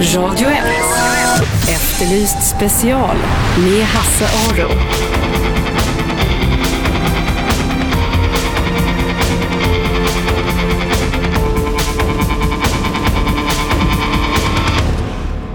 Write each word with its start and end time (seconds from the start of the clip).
Radio 0.00 0.48
1. 0.48 0.56
Efterlyst 1.68 2.56
special 2.56 3.16
med 3.58 3.84
Hasse 3.84 4.24
Aro. 4.24 4.68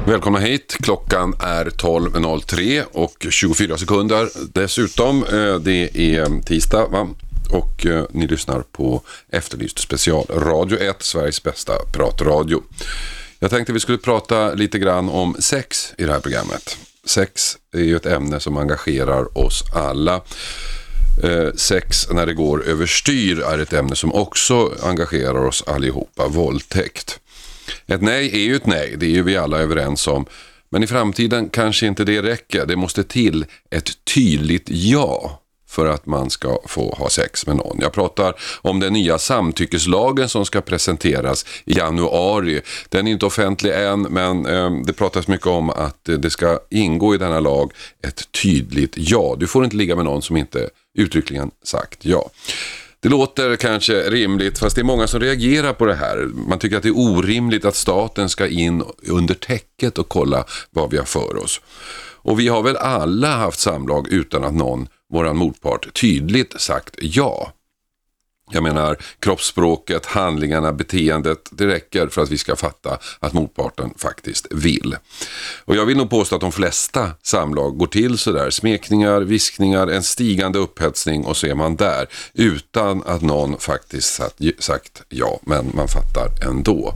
Välkomna 0.07 0.39
hit. 0.39 0.77
Klockan 0.84 1.34
är 1.39 1.66
12.03 1.66 2.84
och 2.91 3.25
24 3.30 3.77
sekunder 3.77 4.30
dessutom. 4.54 5.23
Eh, 5.23 5.55
det 5.59 5.98
är 5.98 6.41
tisdag 6.41 6.88
va? 6.88 7.07
och 7.52 7.86
eh, 7.86 8.05
ni 8.09 8.27
lyssnar 8.27 8.62
på 8.62 9.02
Efterlyst 9.30 9.80
special. 9.80 10.25
Radio 10.30 10.80
1, 10.80 11.04
Sveriges 11.04 11.43
bästa 11.43 11.73
pratradio. 11.93 12.64
Jag 13.39 13.52
tänkte 13.52 13.73
vi 13.73 13.79
skulle 13.79 13.97
prata 13.97 14.54
lite 14.54 14.79
grann 14.79 15.09
om 15.09 15.36
sex 15.39 15.93
i 15.97 16.04
det 16.04 16.11
här 16.11 16.19
programmet. 16.19 16.78
Sex 17.05 17.57
är 17.73 17.82
ju 17.82 17.96
ett 17.96 18.05
ämne 18.05 18.39
som 18.39 18.57
engagerar 18.57 19.37
oss 19.37 19.64
alla. 19.73 20.21
Eh, 21.23 21.54
sex 21.55 22.10
när 22.11 22.25
det 22.25 22.33
går 22.33 22.65
överstyr 22.65 23.39
är 23.39 23.60
ett 23.60 23.74
ämne 23.74 23.96
som 23.96 24.13
också 24.13 24.71
engagerar 24.83 25.46
oss 25.46 25.63
allihopa. 25.68 26.27
Våldtäkt. 26.27 27.19
Ett 27.87 28.01
nej 28.01 28.29
är 28.33 28.46
ju 28.46 28.55
ett 28.55 28.65
nej, 28.65 28.96
det 28.97 29.05
är 29.05 29.10
ju 29.10 29.24
vi 29.24 29.38
alla 29.38 29.57
överens 29.57 30.07
om. 30.07 30.25
Men 30.69 30.83
i 30.83 30.88
framtiden 30.88 31.49
kanske 31.49 31.88
inte 31.88 32.03
det 32.03 32.22
räcker. 32.22 32.66
Det 32.66 32.75
måste 32.75 33.03
till 33.03 33.45
ett 33.69 34.05
tydligt 34.05 34.66
ja 34.69 35.41
för 35.67 35.86
att 35.88 36.05
man 36.05 36.30
ska 36.30 36.59
få 36.66 36.95
ha 36.97 37.09
sex 37.09 37.47
med 37.47 37.55
någon. 37.55 37.78
Jag 37.81 37.94
pratar 37.94 38.33
om 38.61 38.80
den 38.80 38.94
nya 38.94 39.17
samtyckeslagen 39.17 40.30
som 40.30 40.45
ska 40.45 40.61
presenteras 40.61 41.45
i 41.66 41.78
januari. 41.78 42.61
Den 42.89 43.08
är 43.08 43.11
inte 43.11 43.25
offentlig 43.25 43.73
än, 43.73 44.02
men 44.02 44.45
eh, 44.45 44.72
det 44.86 44.94
pratas 44.94 45.28
mycket 45.28 45.47
om 45.47 45.69
att 45.69 46.09
eh, 46.09 46.16
det 46.16 46.30
ska 46.30 46.59
ingå 46.69 47.16
i 47.16 47.17
denna 47.17 47.39
lag 47.39 47.71
ett 48.08 48.31
tydligt 48.31 48.93
ja. 48.95 49.36
Du 49.39 49.47
får 49.47 49.63
inte 49.63 49.75
ligga 49.75 49.95
med 49.95 50.05
någon 50.05 50.21
som 50.21 50.38
inte 50.38 50.69
uttryckligen 50.97 51.52
sagt 51.63 52.05
ja. 52.05 52.30
Det 52.99 53.09
låter 53.09 53.55
kanske 53.55 54.09
rimligt, 54.09 54.59
fast 54.59 54.75
det 54.75 54.81
är 54.81 54.83
många 54.83 55.08
som 55.08 55.19
reagerar 55.19 55.73
på 55.73 55.86
det 55.86 55.95
här. 55.95 56.30
Man 56.47 56.59
tycker 56.59 56.77
att 56.77 56.83
det 56.83 56.89
är 56.89 56.97
orimligt 56.97 57.66
att 57.66 57.75
staten 57.75 58.30
ska 58.30 58.47
in 58.47 58.83
under 59.08 59.33
täcket 59.33 59.97
och 59.97 60.09
kolla 60.09 60.45
vad 60.69 60.91
vi 60.91 60.97
har 60.97 61.05
för 61.05 61.43
oss. 61.43 61.61
Och 62.25 62.39
vi 62.39 62.47
har 62.47 62.61
väl 62.61 62.77
alla 62.77 63.36
haft 63.36 63.59
samlag 63.59 64.08
utan 64.08 64.43
att 64.43 64.53
någon, 64.53 64.88
våran 65.16 65.38
motpart, 65.38 65.94
tydligt 66.02 66.61
sagt 66.61 66.95
ja. 67.02 67.52
Jag 68.52 68.63
menar 68.63 68.97
kroppsspråket, 69.19 70.05
handlingarna, 70.05 70.73
beteendet. 70.73 71.49
Det 71.52 71.67
räcker 71.67 72.08
för 72.08 72.21
att 72.21 72.30
vi 72.30 72.38
ska 72.38 72.55
fatta 72.55 72.97
att 73.19 73.33
motparten 73.33 73.93
faktiskt 73.97 74.47
vill. 74.52 74.95
Och 75.66 75.75
jag 75.75 75.86
vill 75.86 75.97
nog 75.97 76.09
påstå 76.09 76.36
att 76.36 76.41
de 76.41 76.52
flesta 76.52 77.11
samlag 77.23 77.77
går 77.77 77.88
till 77.88 78.17
sådär. 78.17 78.49
Smekningar, 78.49 79.21
viskningar, 79.21 79.88
en 79.88 80.03
stigande 80.03 80.59
upphetsning 80.59 81.25
och 81.25 81.38
så 81.38 81.47
är 81.47 81.55
man 81.55 81.75
där. 81.75 82.08
Utan 82.33 83.03
att 83.03 83.21
någon 83.21 83.58
faktiskt 83.59 84.13
sagt, 84.13 84.39
sagt 84.59 85.02
ja, 85.09 85.39
men 85.41 85.71
man 85.73 85.88
fattar 85.88 86.49
ändå. 86.49 86.93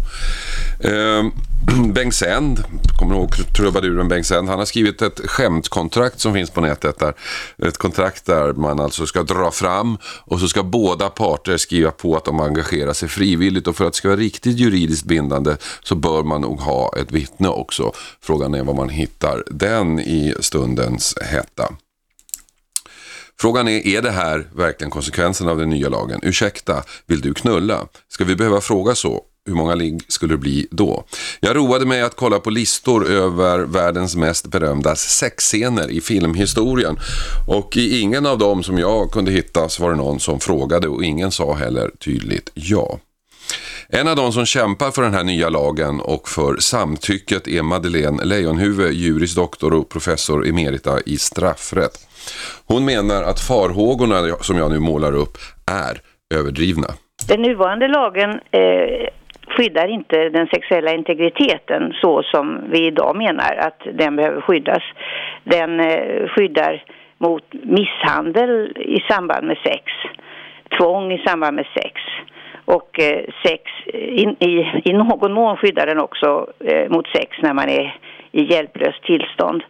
Ehm, 0.84 1.32
Bengt 1.94 2.16
Sänd, 2.16 2.64
kommer 3.00 3.14
du 3.14 3.20
ihåg 3.20 3.56
trubaduren 3.58 4.08
Bengt 4.08 4.26
Sänd? 4.26 4.50
Han 4.50 4.60
har 4.60 4.66
skrivit 4.66 5.02
ett 5.02 5.20
skämtkontrakt 5.20 6.20
som 6.20 6.34
finns 6.34 6.50
på 6.50 6.62
nätet. 6.62 7.00
Där, 7.00 7.14
ett 7.58 7.78
kontrakt 7.78 8.26
där 8.26 8.54
man 8.54 8.80
alltså 8.80 9.06
ska 9.06 9.24
dra 9.24 9.52
fram 9.52 9.98
och 10.04 10.40
så 10.40 10.48
ska 10.48 10.64
båda 10.64 11.10
parter 11.10 11.58
skriva 11.58 11.92
på 11.92 12.16
att 12.16 12.26
de 12.26 12.40
engagerar 12.40 12.94
sig 12.94 13.10
frivilligt 13.10 13.68
och 13.68 13.76
för 13.76 13.86
att 13.86 13.94
det 13.94 13.98
ska 13.98 14.08
vara 14.08 14.20
riktigt 14.20 14.58
juridiskt 14.58 15.06
bindande 15.06 15.56
så 15.84 15.96
bör 15.96 16.24
man 16.24 16.42
nog 16.42 16.60
ha 16.60 16.94
ett 16.98 17.12
vittne 17.12 17.48
också. 17.48 17.92
Frågan 18.22 18.54
är 18.54 18.64
var 18.64 18.74
man 18.74 18.90
hittar 18.90 19.44
den 19.52 20.00
i 20.00 20.34
stundens 20.40 21.16
hetta. 21.22 21.74
Frågan 23.40 23.68
är, 23.68 23.88
är 23.88 24.02
det 24.02 24.12
här 24.12 24.48
verkligen 24.56 24.92
konsekvensen 24.92 25.48
av 25.48 25.58
den 25.58 25.70
nya 25.70 25.90
lagen? 25.90 26.20
Ursäkta, 26.24 26.84
vill 27.06 27.22
du 27.22 27.34
knulla? 27.34 27.88
Ska 28.08 28.24
vi 28.24 28.36
behöva 28.36 28.62
fråga 28.62 28.96
så? 28.96 29.26
Hur 29.46 29.54
många 29.54 29.76
ligg 29.76 30.02
skulle 30.08 30.34
det 30.34 30.38
bli 30.38 30.68
då? 30.72 31.04
Jag 31.40 31.56
roade 31.56 31.86
mig 31.86 32.02
att 32.02 32.16
kolla 32.16 32.40
på 32.40 32.50
listor 32.50 33.08
över 33.08 33.60
världens 33.60 34.16
mest 34.16 34.48
berömda 34.48 34.96
sexscener 34.96 35.92
i 35.92 36.02
filmhistorien. 36.02 36.98
Och 37.48 37.78
i 37.78 38.00
ingen 38.00 38.26
av 38.26 38.38
dem 38.38 38.64
som 38.64 38.78
jag 38.78 39.12
kunde 39.12 39.32
hitta 39.32 39.70
så 39.70 39.84
var 39.84 39.90
det 39.90 39.98
någon 39.98 40.20
som 40.20 40.40
frågade 40.40 40.88
och 40.88 41.04
ingen 41.04 41.32
sa 41.32 41.54
heller 41.54 41.92
tydligt 42.00 42.52
ja. 42.54 43.00
En 43.90 44.08
av 44.08 44.16
de 44.16 44.32
som 44.32 44.46
kämpar 44.46 44.92
för 44.92 45.02
den 45.02 45.14
här 45.14 45.24
nya 45.24 45.50
lagen 45.50 46.00
och 46.00 46.30
för 46.30 46.58
samtycket 46.58 47.48
är 47.48 47.62
Madeleine 47.62 48.24
Leijonhufvud, 48.24 48.94
juris 48.94 49.36
doktor 49.36 49.74
och 49.74 49.90
professor 49.90 50.48
emerita 50.48 51.00
i 51.06 51.18
straffrätt. 51.18 52.08
Hon 52.66 52.86
menar 52.86 53.24
att 53.24 53.40
farhågorna 53.40 54.36
som 54.42 54.58
jag 54.58 54.72
nu 54.72 54.80
målar 54.80 55.16
upp 55.16 55.38
är 55.66 56.02
överdrivna. 56.34 56.88
Den 57.28 57.42
nuvarande 57.42 57.88
lagen 57.88 58.30
eh, 58.30 59.10
skyddar 59.60 59.88
inte 59.88 60.30
den 60.30 60.48
sexuella 60.48 60.92
integriteten 60.92 61.94
så 62.02 62.24
som 62.24 62.62
vi 62.70 62.88
idag 62.88 63.16
menar 63.16 63.56
att 63.56 63.82
den 63.94 64.16
behöver 64.16 64.42
skyddas. 64.42 64.84
Den 65.44 65.80
eh, 65.80 66.28
skyddar 66.28 66.84
mot 67.18 67.44
misshandel 67.52 68.78
i 68.78 69.00
samband 69.10 69.48
med 69.48 69.58
sex, 69.58 69.84
tvång 70.78 71.12
i 71.12 71.24
samband 71.26 71.56
med 71.56 71.66
sex 71.74 72.02
och 72.66 73.00
eh, 73.00 73.24
sex, 73.46 73.64
eh, 73.86 74.00
i, 74.00 74.36
i, 74.40 74.82
i 74.84 74.94
någon 74.94 75.34
mån 75.34 75.58
skyddar 75.58 75.86
den 75.86 76.00
också 76.00 76.48
eh, 76.60 76.90
mot 76.90 77.08
sex 77.08 77.38
när 77.42 77.54
man 77.54 77.70
är 77.70 77.96
i 78.32 78.54
hjälplöst 78.54 79.04
tillstånd. 79.04 79.64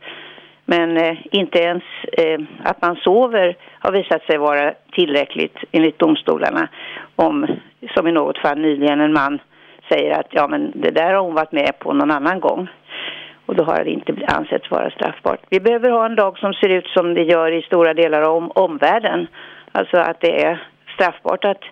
Men 0.66 0.98
eh, 0.98 1.18
inte 1.32 1.60
ens 1.60 1.84
eh, 2.12 2.40
att 2.64 2.82
man 2.82 2.96
sover 2.96 3.56
har 3.80 3.92
visat 3.92 4.24
sig 4.24 4.38
vara 4.38 4.74
tillräckligt 4.92 5.58
enligt 5.72 6.00
domstolarna. 6.00 6.68
Om, 7.16 7.48
som 7.96 8.08
i 8.08 8.12
något 8.12 8.38
fall 8.38 8.60
nyligen, 8.60 9.02
en 9.02 9.14
man 9.14 9.40
säger 9.90 10.20
att 10.20 10.28
ja 10.30 10.48
men 10.48 10.72
det 10.76 10.92
där 10.92 11.14
har 11.14 11.22
hon 11.22 11.34
varit 11.34 11.52
med 11.52 11.80
på 11.80 11.94
någon 11.94 12.12
annan 12.12 12.40
gång. 12.40 12.68
Och 13.46 13.56
då 13.56 13.64
har 13.64 13.84
det 13.84 13.90
inte 13.90 14.14
ansetts 14.28 14.72
vara 14.72 14.90
straffbart. 14.92 15.40
Vi 15.50 15.60
behöver 15.60 15.90
ha 15.90 16.06
en 16.06 16.16
lag 16.16 16.38
som 16.38 16.54
ser 16.54 16.70
ut 16.70 16.88
som 16.88 17.14
det 17.14 17.24
gör 17.24 17.52
i 17.52 17.62
stora 17.62 17.94
delar 17.94 18.22
av 18.22 18.36
om, 18.38 18.52
omvärlden. 18.52 19.28
Alltså 19.72 19.98
att 19.98 20.22
det 20.22 20.44
är 20.44 20.64
straffbart 20.96 21.46
att 21.46 21.64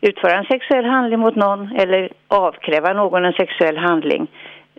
utföra 0.00 0.38
en 0.38 0.44
sexuell 0.44 0.84
handling 0.84 1.20
mot 1.20 1.36
någon 1.36 1.76
eller 1.76 2.12
avkräva 2.28 2.92
någon 2.92 3.24
en 3.24 3.32
sexuell 3.32 3.76
handling 3.76 4.26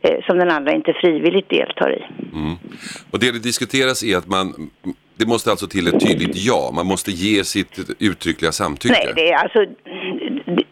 eh, 0.02 0.26
som 0.26 0.38
den 0.38 0.52
andra 0.52 0.72
inte 0.72 0.94
frivilligt 0.94 1.50
deltar 1.50 1.92
i. 1.92 2.04
Mm. 2.34 2.56
Och 3.12 3.20
det 3.20 3.32
det 3.32 3.44
diskuteras 3.44 4.04
är 4.04 4.18
att 4.18 4.28
man, 4.28 4.46
det 5.16 5.26
måste 5.28 5.52
alltså 5.52 5.68
till 5.68 5.88
ett 5.88 6.08
tydligt 6.08 6.36
ja, 6.36 6.72
man 6.76 6.88
måste 6.88 7.12
ge 7.12 7.44
sitt 7.44 7.80
uttryckliga 8.00 8.52
samtycke. 8.52 8.94
Nej, 8.94 9.14
det 9.16 9.32
är 9.32 9.38
alltså 9.38 9.66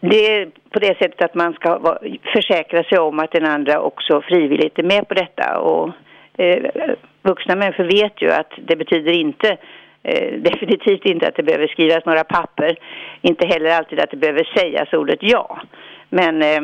det 0.00 0.26
är 0.26 0.50
på 0.70 0.78
det 0.78 0.98
sättet 0.98 1.22
att 1.22 1.34
man 1.34 1.52
ska 1.52 1.98
försäkra 2.32 2.84
sig 2.84 2.98
om 2.98 3.18
att 3.18 3.32
den 3.32 3.46
andra 3.46 3.80
också 3.80 4.22
frivilligt 4.22 4.78
är 4.78 4.82
med 4.82 5.08
på 5.08 5.14
detta. 5.14 5.58
Och 5.58 5.90
eh, 6.38 6.62
vuxna 7.22 7.56
människor 7.56 7.84
vet 7.84 8.22
ju 8.22 8.30
att 8.30 8.52
det 8.66 8.76
betyder 8.76 9.12
inte 9.12 9.56
eh, 10.02 10.32
definitivt 10.38 11.04
inte 11.04 11.28
att 11.28 11.36
det 11.36 11.42
behöver 11.42 11.66
skrivas 11.66 12.04
några 12.04 12.24
papper. 12.24 12.78
Inte 13.20 13.46
heller 13.46 13.70
alltid 13.70 14.00
att 14.00 14.10
det 14.10 14.16
behöver 14.16 14.44
sägas 14.56 14.92
ordet 14.92 15.18
ja. 15.20 15.60
Men 16.08 16.42
eh, 16.42 16.60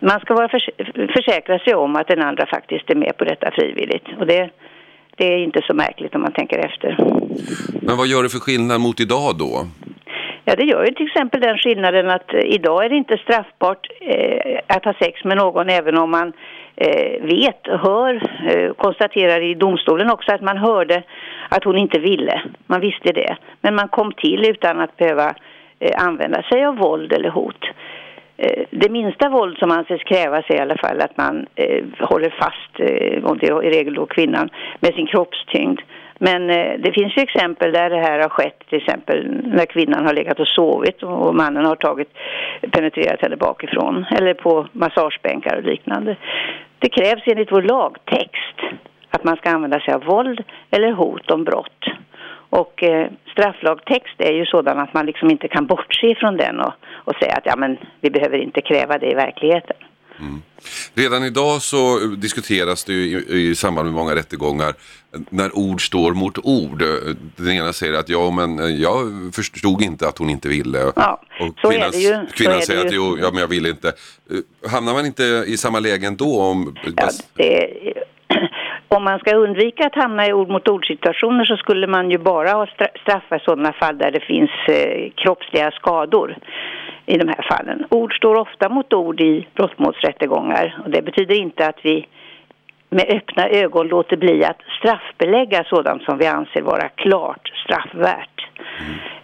man 0.00 0.20
ska 0.20 0.34
vara 0.34 0.48
förs 0.48 0.70
försäkra 1.16 1.58
sig 1.58 1.74
om 1.74 1.96
att 1.96 2.08
den 2.08 2.22
andra 2.22 2.46
faktiskt 2.46 2.90
är 2.90 2.94
med 2.94 3.16
på 3.16 3.24
detta 3.24 3.50
frivilligt. 3.50 4.06
Och 4.18 4.26
det, 4.26 4.50
det 5.16 5.34
är 5.34 5.38
inte 5.38 5.60
så 5.66 5.74
märkligt 5.74 6.14
om 6.14 6.20
man 6.20 6.32
tänker 6.32 6.58
efter. 6.58 6.96
Men 7.82 7.96
vad 7.96 8.06
gör 8.06 8.22
det 8.22 8.28
för 8.28 8.38
skillnad 8.38 8.80
mot 8.80 9.00
idag 9.00 9.38
då? 9.38 9.66
Ja, 10.44 10.54
det 10.56 10.64
gör 10.64 10.84
ju 10.84 10.92
till 10.92 11.06
exempel 11.06 11.40
den 11.40 11.58
skillnaden 11.58 12.10
att 12.10 12.34
eh, 12.34 12.40
idag 12.40 12.84
är 12.84 12.88
det 12.88 12.96
inte 12.96 13.18
straffbart 13.18 13.86
eh, 14.00 14.58
att 14.66 14.84
ha 14.84 14.94
sex 14.94 15.24
med 15.24 15.36
någon 15.36 15.68
även 15.68 15.98
om 15.98 16.10
man 16.10 16.32
eh, 16.76 17.22
vet, 17.22 17.66
hör, 17.66 18.14
eh, 18.48 18.72
konstaterar 18.72 19.40
i 19.40 19.54
domstolen 19.54 20.10
också 20.10 20.32
att 20.32 20.40
man 20.40 20.58
hörde 20.58 21.02
att 21.48 21.64
hon 21.64 21.78
inte 21.78 21.98
ville. 21.98 22.42
Man 22.66 22.80
visste 22.80 23.12
det. 23.12 23.36
Men 23.60 23.74
man 23.74 23.88
kom 23.88 24.12
till 24.12 24.50
utan 24.50 24.80
att 24.80 24.96
behöva 24.96 25.34
eh, 25.80 26.06
använda 26.06 26.42
sig 26.42 26.64
av 26.64 26.76
våld 26.76 27.12
eller 27.12 27.30
hot. 27.30 27.64
Eh, 28.36 28.64
det 28.70 28.90
minsta 28.90 29.28
våld 29.28 29.58
som 29.58 29.70
anses 29.70 30.02
krävas 30.02 30.44
är 30.48 30.54
i 30.54 30.60
alla 30.60 30.76
fall 30.76 31.00
att 31.00 31.16
man 31.16 31.46
eh, 31.54 31.84
håller 31.98 32.30
fast, 32.30 32.80
eh, 32.90 33.24
och 33.24 33.38
det 33.38 33.46
är 33.46 33.64
i 33.64 33.70
regel 33.70 33.94
då 33.94 34.06
kvinnan, 34.06 34.50
med 34.80 34.94
sin 34.94 35.06
kroppstyngd. 35.06 35.80
Men 36.28 36.50
eh, 36.50 36.72
det 36.78 36.92
finns 36.92 37.16
ju 37.16 37.22
exempel 37.22 37.72
där 37.72 37.90
det 37.90 38.00
här 38.00 38.18
har 38.18 38.28
skett, 38.28 38.58
till 38.68 38.78
exempel 38.78 39.26
när 39.44 39.66
kvinnan 39.66 40.06
har 40.06 40.14
legat 40.14 40.40
och 40.40 40.48
sovit 40.48 41.02
och 41.02 41.34
mannen 41.34 41.64
har 41.64 41.76
tagit, 41.76 42.08
penetrerat 42.70 43.20
henne 43.20 43.36
bakifrån 43.36 44.04
eller 44.18 44.34
på 44.34 44.66
massagebänkar 44.72 45.56
och 45.56 45.62
liknande. 45.62 46.16
Det 46.78 46.88
krävs 46.88 47.22
enligt 47.26 47.52
vår 47.52 47.62
lagtext 47.62 48.58
att 49.10 49.24
man 49.24 49.36
ska 49.36 49.50
använda 49.50 49.80
sig 49.80 49.94
av 49.94 50.04
våld 50.04 50.44
eller 50.70 50.92
hot 50.92 51.30
om 51.30 51.44
brott. 51.44 51.84
Och 52.50 52.82
eh, 52.82 53.06
strafflagtext 53.32 54.20
är 54.20 54.32
ju 54.32 54.46
sådan 54.46 54.78
att 54.78 54.94
man 54.94 55.06
liksom 55.06 55.30
inte 55.30 55.48
kan 55.48 55.66
bortse 55.66 56.14
från 56.14 56.36
den 56.36 56.60
och, 56.60 56.72
och 56.94 57.16
säga 57.20 57.34
att 57.36 57.46
ja 57.46 57.56
men 57.56 57.76
vi 58.00 58.10
behöver 58.10 58.38
inte 58.38 58.60
kräva 58.60 58.98
det 58.98 59.10
i 59.10 59.14
verkligheten. 59.14 59.76
Redan 60.94 61.24
idag 61.24 61.62
så 61.62 61.98
diskuteras 61.98 62.84
det 62.84 62.92
ju 62.92 63.20
i, 63.20 63.50
i 63.50 63.54
samband 63.54 63.86
med 63.86 63.94
många 63.94 64.14
rättegångar 64.14 64.74
när 65.30 65.58
ord 65.58 65.86
står 65.86 66.14
mot 66.14 66.38
ord. 66.38 66.84
Den 67.36 67.52
ena 67.52 67.72
säger 67.72 67.92
att 67.92 68.08
ja, 68.08 68.30
men 68.30 68.58
eh, 68.58 68.66
jag 68.66 68.94
förstod 69.34 69.82
inte 69.82 70.08
att 70.08 70.18
hon 70.18 70.30
inte 70.30 70.48
ville. 70.48 70.78
Ja, 70.96 71.20
och 71.40 71.54
så 71.60 71.68
är 71.68 71.72
kvinnan, 71.72 71.90
det 71.90 71.98
ju. 71.98 72.26
Kvinnan 72.34 72.56
är 72.56 72.60
säger 72.60 72.80
ju. 72.80 72.86
att 72.86 72.94
jo, 72.94 73.18
ja, 73.20 73.30
men 73.30 73.40
jag 73.40 73.48
vill 73.48 73.66
inte. 73.66 73.88
Eh, 73.88 74.70
Hamnar 74.70 74.92
man 74.92 75.06
inte 75.06 75.44
i 75.46 75.56
samma 75.56 75.80
läge 75.80 76.06
ändå? 76.06 76.40
Om, 76.40 76.76
Ja, 76.96 77.08
det, 77.34 77.68
om 78.88 79.04
man 79.04 79.18
ska 79.18 79.36
undvika 79.36 79.86
att 79.86 79.94
hamna 79.94 80.26
i 80.28 80.32
ord 80.32 80.48
mot 80.48 80.68
ord-situationer 80.68 81.44
så 81.44 81.56
skulle 81.56 81.86
man 81.86 82.10
ju 82.10 82.18
bara 82.18 82.66
straffa 83.02 83.38
sådana 83.38 83.72
fall 83.72 83.98
där 83.98 84.10
det 84.10 84.20
finns 84.20 84.50
eh, 84.68 85.12
kroppsliga 85.16 85.70
skador 85.70 86.36
i 87.06 87.16
de 87.18 87.28
här 87.28 87.46
fallen. 87.50 87.86
Ord 87.90 88.16
står 88.16 88.34
ofta 88.34 88.68
mot 88.68 88.92
ord 88.92 89.20
i 89.20 89.46
brottmålsrättegångar 89.54 90.78
och 90.84 90.90
det 90.90 91.02
betyder 91.02 91.34
inte 91.34 91.66
att 91.66 91.78
vi 91.82 92.06
med 92.90 93.06
öppna 93.08 93.48
ögon 93.48 93.88
låter 93.88 94.16
bli 94.16 94.44
att 94.44 94.60
straffbelägga 94.78 95.64
sådant 95.64 96.02
som 96.02 96.18
vi 96.18 96.26
anser 96.26 96.62
vara 96.62 96.88
klart 96.88 97.52
straffvärt. 97.64 98.48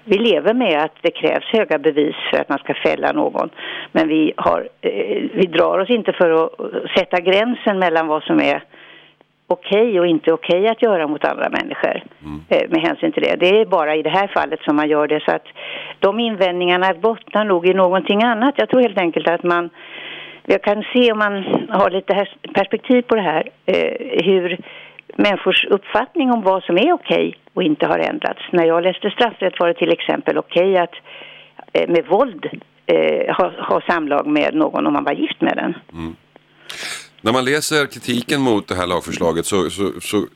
Vi 0.05 0.19
lever 0.19 0.55
med 0.55 0.83
att 0.83 0.97
det 1.01 1.11
krävs 1.11 1.45
höga 1.45 1.79
bevis 1.79 2.17
för 2.31 2.41
att 2.41 2.49
man 2.49 2.59
ska 2.59 2.75
fälla 2.75 3.13
någon. 3.13 3.51
Men 3.93 4.09
vi, 4.09 4.33
har, 4.37 4.69
eh, 4.81 5.23
vi 5.35 5.47
drar 5.47 5.79
oss 5.79 5.91
inte 5.91 6.13
för 6.13 6.45
att 6.45 6.53
sätta 6.99 7.21
gränsen 7.21 7.79
mellan 7.79 8.07
vad 8.07 8.23
som 8.23 8.41
är 8.41 8.63
okej 9.51 10.01
och 10.01 10.07
inte 10.07 10.33
okej 10.33 10.69
att 10.69 10.83
göra 10.83 11.07
mot 11.07 11.25
andra 11.25 11.49
människor 11.49 12.03
eh, 12.49 12.69
med 12.71 12.81
hänsyn 12.83 13.13
till 13.13 13.23
det. 13.23 13.37
Det 13.37 13.61
är 13.61 13.67
bara 13.67 13.97
i 13.97 14.03
det 14.03 14.11
här 14.11 14.29
fallet 14.29 14.61
som 14.61 14.77
man 14.77 14.89
gör 14.89 15.09
det. 15.09 15.21
Så 15.21 15.31
att 15.31 15.47
de 15.99 16.21
invändningarna 16.21 16.95
bottnar 16.95 17.45
nog 17.45 17.67
i 17.67 17.75
någonting 17.75 18.23
annat. 18.23 18.55
Jag 18.57 18.69
tror 18.69 18.81
helt 18.81 18.99
enkelt 18.99 19.29
att 19.29 19.43
man 19.43 19.71
jag 20.47 20.63
kan 20.63 20.85
se 20.93 21.13
om 21.13 21.19
man 21.19 21.33
har 21.69 21.91
lite 21.91 22.27
perspektiv 22.55 23.03
på 23.03 23.15
det 23.15 23.23
här 23.23 23.51
eh, 23.67 24.25
hur 24.25 24.59
människors 25.17 25.65
uppfattning 25.65 26.33
om 26.33 26.43
vad 26.43 26.63
som 26.63 26.77
är 26.79 26.93
okej 26.93 27.35
och 27.55 27.63
inte 27.63 27.87
har 27.87 27.99
ändrats. 27.99 28.41
När 28.51 28.65
jag 28.65 28.83
läste 28.83 29.11
straffrätt 29.11 29.61
var 29.61 29.69
det 29.69 29.75
till 29.75 29.93
exempel 29.93 30.39
okej 30.39 30.77
att 30.77 30.95
eh, 31.73 31.89
med 31.89 32.07
våld 32.07 32.47
ha, 33.39 33.53
ha 33.69 33.81
samlag 33.81 34.27
med 34.27 34.55
någon 34.55 34.87
om 34.87 34.93
man 34.93 35.05
var 35.05 35.13
gift 35.13 35.41
med 35.41 35.57
den. 35.57 35.75
När 37.23 37.33
man 37.33 37.45
läser 37.45 37.87
kritiken 37.87 38.41
mot 38.41 38.69
det 38.69 38.75
här 38.75 38.87
lagförslaget 38.87 39.47
så, 39.47 39.71
så, 39.71 39.93
så 40.01 40.27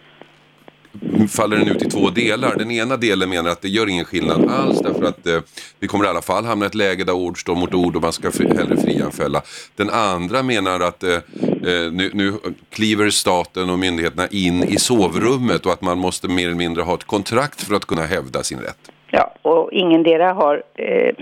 faller 1.29 1.57
den 1.57 1.69
ut 1.69 1.83
i 1.83 1.91
två 1.91 2.11
delar. 2.11 2.57
Den 2.57 2.71
ena 2.71 2.97
delen 2.97 3.29
menar 3.29 3.51
att 3.51 3.63
det 3.63 3.69
gör 3.69 3.89
ingen 3.89 4.05
skillnad 4.05 4.51
alls 4.51 4.81
därför 4.81 5.05
att 5.05 5.27
eh, 5.27 5.41
vi 5.81 5.87
kommer 5.87 6.05
i 6.05 6.09
alla 6.09 6.23
fall 6.23 6.45
hamna 6.45 6.65
i 6.65 6.69
ett 6.69 6.75
läge 6.75 7.05
där 7.05 7.13
ord 7.13 7.41
står 7.41 7.55
mot 7.55 7.75
ord 7.75 7.97
och 7.97 8.03
man 8.03 8.13
ska 8.13 8.33
fri, 8.33 8.57
hellre 8.57 8.77
fria 8.77 9.05
än 9.05 9.13
fälla. 9.13 9.43
Den 9.77 9.91
andra 9.91 10.43
menar 10.43 10.81
att 10.81 11.03
eh, 11.03 11.15
eh, 11.15 11.93
nu, 11.93 12.11
nu 12.15 12.35
kliver 12.71 13.11
staten 13.11 13.71
och 13.71 13.79
myndigheterna 13.79 14.29
in 14.29 14.65
i 14.65 14.79
sovrummet 14.79 15.67
och 15.67 15.73
att 15.73 15.83
man 15.83 15.99
måste 15.99 16.29
mer 16.29 16.47
eller 16.47 16.57
mindre 16.57 16.83
ha 16.83 16.95
ett 16.95 17.05
kontrakt 17.05 17.63
för 17.63 17.75
att 17.75 17.85
kunna 17.85 18.03
hävda 18.03 18.43
sin 18.43 18.59
rätt. 18.59 18.91
Ja, 19.17 19.33
och 19.43 19.73
ingendera 19.73 20.33
har 20.33 20.63
eh, 20.75 21.15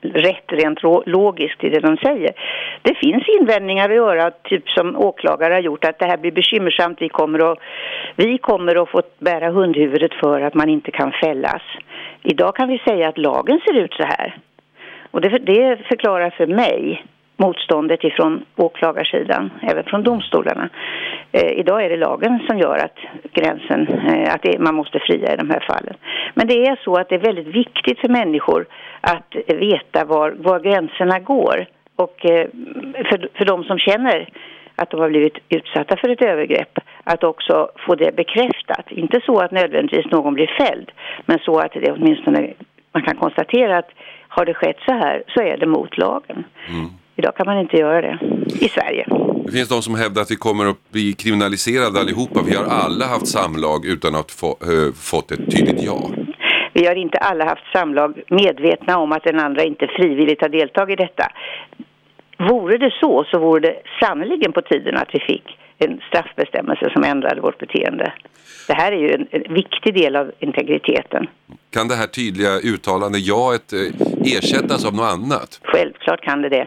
rätt 0.00 0.52
rent 0.52 0.82
logiskt 1.06 1.64
i 1.64 1.68
det 1.68 1.80
de 1.80 1.96
säger. 1.96 2.30
Det 2.82 2.94
finns 2.94 3.28
invändningar 3.40 3.88
att 3.88 3.96
göra, 3.96 4.30
typ 4.30 4.68
som 4.68 4.96
åklagare 4.96 5.54
har 5.54 5.60
gjort, 5.60 5.84
att 5.84 5.98
det 5.98 6.06
här 6.06 6.16
blir 6.16 6.32
bekymmersamt. 6.32 7.02
Vi 7.02 7.08
kommer 7.08 7.52
att, 7.52 7.58
vi 8.16 8.38
kommer 8.38 8.82
att 8.82 8.88
få 8.88 9.02
bära 9.18 9.50
hundhuvudet 9.50 10.14
för 10.14 10.40
att 10.40 10.54
man 10.54 10.68
inte 10.68 10.90
kan 10.90 11.12
fällas. 11.12 11.62
Idag 12.22 12.56
kan 12.56 12.68
vi 12.68 12.78
säga 12.78 13.08
att 13.08 13.18
lagen 13.18 13.60
ser 13.64 13.78
ut 13.78 13.92
så 13.92 14.02
här. 14.02 14.36
Och 15.10 15.20
det, 15.20 15.28
det 15.28 15.76
förklarar 15.88 16.30
för 16.30 16.46
mig 16.46 17.04
motståndet 17.42 18.04
ifrån 18.04 18.44
åklagarsidan, 18.56 19.50
även 19.62 19.84
från 19.84 20.02
domstolarna. 20.02 20.68
Eh, 21.32 21.52
idag 21.60 21.84
är 21.84 21.88
det 21.88 21.96
lagen 21.96 22.40
som 22.46 22.58
gör 22.58 22.76
att 22.76 22.98
gränsen, 23.32 23.80
eh, 23.88 24.34
att 24.34 24.42
det, 24.42 24.58
man 24.58 24.74
måste 24.74 24.98
fria 24.98 25.34
i 25.34 25.36
de 25.36 25.50
här 25.50 25.64
fallen. 25.70 25.94
Men 26.34 26.46
det 26.46 26.66
är 26.66 26.76
så 26.84 26.94
att 26.96 27.08
det 27.08 27.14
är 27.14 27.28
väldigt 27.30 27.54
viktigt 27.56 27.98
för 27.98 28.08
människor 28.08 28.66
att 29.00 29.36
veta 29.46 30.04
var, 30.04 30.30
var 30.30 30.60
gränserna 30.60 31.18
går. 31.18 31.66
Och 31.96 32.26
eh, 32.30 32.46
för, 33.08 33.28
för 33.34 33.44
de 33.44 33.64
som 33.64 33.78
känner 33.78 34.28
att 34.76 34.90
de 34.90 35.00
har 35.00 35.08
blivit 35.08 35.38
utsatta 35.48 35.96
för 35.96 36.08
ett 36.08 36.22
övergrepp, 36.22 36.78
att 37.04 37.24
också 37.24 37.68
få 37.86 37.94
det 37.94 38.16
bekräftat. 38.16 38.86
Inte 38.90 39.20
så 39.26 39.40
att 39.40 39.50
nödvändigtvis 39.50 40.12
någon 40.12 40.34
blir 40.34 40.46
fälld, 40.46 40.90
men 41.26 41.38
så 41.38 41.58
att 41.58 41.72
det 41.72 41.92
åtminstone 41.92 42.52
man 42.92 43.02
kan 43.02 43.16
konstatera 43.16 43.78
att 43.78 43.90
har 44.28 44.44
det 44.44 44.54
skett 44.54 44.78
så 44.86 44.92
här 44.92 45.22
så 45.28 45.42
är 45.42 45.56
det 45.56 45.66
mot 45.66 45.98
lagen. 45.98 46.44
Mm. 46.68 46.90
Idag 47.16 47.36
kan 47.36 47.46
man 47.46 47.58
inte 47.58 47.76
göra 47.76 48.00
det 48.00 48.18
i 48.60 48.68
Sverige. 48.68 49.06
Det 49.46 49.52
finns 49.52 49.68
de 49.68 49.82
som 49.82 49.94
hävdar 49.94 50.22
att 50.22 50.30
vi 50.30 50.36
kommer 50.36 50.66
att 50.66 50.90
bli 50.92 51.12
kriminaliserade 51.12 52.00
allihopa. 52.00 52.40
Vi 52.46 52.54
har 52.54 52.64
alla 52.64 53.06
haft 53.06 53.26
samlag 53.26 53.86
utan 53.86 54.14
att 54.14 54.30
få, 54.30 54.46
eh, 54.48 54.92
fått 54.94 55.30
ett 55.30 55.50
tydligt 55.50 55.82
ja. 55.82 56.10
Vi 56.72 56.86
har 56.86 56.94
inte 56.94 57.18
alla 57.18 57.44
haft 57.44 57.72
samlag 57.72 58.22
medvetna 58.28 58.98
om 58.98 59.12
att 59.12 59.24
den 59.24 59.38
andra 59.40 59.62
inte 59.62 59.86
frivilligt 59.86 60.40
har 60.40 60.48
deltagit 60.48 61.00
i 61.00 61.02
detta. 61.02 61.32
Vore 62.38 62.78
det 62.78 62.92
så, 63.00 63.24
så 63.30 63.38
vore 63.38 63.60
det 63.60 63.82
sannerligen 64.00 64.52
på 64.52 64.62
tiden 64.62 64.96
att 64.96 65.08
vi 65.12 65.20
fick 65.20 65.58
en 65.84 66.00
straffbestämmelse 66.08 66.90
som 66.92 67.04
ändrade 67.04 67.40
vårt 67.40 67.58
beteende. 67.58 68.12
Det 68.66 68.74
här 68.74 68.92
är 68.92 68.96
ju 68.96 69.12
en, 69.12 69.26
en 69.30 69.54
viktig 69.54 69.94
del 69.94 70.16
av 70.16 70.32
integriteten. 70.38 71.26
Kan 71.70 71.88
det 71.88 71.94
här 71.94 72.06
tydliga 72.06 72.58
uttalande 72.58 73.18
jaet 73.18 73.72
eh, 73.72 74.38
ersättas 74.38 74.86
av 74.86 74.94
något 74.94 75.12
annat? 75.12 75.60
Självklart 75.62 76.20
kan 76.20 76.42
det 76.42 76.48
det. 76.48 76.66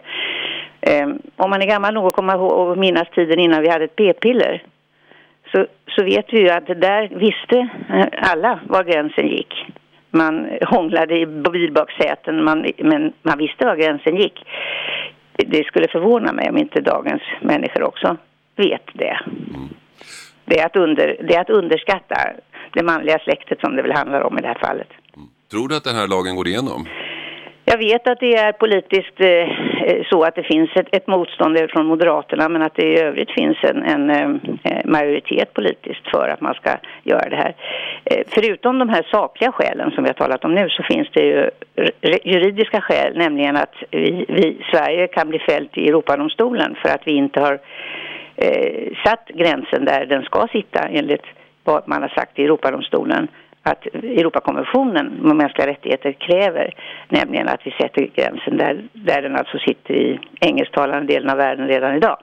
Ehm, 0.81 1.19
om 1.35 1.49
man 1.49 1.61
är 1.61 1.67
gammal 1.67 1.93
nog 1.93 2.07
att 2.07 2.13
komma 2.13 2.33
ihåg 2.33 2.69
och 2.69 2.77
minnas 2.77 3.09
tiden 3.15 3.39
innan 3.39 3.61
vi 3.61 3.69
hade 3.69 3.85
ett 3.85 3.95
p-piller 3.95 4.63
så, 5.51 5.65
så 5.95 6.03
vet 6.03 6.25
vi 6.33 6.39
ju 6.39 6.49
att 6.49 6.67
där 6.67 7.07
visste 7.07 7.57
eh, 7.89 8.31
alla 8.31 8.59
var 8.67 8.83
gränsen 8.83 9.27
gick. 9.27 9.53
Man 10.11 10.47
hånglade 10.61 11.19
i 11.19 11.25
bilbaksäten, 11.25 12.43
man, 12.43 12.65
men 12.77 13.13
man 13.21 13.37
visste 13.37 13.65
var 13.65 13.75
gränsen 13.75 14.15
gick. 14.15 14.45
Det 15.37 15.63
skulle 15.63 15.87
förvåna 15.87 16.33
mig 16.33 16.49
om 16.49 16.57
inte 16.57 16.81
dagens 16.81 17.21
människor 17.41 17.83
också 17.83 18.17
vet 18.55 18.89
det. 18.93 19.19
Det, 20.45 20.59
är 20.59 20.65
att 20.65 20.75
under, 20.75 21.17
det 21.27 21.35
är 21.35 21.41
att 21.41 21.49
underskatta 21.49 22.15
det 22.73 22.83
manliga 22.83 23.19
släktet 23.19 23.59
som 23.59 23.75
det 23.75 23.81
väl 23.81 23.91
handlar 23.91 24.21
om 24.21 24.37
i 24.37 24.41
det 24.41 24.47
här 24.47 24.59
fallet. 24.61 24.87
Tror 25.51 25.67
du 25.67 25.75
att 25.77 25.83
den 25.83 25.95
här 25.95 26.07
lagen 26.07 26.35
går 26.35 26.47
igenom? 26.47 26.87
Jag 27.67 27.77
vet 27.77 28.07
att 28.07 28.19
det 28.19 28.35
är 28.35 28.51
politiskt 28.51 29.19
eh, 29.19 30.03
så 30.09 30.23
att 30.23 30.35
det 30.35 30.43
finns 30.43 30.69
ett, 30.75 30.87
ett 30.91 31.07
motstånd 31.07 31.57
från 31.69 31.85
Moderaterna 31.85 32.49
men 32.49 32.61
att 32.61 32.75
det 32.75 32.85
i 32.85 32.99
övrigt 32.99 33.31
finns 33.31 33.57
en, 33.63 33.83
en 33.83 34.09
eh, 34.09 34.85
majoritet 34.85 35.53
politiskt 35.53 36.07
för 36.11 36.29
att 36.29 36.41
man 36.41 36.53
ska 36.53 36.69
göra 37.03 37.29
det 37.29 37.35
här. 37.35 37.55
Eh, 38.03 38.23
förutom 38.27 38.79
de 38.79 38.89
här 38.89 39.07
sakliga 39.11 39.51
skälen 39.51 39.91
som 39.91 40.03
vi 40.03 40.09
har 40.09 40.13
talat 40.13 40.45
om 40.45 40.55
nu 40.55 40.69
så 40.69 40.83
finns 40.83 41.07
det 41.13 41.23
ju 41.23 41.49
juridiska 42.23 42.81
skäl, 42.81 43.17
nämligen 43.17 43.55
att 43.55 43.75
vi, 43.91 44.25
vi, 44.29 44.57
Sverige 44.71 45.07
kan 45.07 45.29
bli 45.29 45.39
fällt 45.39 45.77
i 45.77 45.87
Europadomstolen 45.87 46.75
för 46.81 46.89
att 46.89 47.07
vi 47.07 47.11
inte 47.11 47.39
har 47.39 47.59
eh, 48.35 48.93
satt 49.05 49.27
gränsen 49.27 49.85
där 49.85 50.05
den 50.05 50.23
ska 50.23 50.47
sitta 50.51 50.79
enligt 50.79 51.25
vad 51.63 51.87
man 51.87 52.01
har 52.01 52.09
sagt 52.09 52.39
i 52.39 52.43
Europadomstolen 52.43 53.27
att 53.63 53.85
Europakonventionen 53.95 55.31
om 55.31 55.37
mänskliga 55.37 55.67
rättigheter 55.67 56.11
kräver, 56.11 56.73
nämligen 57.09 57.47
att 57.47 57.61
vi 57.63 57.71
sätter 57.71 58.09
gränsen 58.15 58.57
där, 58.57 58.83
där 58.93 59.21
den 59.21 59.35
alltså 59.35 59.57
sitter 59.57 59.93
i 59.93 60.19
engelsktalande 60.39 61.13
delen 61.13 61.29
av 61.29 61.37
världen 61.37 61.67
redan 61.67 61.95
idag. 61.95 62.17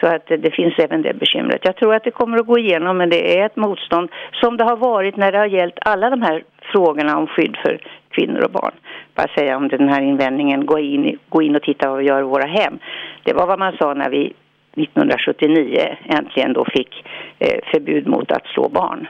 Så 0.00 0.06
att 0.06 0.26
det 0.26 0.50
finns 0.54 0.74
även 0.78 1.02
det 1.02 1.14
bekymret. 1.14 1.60
Jag 1.64 1.76
tror 1.76 1.94
att 1.94 2.04
det 2.04 2.10
kommer 2.10 2.38
att 2.38 2.46
gå 2.46 2.58
igenom 2.58 2.96
men 2.98 3.10
det 3.10 3.38
är 3.38 3.46
ett 3.46 3.56
motstånd 3.56 4.08
som 4.32 4.56
det 4.56 4.64
har 4.64 4.76
varit 4.76 5.16
när 5.16 5.32
det 5.32 5.38
har 5.38 5.46
gällt 5.46 5.78
alla 5.80 6.10
de 6.10 6.22
här 6.22 6.42
frågorna 6.72 7.18
om 7.18 7.26
skydd 7.26 7.56
för 7.62 7.80
kvinnor 8.10 8.44
och 8.44 8.50
barn. 8.50 8.72
Bara 9.14 9.28
säga 9.38 9.56
om 9.56 9.68
den 9.68 9.88
här 9.88 10.02
invändningen, 10.02 10.66
gå 10.66 10.78
in, 10.78 11.18
gå 11.28 11.42
in 11.42 11.56
och 11.56 11.62
titta 11.62 11.88
vad 11.88 11.98
vi 11.98 12.04
gör 12.04 12.20
i 12.20 12.22
våra 12.22 12.46
hem. 12.46 12.78
Det 13.22 13.32
var 13.32 13.46
vad 13.46 13.58
man 13.58 13.76
sa 13.76 13.94
när 13.94 14.10
vi 14.10 14.32
1979 14.76 15.96
äntligen 16.08 16.52
då 16.52 16.64
fick 16.64 17.04
eh, 17.38 17.58
förbud 17.72 18.06
mot 18.06 18.30
att 18.30 18.46
slå 18.46 18.68
barn. 18.68 19.08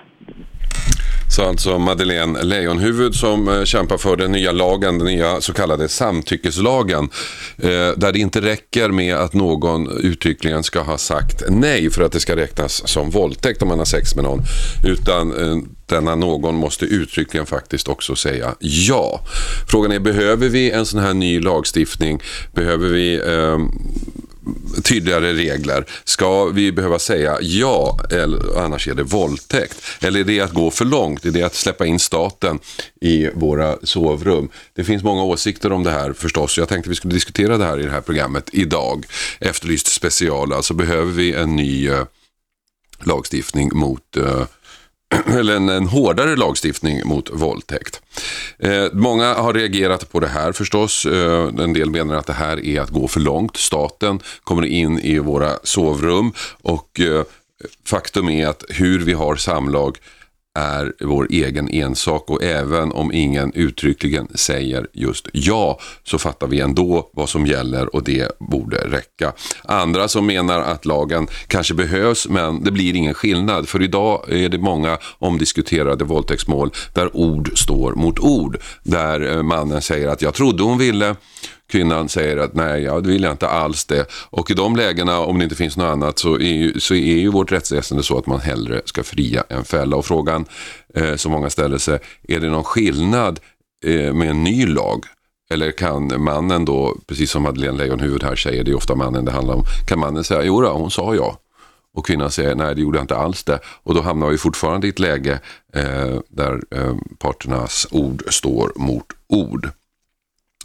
Så 1.31 1.45
alltså 1.45 1.79
Madeleine 1.79 2.43
Leijonhufvud 2.43 3.15
som 3.15 3.49
eh, 3.49 3.65
kämpar 3.65 3.99
för 3.99 4.17
den 4.17 4.33
nya 4.33 4.53
lagen, 4.53 4.99
den 4.99 5.07
nya 5.07 5.41
så 5.41 5.53
kallade 5.53 5.89
samtyckeslagen. 5.89 7.05
Eh, 7.59 7.69
där 7.97 8.13
det 8.13 8.19
inte 8.19 8.41
räcker 8.41 8.89
med 8.89 9.17
att 9.17 9.35
någon 9.35 9.99
uttryckligen 9.99 10.63
ska 10.63 10.81
ha 10.81 10.99
sagt 10.99 11.43
nej 11.49 11.91
för 11.91 12.03
att 12.03 12.13
det 12.13 12.21
ska 12.21 12.37
räknas 12.37 12.89
som 12.89 13.11
våldtäkt 13.11 13.63
om 13.63 13.69
man 13.69 13.79
har 13.79 13.85
sex 13.85 14.15
med 14.15 14.25
någon. 14.25 14.41
Utan 14.87 15.33
eh, 15.33 15.57
denna 15.87 16.15
någon 16.15 16.55
måste 16.55 16.85
uttryckligen 16.85 17.47
faktiskt 17.47 17.89
också 17.89 18.17
säga 18.17 18.55
ja. 18.61 19.21
Frågan 19.71 19.93
är, 19.93 20.01
behöver 20.01 20.49
vi 20.49 20.71
en 20.71 20.87
sån 20.87 21.01
här 21.01 21.15
ny 21.15 21.41
lagstiftning? 21.41 22.21
Behöver 22.55 22.89
vi 22.89 23.15
eh, 23.15 23.59
tydligare 24.83 25.33
regler? 25.33 25.85
Ska 26.05 26.45
vi 26.45 26.73
behöva 26.73 26.99
säga 26.99 27.39
ja, 27.41 28.01
eller, 28.11 28.59
annars 28.59 28.89
är 28.89 28.95
det 28.95 29.03
våldtäkt? 29.03 29.83
Eller 30.01 30.21
är 30.21 30.25
det 30.25 30.41
att 30.41 30.53
gå 30.53 30.71
för 30.71 30.85
långt? 30.85 31.25
Är 31.25 31.31
det 31.31 31.43
att 31.43 31.55
släppa 31.55 31.87
in 31.87 31.99
staten 31.99 32.59
i 33.01 33.29
våra 33.35 33.77
sovrum? 33.83 34.49
Det 34.75 34.85
finns 34.85 35.03
många 35.03 35.23
åsikter 35.23 35.73
om 35.73 35.85
det 35.85 35.91
här 35.91 36.13
förstås. 36.13 36.59
Jag 36.59 36.69
tänkte 36.69 36.91
vi 36.91 36.97
skulle 36.97 37.15
diskutera 37.15 37.59
det 37.59 37.65
här 37.65 37.81
i 37.81 37.83
det 37.83 37.91
här 37.91 38.01
programmet 38.01 38.51
idag. 38.53 39.07
Efterlyst 39.41 39.87
special, 39.87 40.53
alltså 40.53 40.75
behöver 40.75 41.13
vi 41.13 41.33
en 41.33 41.57
ny 41.57 41.89
eh, 41.89 42.05
lagstiftning 43.05 43.71
mot 43.75 44.17
eh, 44.17 44.43
eller 45.39 45.57
en, 45.57 45.69
en 45.69 45.87
hårdare 45.87 46.37
lagstiftning 46.37 47.01
mot 47.05 47.31
våldtäkt. 47.33 48.03
Eh, 48.59 48.87
många 48.93 49.35
har 49.35 49.55
reagerat 49.55 50.13
på 50.13 50.21
det 50.21 50.29
här 50.29 50.53
förstås. 50.53 51.07
Eh, 51.07 51.49
en 51.59 51.73
del 51.73 51.91
menar 51.91 52.15
att 52.15 52.27
det 52.27 52.33
här 52.33 52.65
är 52.65 52.81
att 52.81 52.91
gå 52.91 53.09
för 53.09 53.21
långt. 53.21 53.57
Staten 53.57 54.21
kommer 54.45 54.65
in 54.65 54.99
i 54.99 55.19
våra 55.19 55.59
sovrum 55.63 56.33
och 56.63 57.01
eh, 57.01 57.25
faktum 57.85 58.29
är 58.29 58.47
att 58.47 58.65
hur 58.69 58.99
vi 58.99 59.13
har 59.13 59.37
samlag 59.37 59.99
är 60.59 60.93
vår 61.01 61.27
egen 61.31 61.69
ensak 61.69 62.31
och 62.31 62.43
även 62.43 62.93
om 62.93 63.13
ingen 63.13 63.53
uttryckligen 63.53 64.29
säger 64.35 64.87
just 64.93 65.29
ja 65.33 65.79
så 66.05 66.19
fattar 66.19 66.47
vi 66.47 66.61
ändå 66.61 67.11
vad 67.13 67.29
som 67.29 67.47
gäller 67.47 67.95
och 67.95 68.05
det 68.05 68.39
borde 68.39 68.77
räcka. 68.77 69.33
Andra 69.65 70.09
som 70.09 70.27
menar 70.27 70.61
att 70.61 70.87
lagen 70.87 71.27
kanske 71.47 71.75
behövs 71.75 72.29
men 72.29 72.65
det 72.65 72.71
blir 72.71 72.97
ingen 72.97 73.15
skillnad 73.15 73.69
för 73.69 73.83
idag 73.83 74.25
är 74.29 74.49
det 74.49 74.59
många 74.59 74.99
omdiskuterade 75.19 76.05
våldtäktsmål 76.05 76.71
där 76.95 77.17
ord 77.17 77.59
står 77.59 77.95
mot 77.95 78.19
ord. 78.19 78.59
Där 78.83 79.37
eh, 79.37 79.43
mannen 79.43 79.83
säger 79.83 80.09
att 80.09 80.23
jag 80.23 80.35
trodde 80.35 80.63
hon 80.63 80.79
ville 80.79 81.17
kvinnan 81.69 82.09
säger 82.09 82.37
att 82.37 82.55
nej, 82.55 82.83
jag 82.83 83.07
vill 83.07 83.23
jag 83.23 83.33
inte 83.33 83.49
alls 83.49 83.85
det. 83.85 84.07
Och 84.31 84.51
i 84.51 84.55
de 84.55 84.77
lägena, 84.77 85.19
om 85.19 85.39
det 85.39 85.45
inte 85.45 85.57
finns 85.57 85.77
något 85.77 85.93
annat, 85.93 86.19
så 86.19 86.35
är 86.35 86.53
ju, 86.53 86.81
så 86.81 86.95
är 86.95 87.19
ju 87.19 87.29
vårt 87.29 87.53
rättsväsende 87.53 88.03
så 88.03 88.19
att 88.19 88.27
man 88.27 88.41
hellre 88.41 88.81
ska 88.85 89.03
fria 89.03 89.45
än 89.49 89.65
fälla. 89.65 89.97
Och 89.97 90.07
frågan 90.07 90.45
eh, 90.95 91.17
som 91.17 91.33
många 91.33 91.51
ställer 91.51 91.79
sig, 91.79 91.99
är 92.29 92.41
det 92.41 92.49
någon 92.49 92.65
skillnad 92.65 93.41
eh, 93.85 94.15
med 94.15 94.31
en 94.31 94.45
ny 94.45 94.67
lag? 94.67 95.05
Eller 95.51 95.71
kan 95.71 96.23
mannen 96.23 96.65
då, 96.65 96.97
precis 97.07 97.31
som 97.31 97.43
Madeleine 97.43 97.79
Leijonhufvud 97.79 98.23
här 98.23 98.37
säger, 98.37 98.65
det 98.65 98.71
är 98.71 98.77
ofta 98.77 98.95
mannen 98.95 99.25
det 99.25 99.33
handlar 99.33 99.55
om, 99.55 99.65
kan 99.89 99.99
mannen 99.99 100.25
säga, 100.25 100.43
jo 100.43 100.61
då, 100.61 100.69
hon 100.69 100.91
sa 100.91 101.15
ja. 101.15 101.39
Och 101.95 102.07
kvinnan 102.07 102.31
säger, 102.31 102.55
nej 102.55 102.75
det 102.75 102.81
gjorde 102.81 102.99
jag 102.99 103.03
inte 103.05 103.17
alls 103.17 103.45
det. 103.45 103.59
Och 103.83 103.95
då 103.95 104.01
hamnar 104.01 104.29
vi 104.29 104.39
fortfarande 104.39 104.87
i 104.87 104.91
ett 104.91 104.99
läge 104.99 105.41
eh, 105.75 106.19
där 106.29 106.61
eh, 106.71 106.95
parternas 107.19 107.87
ord 107.91 108.23
står 108.29 108.73
mot 108.77 109.07
ord. 109.29 109.71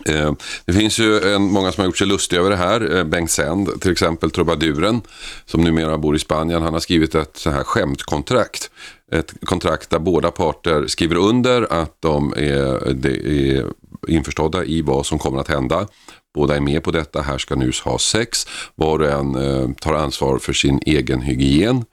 Eh, 0.05 0.33
det 0.65 0.73
finns 0.73 0.99
ju 0.99 1.33
en, 1.33 1.41
många 1.41 1.71
som 1.71 1.81
har 1.81 1.85
gjort 1.85 1.97
sig 1.97 2.07
lustiga 2.07 2.39
över 2.39 2.49
det 2.49 2.55
här. 2.55 2.95
Eh, 2.95 3.03
Bengt 3.03 3.31
Sänd, 3.31 3.81
till 3.81 3.91
exempel 3.91 4.31
trubaduren, 4.31 5.01
som 5.45 5.61
numera 5.61 5.97
bor 5.97 6.15
i 6.15 6.19
Spanien. 6.19 6.61
Han 6.61 6.73
har 6.73 6.79
skrivit 6.79 7.15
ett 7.15 7.37
så 7.37 7.49
här 7.49 7.63
skämtkontrakt. 7.63 8.71
Ett 9.11 9.33
kontrakt 9.45 9.89
där 9.89 9.99
båda 9.99 10.31
parter 10.31 10.87
skriver 10.87 11.15
under 11.15 11.73
att 11.73 11.97
de 11.99 12.33
är, 12.33 13.07
är 13.07 13.65
införstådda 14.07 14.65
i 14.65 14.81
vad 14.81 15.05
som 15.05 15.19
kommer 15.19 15.39
att 15.39 15.47
hända. 15.47 15.87
Båda 16.35 16.55
är 16.55 16.59
med 16.61 16.83
på 16.83 16.91
detta. 16.91 17.21
Här 17.21 17.37
ska 17.37 17.55
nu 17.55 17.71
ha 17.83 17.99
sex. 17.99 18.47
Var 18.75 18.99
och 18.99 19.11
en 19.11 19.35
eh, 19.35 19.69
tar 19.73 19.93
ansvar 19.93 20.37
för 20.37 20.53
sin 20.53 20.79
egen 20.85 21.21
hygien. 21.21 21.85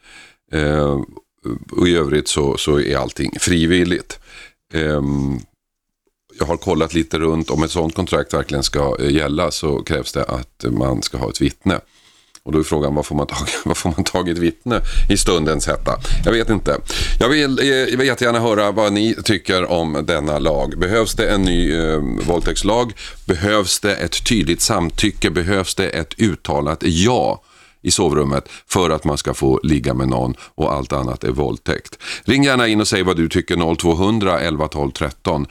Eh, 0.53 1.01
och 1.71 1.89
I 1.89 1.97
övrigt 1.97 2.29
så, 2.29 2.57
så 2.57 2.81
är 2.81 2.97
allting 2.97 3.33
frivilligt. 3.41 4.19
Eh, 4.75 5.03
jag 6.39 6.47
har 6.47 6.57
kollat 6.57 6.95
lite 6.95 7.19
runt, 7.19 7.51
om 7.51 7.63
ett 7.63 7.71
sådant 7.71 7.95
kontrakt 7.95 8.35
verkligen 8.35 8.63
ska 8.63 8.97
eh, 9.01 9.11
gälla 9.11 9.51
så 9.51 9.83
krävs 9.83 10.13
det 10.13 10.25
att 10.25 10.65
man 10.71 11.03
ska 11.03 11.19
ha 11.19 11.31
ett 11.31 11.41
vittne. 11.41 11.81
Och 12.43 12.53
då 12.53 12.59
är 12.59 12.63
frågan, 12.63 12.95
vad 12.95 13.07
får 13.07 13.17
man 13.17 13.27
tag, 13.27 13.49
vad 13.65 13.77
får 13.77 13.91
man 13.97 14.05
tag 14.05 14.29
i 14.29 14.33
ett 14.33 14.39
vittne 14.39 14.81
i 15.11 15.17
stundens 15.17 15.67
hetta? 15.67 15.99
Jag 16.25 16.33
vet 16.33 16.51
inte. 16.51 16.77
Jag 17.21 17.29
vill, 17.29 17.59
eh, 17.59 17.67
jag 17.67 17.99
vill 17.99 18.07
jättegärna 18.07 18.41
höra 18.41 18.71
vad 18.71 18.93
ni 18.93 19.17
tycker 19.25 19.71
om 19.71 20.05
denna 20.07 20.39
lag. 20.39 20.79
Behövs 20.79 21.15
det 21.15 21.31
en 21.31 21.43
ny 21.43 21.77
eh, 21.77 22.01
våldtäktslag? 22.27 22.93
Behövs 23.27 23.81
det 23.81 23.97
ett 23.97 24.25
tydligt 24.25 24.61
samtycke? 24.61 25.31
Behövs 25.31 25.75
det 25.75 25.89
ett 25.89 26.15
uttalat 26.21 26.79
ja? 26.83 27.43
I 27.83 27.91
sovrummet 27.91 28.49
för 28.67 28.91
att 28.91 29.05
man 29.05 29.19
ska 29.19 29.35
få 29.35 29.61
ligga 29.63 29.95
med 29.95 30.09
någon 30.09 30.35
och 30.55 30.73
allt 30.73 30.93
annat 30.93 31.25
är 31.25 31.33
våldtäkt. 31.33 31.99
Ring 32.25 32.45
gärna 32.45 32.69
in 32.69 32.81
och 32.81 32.89
säg 32.89 33.03
vad 33.03 33.17
du 33.17 33.29
tycker 33.29 33.75
0200 33.77 34.41
11 34.41 34.69
12 34.69 34.91
13 34.91 35.47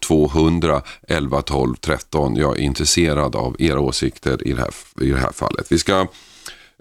0200 0.00 0.82
11 1.08 1.42
12 1.42 1.74
13. 1.74 2.36
Jag 2.36 2.58
är 2.58 2.62
intresserad 2.62 3.36
av 3.36 3.56
era 3.58 3.80
åsikter 3.80 4.48
i 4.48 4.52
det 4.52 4.60
här, 4.60 4.70
i 5.00 5.10
det 5.10 5.18
här 5.18 5.32
fallet. 5.32 5.66
Vi 5.72 5.78
ska 5.78 6.06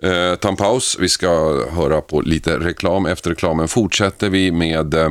eh, 0.04 0.36
ta 0.36 0.50
en 0.50 0.56
paus. 0.56 0.98
Vi 1.00 1.10
ska 1.10 1.28
höra 1.72 2.02
på 2.02 2.22
lite 2.22 2.60
reklam. 2.60 3.06
Efter 3.06 3.30
reklamen 3.30 3.68
fortsätter 3.68 4.30
vi 4.30 4.52
med 4.52 4.94
eh, 4.94 5.10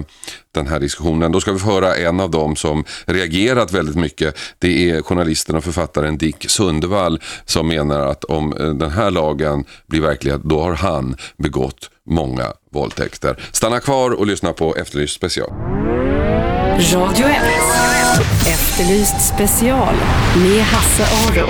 den 0.54 0.66
här 0.66 0.80
diskussionen. 0.80 1.32
Då 1.32 1.40
ska 1.40 1.52
vi 1.52 1.58
få 1.58 1.70
höra 1.70 1.96
en 1.96 2.20
av 2.20 2.30
dem 2.30 2.56
som 2.56 2.84
reagerat 3.04 3.72
väldigt 3.72 3.96
mycket. 3.96 4.38
Det 4.58 4.90
är 4.90 5.02
journalisten 5.02 5.56
och 5.56 5.64
författaren 5.64 6.18
Dick 6.18 6.50
Sundevall 6.50 7.20
som 7.44 7.68
menar 7.68 8.06
att 8.06 8.25
om 8.25 8.52
eh, 8.52 8.68
den 8.68 8.90
här 8.90 9.11
lagen 9.11 9.64
blir 9.87 10.00
verklighet, 10.00 10.40
då 10.44 10.61
har 10.61 10.75
han 10.75 11.16
begått 11.37 11.90
många 12.06 12.52
våldtäkter. 12.70 13.42
Stanna 13.52 13.80
kvar 13.80 14.11
och 14.11 14.26
lyssna 14.26 14.52
på 14.52 14.76
Efterlyst 14.76 15.14
special. 15.14 15.52
Radio 16.72 17.26
1. 17.26 17.37
Efterlyst 18.46 19.34
special 19.34 19.94
med 20.37 20.62
Hasse 20.62 21.02
Aro. 21.02 21.49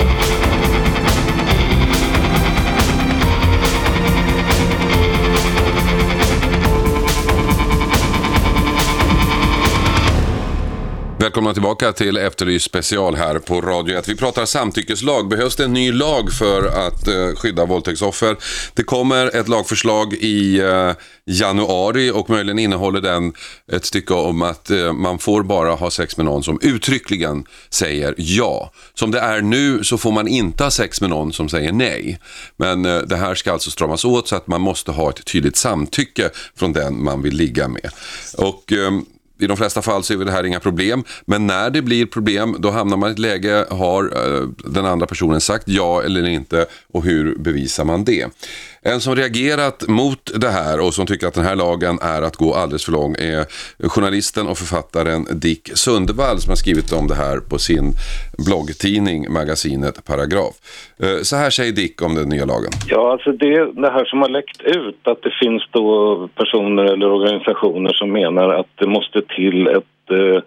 Välkomna 11.23 11.53
tillbaka 11.53 11.91
till 11.91 12.17
Efterlyst 12.17 12.65
special 12.65 13.15
här 13.15 13.39
på 13.39 13.61
Radio 13.61 13.97
1. 13.97 14.09
Vi 14.09 14.15
pratar 14.15 14.45
samtyckeslag. 14.45 15.27
Behövs 15.27 15.55
det 15.55 15.63
en 15.63 15.73
ny 15.73 15.91
lag 15.91 16.33
för 16.33 16.87
att 16.87 17.07
eh, 17.07 17.35
skydda 17.35 17.65
våldtäktsoffer? 17.65 18.37
Det 18.73 18.83
kommer 18.83 19.35
ett 19.35 19.47
lagförslag 19.47 20.13
i 20.13 20.59
eh, 20.59 20.91
januari 21.25 22.11
och 22.11 22.29
möjligen 22.29 22.59
innehåller 22.59 23.01
den 23.01 23.33
ett 23.71 23.85
stycke 23.85 24.13
om 24.13 24.41
att 24.41 24.69
eh, 24.69 24.93
man 24.93 25.19
får 25.19 25.43
bara 25.43 25.71
ha 25.71 25.91
sex 25.91 26.17
med 26.17 26.25
någon 26.25 26.43
som 26.43 26.59
uttryckligen 26.61 27.45
säger 27.69 28.13
ja. 28.17 28.71
Som 28.93 29.11
det 29.11 29.19
är 29.19 29.41
nu 29.41 29.83
så 29.83 29.97
får 29.97 30.11
man 30.11 30.27
inte 30.27 30.63
ha 30.63 30.71
sex 30.71 31.01
med 31.01 31.09
någon 31.09 31.33
som 31.33 31.49
säger 31.49 31.71
nej. 31.71 32.19
Men 32.57 32.85
eh, 32.85 32.97
det 32.97 33.15
här 33.15 33.35
ska 33.35 33.51
alltså 33.51 33.71
stramas 33.71 34.05
åt 34.05 34.27
så 34.27 34.35
att 34.35 34.47
man 34.47 34.61
måste 34.61 34.91
ha 34.91 35.09
ett 35.09 35.25
tydligt 35.25 35.55
samtycke 35.55 36.29
från 36.55 36.73
den 36.73 37.03
man 37.03 37.21
vill 37.21 37.35
ligga 37.35 37.67
med. 37.67 37.91
Och 38.37 38.71
ehm, 38.71 39.05
i 39.39 39.47
de 39.47 39.57
flesta 39.57 39.81
fall 39.81 40.03
så 40.03 40.13
är 40.13 40.25
det 40.25 40.31
här 40.31 40.43
inga 40.43 40.59
problem. 40.59 41.03
Men 41.25 41.47
när 41.47 41.69
det 41.69 41.81
blir 41.81 42.05
problem 42.05 42.55
då 42.59 42.71
hamnar 42.71 42.97
man 42.97 43.09
i 43.09 43.13
ett 43.13 43.19
läge, 43.19 43.65
har 43.69 44.03
eh, 44.03 44.47
den 44.65 44.85
andra 44.85 45.07
personen 45.07 45.41
sagt 45.41 45.63
ja 45.67 46.03
eller 46.03 46.27
inte 46.27 46.65
och 46.93 47.03
hur 47.03 47.35
bevisar 47.35 47.85
man 47.85 48.03
det? 48.03 48.27
En 48.85 48.99
som 48.99 49.15
reagerat 49.15 49.87
mot 49.87 50.41
det 50.41 50.47
här 50.47 50.85
och 50.85 50.93
som 50.93 51.05
tycker 51.05 51.27
att 51.27 51.33
den 51.33 51.45
här 51.45 51.55
lagen 51.55 51.99
är 52.01 52.21
att 52.21 52.35
gå 52.35 52.53
alldeles 52.53 52.85
för 52.85 52.91
lång 52.91 53.15
är 53.19 53.45
journalisten 53.87 54.47
och 54.47 54.57
författaren 54.57 55.25
Dick 55.31 55.69
Sundevall 55.73 56.37
som 56.39 56.49
har 56.51 56.55
skrivit 56.55 56.91
om 56.99 57.07
det 57.07 57.15
här 57.15 57.37
på 57.51 57.57
sin 57.57 57.85
bloggtidning 58.47 59.33
Magasinet 59.33 60.05
Paragraf. 60.05 60.55
Eh, 61.03 61.19
så 61.21 61.35
här 61.35 61.49
säger 61.49 61.71
Dick 61.71 62.01
om 62.01 62.15
den 62.15 62.29
nya 62.29 62.45
lagen. 62.45 62.71
Ja, 62.87 63.11
alltså 63.11 63.31
det, 63.31 63.81
det 63.81 63.91
här 63.91 64.05
som 64.05 64.21
har 64.21 64.29
läckt 64.29 64.61
ut 64.61 65.01
att 65.03 65.21
det 65.21 65.33
finns 65.41 65.63
då 65.71 66.29
personer 66.35 66.83
eller 66.83 67.07
organisationer 67.11 67.93
som 67.93 68.11
menar 68.11 68.49
att 68.59 68.71
det 68.75 68.87
måste 68.87 69.21
till 69.21 69.67
ett 69.67 70.03
eh, 70.11 70.41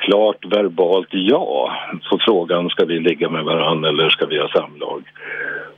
klart 0.00 0.44
verbalt 0.44 1.08
ja 1.10 1.72
på 2.10 2.18
frågan 2.20 2.68
ska 2.68 2.84
vi 2.84 3.00
ligga 3.00 3.28
med 3.28 3.44
varandra 3.44 3.88
eller 3.88 4.08
ska 4.08 4.26
vi 4.26 4.38
ha 4.38 4.48
samlag. 4.48 5.02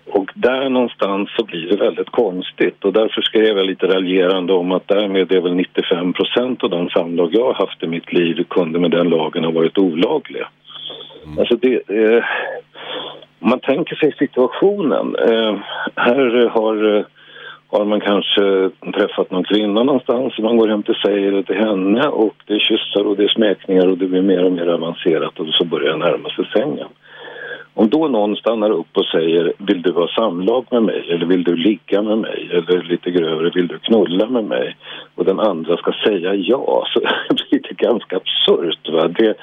Och 0.07 0.31
där 0.35 0.69
någonstans 0.69 1.29
så 1.37 1.45
blir 1.45 1.69
det 1.69 1.76
väldigt 1.76 2.11
konstigt 2.11 2.85
och 2.85 2.93
därför 2.93 3.23
skrev 3.23 3.57
jag 3.57 3.67
lite 3.67 3.87
raljerande 3.87 4.52
om 4.52 4.73
att 4.73 4.88
därmed 4.88 5.33
är 5.33 5.41
väl 5.41 5.55
95 5.55 6.12
procent 6.12 6.64
av 6.64 6.71
de 6.71 6.88
samlag 6.88 7.31
jag 7.33 7.45
har 7.45 7.55
haft 7.55 7.83
i 7.83 7.87
mitt 7.87 8.12
liv 8.12 8.45
kunde 8.50 8.79
med 8.79 8.91
den 8.91 9.09
lagen 9.09 9.45
ha 9.45 9.50
varit 9.50 9.79
olagliga. 9.79 10.49
Mm. 11.25 11.38
Alltså 11.38 11.57
det, 11.57 11.91
eh, 11.91 12.25
om 13.41 13.49
man 13.49 13.61
tänker 13.61 13.97
sig 13.97 14.12
situationen. 14.19 15.17
Eh, 15.17 15.57
här 15.97 16.49
har, 16.49 16.97
eh, 16.97 17.05
har 17.73 17.85
man 17.85 18.00
kanske 18.00 18.71
träffat 18.95 19.31
någon 19.31 19.45
kvinna 19.45 19.83
någonstans 19.83 20.38
man 20.38 20.57
går 20.57 20.69
hem 20.69 20.83
till 20.83 20.95
sig 20.95 21.29
eller 21.29 21.43
till 21.43 21.57
henne 21.57 22.09
och 22.09 22.35
det 22.47 22.55
är 22.55 22.59
kyssar 22.59 23.05
och 23.05 23.17
det 23.17 23.25
är 23.25 23.29
smekningar 23.29 23.87
och 23.88 23.99
det 23.99 24.07
blir 24.07 24.23
mer 24.23 24.45
och 24.45 24.52
mer 24.52 24.67
avancerat 24.67 25.41
och 25.41 25.47
så 25.47 25.64
börjar 25.64 25.97
närma 25.97 26.29
sig 26.29 26.45
sängen. 26.57 26.88
Om 27.75 27.88
då 27.88 28.09
någon 28.09 28.37
stannar 28.37 28.71
upp 28.71 28.97
och 28.97 29.05
säger 29.05 29.52
vill 29.59 29.83
du 29.83 29.93
ha 29.93 30.09
samlag 30.09 30.67
med 30.71 30.83
mig 30.83 31.07
eller 31.11 31.26
vill 31.26 31.45
du 31.45 31.57
ligga 31.57 32.02
med 32.02 32.19
mig 32.19 32.49
eller 32.52 32.83
lite 32.83 33.11
grövre 33.11 33.50
vill 33.55 33.67
du 33.67 33.79
knulla 33.79 34.26
med 34.26 34.45
mig 34.45 34.76
och 35.14 35.25
den 35.25 35.41
andra 35.41 35.76
ska 35.76 35.93
säga 36.07 36.35
ja 36.35 36.87
så 36.95 37.00
blir 37.50 37.61
det 37.69 37.76
ganska 37.76 38.17
absurt. 38.17 38.88
Va? 38.88 39.09
Det, 39.09 39.35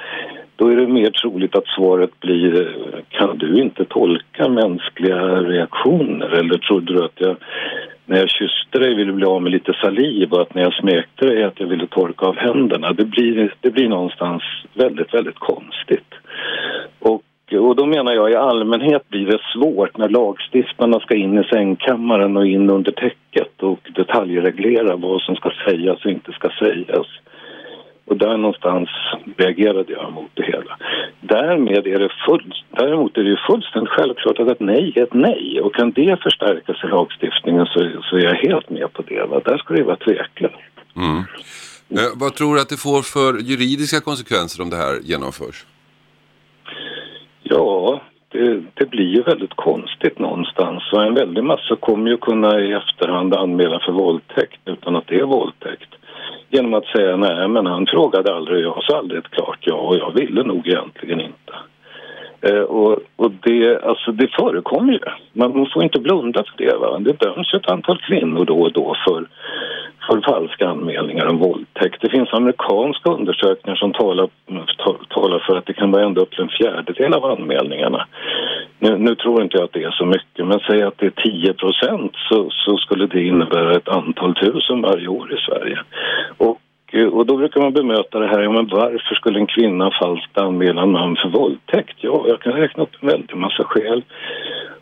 då 0.56 0.68
är 0.68 0.76
det 0.76 0.88
mer 0.88 1.10
troligt 1.10 1.56
att 1.56 1.68
svaret 1.68 2.20
blir 2.20 2.76
kan 3.10 3.38
du 3.38 3.62
inte 3.62 3.86
tolka 3.86 4.50
mänskliga 4.50 5.42
reaktioner 5.42 6.28
eller 6.28 6.58
trodde 6.58 6.94
du 6.94 7.06
att 7.06 7.22
jag 7.22 7.36
när 8.10 8.18
jag 8.20 8.30
kysste 8.30 8.80
dig 8.80 8.96
ville 8.96 9.14
bli 9.14 9.26
av 9.26 9.42
med 9.42 9.52
lite 9.52 9.74
saliv 9.74 10.34
och 10.34 10.42
att 10.42 10.56
när 10.56 10.62
jag 10.62 10.74
smekte 10.74 11.26
dig 11.26 11.44
att 11.44 11.60
jag 11.60 11.68
ville 11.68 11.88
torka 11.88 12.26
av 12.26 12.38
händerna. 12.38 12.94
Det 12.94 13.06
blir, 13.06 13.54
det 13.62 13.72
blir 13.72 13.90
någonstans 13.90 14.44
väldigt, 14.74 15.14
väldigt 15.14 15.40
konstigt. 15.40 16.14
Och, 17.00 17.24
och 17.54 17.76
då 17.76 17.86
menar 17.86 18.14
jag 18.14 18.32
i 18.32 18.36
allmänhet 18.36 19.10
blir 19.10 19.26
det 19.26 19.40
svårt 19.54 19.98
när 19.98 20.10
lagstiftarna 20.10 21.00
ska 21.00 21.16
in 21.16 21.38
i 21.38 21.44
sängkammaren 21.44 22.38
och 22.38 22.48
in 22.48 22.70
under 22.70 22.92
täcket 22.92 23.64
och 23.64 23.92
detaljreglera 23.96 24.96
vad 24.96 25.22
som 25.22 25.36
ska 25.36 25.52
sägas 25.66 26.06
och 26.06 26.12
inte 26.12 26.32
ska 26.32 26.50
sägas. 26.60 27.08
Och 28.10 28.18
där 28.18 28.38
någonstans 28.38 28.90
reagerade 29.38 29.94
jag 29.94 30.14
mot 30.14 30.32
det 30.34 30.44
hela. 30.44 30.78
Därmed 31.22 31.88
är 31.88 32.00
det 32.00 32.10
full, 32.26 32.54
däremot 32.70 33.18
är 33.18 33.24
det 33.24 33.30
ju 33.30 33.38
fullständigt 33.48 33.94
självklart 33.94 34.40
att 34.40 34.48
ett 34.48 34.60
nej 34.60 34.94
är 34.96 35.04
ett 35.04 35.14
nej. 35.14 35.62
Och 35.62 35.76
kan 35.76 35.92
det 35.92 36.24
förstärkas 36.24 36.84
i 36.84 36.88
lagstiftningen 36.88 37.66
så, 37.66 37.92
så 38.02 38.16
är 38.18 38.24
jag 38.24 38.36
helt 38.36 38.70
med 38.70 38.94
på 38.94 39.02
det. 39.02 39.24
Va? 39.26 39.42
Där 39.46 39.58
ska 39.58 39.74
det 39.74 39.84
vara 39.84 39.96
tveklöst. 39.96 40.56
Mm. 40.96 41.18
Eh, 41.90 42.12
vad 42.16 42.36
tror 42.36 42.56
du 42.56 42.62
att 42.62 42.70
det 42.70 42.78
får 42.78 43.02
för 43.02 43.34
juridiska 43.52 44.02
konsekvenser 44.02 44.64
om 44.64 44.70
det 44.70 44.78
här 44.78 45.00
genomförs? 45.04 45.66
Ja, 47.44 48.02
det, 48.30 48.64
det, 48.74 48.86
blir 48.90 49.16
ju 49.16 49.22
väldigt 49.22 49.56
konstigt 49.56 50.20
någonstans. 50.20 50.84
Och 50.94 51.04
en 51.04 51.14
väldig 51.14 51.44
massa 51.44 51.76
kommer 51.76 52.10
ju 52.10 52.18
kunna 52.18 52.60
i 52.60 52.74
efterhand 52.74 53.34
anmäla 53.34 53.80
för 53.80 53.92
våldtäkt 53.92 54.62
utan 54.66 54.96
att 54.96 55.08
det 55.08 55.20
är 55.20 55.26
våldtäkt 55.26 55.99
genom 56.50 56.74
att 56.74 56.86
säga 56.86 57.16
nej, 57.16 57.48
men 57.48 57.66
han 57.66 57.86
frågade 57.86 58.36
aldrig, 58.36 58.64
jag 58.66 58.84
sa 58.84 58.98
aldrig 58.98 59.20
ett 59.20 59.32
klart 59.32 59.60
ja 59.62 59.76
och 59.76 59.98
jag 59.98 60.12
ville 60.12 60.44
nog 60.44 60.68
egentligen 60.68 61.22
inte. 61.22 61.54
Eh, 62.42 62.62
och, 62.62 63.00
och 63.16 63.32
det, 63.32 63.84
alltså 63.84 64.12
det 64.12 64.28
förekommer 64.40 64.94
ju. 64.94 65.00
Man 65.34 65.70
får 65.74 65.84
inte 65.84 66.00
blunda 66.00 66.44
för 66.44 66.66
det. 66.66 66.78
Va? 66.78 67.00
Det 67.00 67.20
döms 67.20 67.54
ett 67.54 67.70
antal 67.70 67.98
kvinnor 67.98 68.46
då 68.46 68.60
och 68.62 68.74
då 68.74 68.96
för, 69.08 69.28
för 70.08 70.22
falska 70.22 70.68
anmälningar 70.68 71.26
om 71.26 71.38
våldtäkt. 71.38 72.02
Det 72.02 72.10
finns 72.10 72.34
amerikanska 72.34 73.10
undersökningar 73.10 73.76
som 73.76 73.94
talar, 73.94 74.30
talar 75.10 75.40
för 75.40 75.58
att 75.58 75.66
det 75.66 75.74
kan 75.74 75.92
vara 75.92 76.06
ända 76.06 76.22
upp 76.22 76.32
till 76.32 76.44
en 76.44 76.50
fjärdedel 76.50 77.14
av 77.14 77.26
anmälningarna. 77.26 78.08
Nu, 78.80 78.98
nu, 78.98 79.16
tror 79.16 79.44
inte 79.44 79.58
jag 79.58 79.64
att 79.64 79.74
det 79.74 79.84
är 79.84 79.92
så 79.92 80.06
mycket, 80.06 80.48
men 80.48 80.60
säg 80.60 80.84
att 80.84 80.98
det 80.98 81.06
är 81.06 81.24
10 81.24 81.54
procent 81.54 82.12
så, 82.30 82.50
så 82.50 82.78
skulle 82.78 83.08
det 83.08 83.24
innebära 83.24 83.72
ett 83.72 83.90
antal 83.90 84.36
tusen 84.36 84.82
varje 84.82 85.08
år 85.08 85.34
i 85.34 85.38
Sverige. 85.38 85.80
Och 86.38 86.60
och 87.12 87.26
då 87.26 87.38
brukar 87.38 87.62
man 87.62 87.74
bemöta 87.74 88.20
det 88.20 88.28
här, 88.28 88.40
ja, 88.40 88.52
men 88.52 88.68
varför 88.68 89.16
skulle 89.16 89.40
en 89.40 89.48
kvinna 89.48 89.92
falskt 90.02 90.38
anmäla 90.38 90.82
en 90.82 90.92
man 90.92 91.16
för 91.16 91.30
våldtäkt? 91.30 91.98
Ja, 92.02 92.26
jag 92.28 92.42
kan 92.42 92.54
räkna 92.54 92.84
upp 92.84 92.96
en 93.00 93.08
väldig 93.08 93.38
massa 93.38 93.64
skäl. 93.64 94.04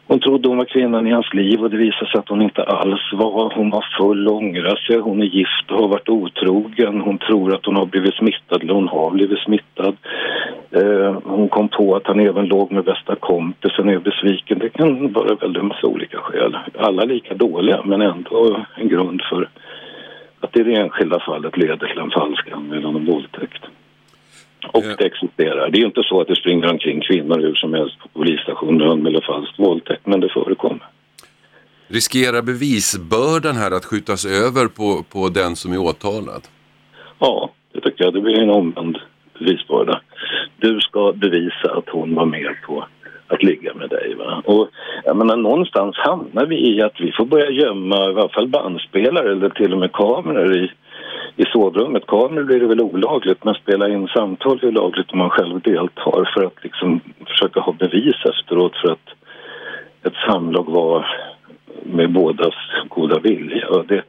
Hon 0.07 0.19
trodde 0.19 0.49
hon 0.49 0.57
var 0.57 0.65
kvinnan 0.65 1.07
i 1.07 1.11
hans 1.11 1.33
liv 1.33 1.63
och 1.63 1.69
det 1.69 1.77
visade 1.77 2.11
sig 2.11 2.19
att 2.19 2.29
hon 2.29 2.41
inte 2.41 2.63
alls 2.63 3.01
var. 3.13 3.53
Hon 3.55 3.69
var 3.69 3.85
full, 3.97 4.27
ångrar 4.27 4.75
sig, 4.75 4.97
hon 4.97 5.21
är 5.21 5.25
gift 5.25 5.71
och 5.71 5.79
har 5.79 5.87
varit 5.87 6.09
otrogen. 6.09 7.01
Hon 7.01 7.17
tror 7.17 7.55
att 7.55 7.65
hon 7.65 7.75
har 7.75 7.85
blivit 7.85 8.15
smittad 8.15 8.61
eller 8.61 8.73
hon 8.73 8.87
har 8.87 9.11
blivit 9.11 9.39
smittad. 9.39 9.95
Eh, 10.71 11.17
hon 11.23 11.49
kom 11.49 11.69
på 11.69 11.95
att 11.95 12.07
han 12.07 12.19
även 12.19 12.45
låg 12.45 12.71
med 12.71 12.83
bästa 12.83 13.15
kompisen 13.15 13.87
och 13.87 13.93
är 13.93 13.99
besviken. 13.99 14.59
Det 14.59 14.69
kan 14.69 15.13
vara 15.13 15.35
väldigt 15.35 15.63
massa 15.63 15.87
olika 15.87 16.17
skäl. 16.17 16.57
Alla 16.77 17.03
lika 17.03 17.33
dåliga 17.33 17.81
men 17.85 18.01
ändå 18.01 18.57
en 18.75 18.87
grund 18.87 19.21
för 19.29 19.49
att 20.39 20.53
det 20.53 20.59
i 20.59 20.63
det 20.63 20.75
enskilda 20.75 21.19
fallet 21.19 21.57
leder 21.57 21.87
till 21.87 21.99
en 21.99 22.11
falsk 22.11 22.51
anmälan 22.51 22.95
om 22.95 23.05
våldtäkt. 23.05 23.63
Och 24.73 24.83
det 24.83 25.05
existerar. 25.05 25.69
Det 25.69 25.77
är 25.77 25.79
ju 25.79 25.85
inte 25.85 26.03
så 26.03 26.21
att 26.21 26.27
det 26.27 26.35
springer 26.35 26.71
omkring 26.71 27.01
kvinnor 27.01 27.39
hur 27.39 27.55
som 27.55 27.73
helst 27.73 27.99
på 27.99 28.07
polisstationen 28.07 28.81
och 28.81 28.91
anmäler 28.91 29.21
falsk 29.21 29.59
våldtäkt, 29.59 30.05
men 30.05 30.19
det 30.19 30.29
förekommer. 30.29 30.87
Riskerar 31.87 32.41
bevisbördan 32.41 33.55
här 33.55 33.71
att 33.71 33.85
skjutas 33.85 34.25
över 34.25 34.67
på, 34.67 35.03
på 35.03 35.29
den 35.29 35.55
som 35.55 35.73
är 35.73 35.77
åtalad? 35.77 36.41
Ja, 37.19 37.49
det 37.73 37.81
tycker 37.81 38.03
jag. 38.03 38.13
Det 38.13 38.21
blir 38.21 38.41
en 38.41 38.49
omvänd 38.49 38.97
bevisbörda. 39.39 40.01
Du 40.57 40.79
ska 40.79 41.13
bevisa 41.13 41.71
att 41.77 41.89
hon 41.89 42.15
var 42.15 42.25
med 42.25 42.55
på 42.67 42.87
att 43.27 43.43
ligga 43.43 43.73
med 43.73 43.89
dig. 43.89 44.15
Va? 44.15 44.41
Och 44.45 44.67
jag 45.05 45.17
menar, 45.17 45.37
någonstans 45.37 45.95
hamnar 45.97 46.45
vi 46.45 46.75
i 46.75 46.81
att 46.81 46.99
vi 46.99 47.11
får 47.11 47.25
börja 47.25 47.49
gömma 47.49 47.95
i 47.95 48.07
alla 48.07 48.29
fall 48.29 48.47
bandspelare 48.47 49.31
eller 49.31 49.49
till 49.49 49.73
och 49.73 49.79
med 49.79 49.91
kameror 49.91 50.57
i, 50.57 50.71
i 51.35 51.43
sovrummet. 51.45 52.07
Kameror 52.07 52.43
blir 52.43 52.59
det 52.59 52.67
väl 52.67 52.81
olagligt 52.81 53.43
men 53.43 53.53
spela 53.53 53.89
in 53.89 54.07
samtal 54.07 54.59
är 54.63 54.71
lagligt 54.71 55.11
om 55.11 55.17
man 55.17 55.29
själv 55.29 55.61
deltar 55.61 56.31
för 56.33 56.43
att 56.43 56.63
liksom 56.63 56.99
försöka 57.27 57.59
ha 57.59 57.73
bevis 57.73 58.15
efteråt 58.25 58.75
för 58.75 58.91
att 58.91 59.09
ett 60.03 60.31
samlag 60.31 60.65
var 60.71 61.07
med 61.83 62.11
bådas 62.11 62.55
goda 62.87 63.19
vilja. 63.19 63.67
Och 63.67 63.85
det, 63.87 64.03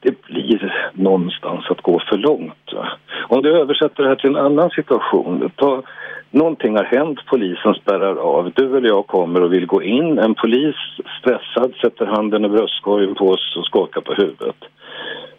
det 0.00 0.22
blir 0.22 0.90
någonstans 0.92 1.64
att 1.70 1.80
gå 1.80 2.02
för 2.08 2.16
långt. 2.16 2.72
Va? 2.72 2.88
Om 3.28 3.42
du 3.42 3.60
översätter 3.60 4.02
det 4.02 4.08
här 4.08 4.16
till 4.16 4.30
en 4.30 4.44
annan 4.44 4.70
situation. 4.70 5.50
Ta, 5.56 5.82
någonting 6.30 6.76
har 6.76 6.84
hänt, 6.84 7.18
polisen 7.26 7.74
spärrar 7.74 8.16
av. 8.16 8.52
Du 8.54 8.76
eller 8.76 8.88
jag 8.88 9.06
kommer 9.06 9.42
och 9.42 9.52
vill 9.52 9.66
gå 9.66 9.82
in. 9.82 10.18
En 10.18 10.34
polis, 10.34 10.76
stressad, 11.20 11.72
sätter 11.82 12.06
handen 12.06 12.44
i 12.44 12.48
bröstkorgen 12.48 13.14
på 13.14 13.28
oss 13.28 13.56
och 13.56 13.66
skakar 13.66 14.00
på 14.00 14.14
huvudet. 14.14 14.56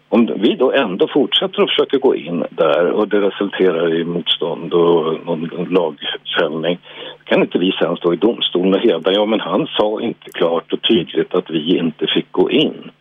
Om 0.10 0.30
vi 0.36 0.56
då 0.56 0.71
ändå 0.71 1.08
fortsätter 1.08 1.62
att 1.62 1.69
försöka 1.69 1.97
gå 1.97 2.15
in 2.15 2.43
där 2.49 2.91
och 2.91 3.08
det 3.08 3.21
resulterar 3.21 3.93
i 3.93 4.04
motstånd 4.04 4.73
och 4.73 5.25
någon 5.25 5.49
lagfällning 5.69 6.80
kan 7.23 7.41
inte 7.41 7.58
vi 7.58 7.71
sen 7.71 7.95
stå 7.95 8.13
i 8.13 8.17
domstolen 8.17 8.73
och 8.73 8.80
hävda 8.80 9.12
ja 9.12 9.25
men 9.25 9.39
han 9.39 9.67
sa 9.67 10.01
inte 10.01 10.32
klart 10.32 10.73
och 10.73 10.82
tydligt 10.82 11.34
att 11.34 11.49
vi 11.49 11.77
inte 11.77 12.08
fick 12.08 12.32
gå 12.32 12.51
in. 12.51 12.91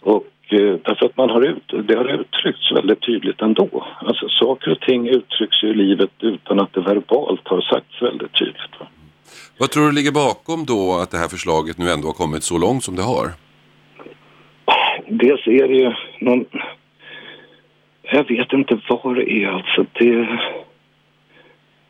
Och 0.00 0.24
därför 0.58 1.06
att 1.06 1.16
man 1.16 1.30
har 1.30 1.42
ut, 1.42 1.86
det 1.88 1.96
har 1.96 2.20
uttryckts 2.20 2.72
väldigt 2.72 3.02
tydligt 3.02 3.40
ändå. 3.40 3.86
Alltså 4.00 4.28
saker 4.28 4.70
och 4.70 4.80
ting 4.80 5.08
uttrycks 5.08 5.62
ju 5.62 5.68
i 5.68 5.74
livet 5.74 6.10
utan 6.20 6.60
att 6.60 6.72
det 6.72 6.80
verbalt 6.80 7.48
har 7.48 7.60
sagts 7.60 8.02
väldigt 8.02 8.32
tydligt. 8.32 8.80
Va? 8.80 8.86
Vad 9.58 9.70
tror 9.70 9.86
du 9.86 9.92
ligger 9.92 10.12
bakom 10.12 10.66
då 10.66 10.98
att 11.02 11.10
det 11.10 11.18
här 11.18 11.28
förslaget 11.28 11.78
nu 11.78 11.90
ändå 11.90 12.08
har 12.08 12.12
kommit 12.12 12.42
så 12.42 12.58
långt 12.58 12.84
som 12.84 12.96
det 12.96 13.02
har? 13.02 13.26
Dels 15.08 15.46
är 15.46 15.68
det 15.68 15.74
ju 15.74 15.92
någon... 16.20 16.44
Jag 18.02 18.28
vet 18.28 18.52
inte 18.52 18.80
vad 18.88 19.16
det 19.16 19.32
är 19.32 19.48
alltså. 19.48 19.86
Det, 19.92 20.38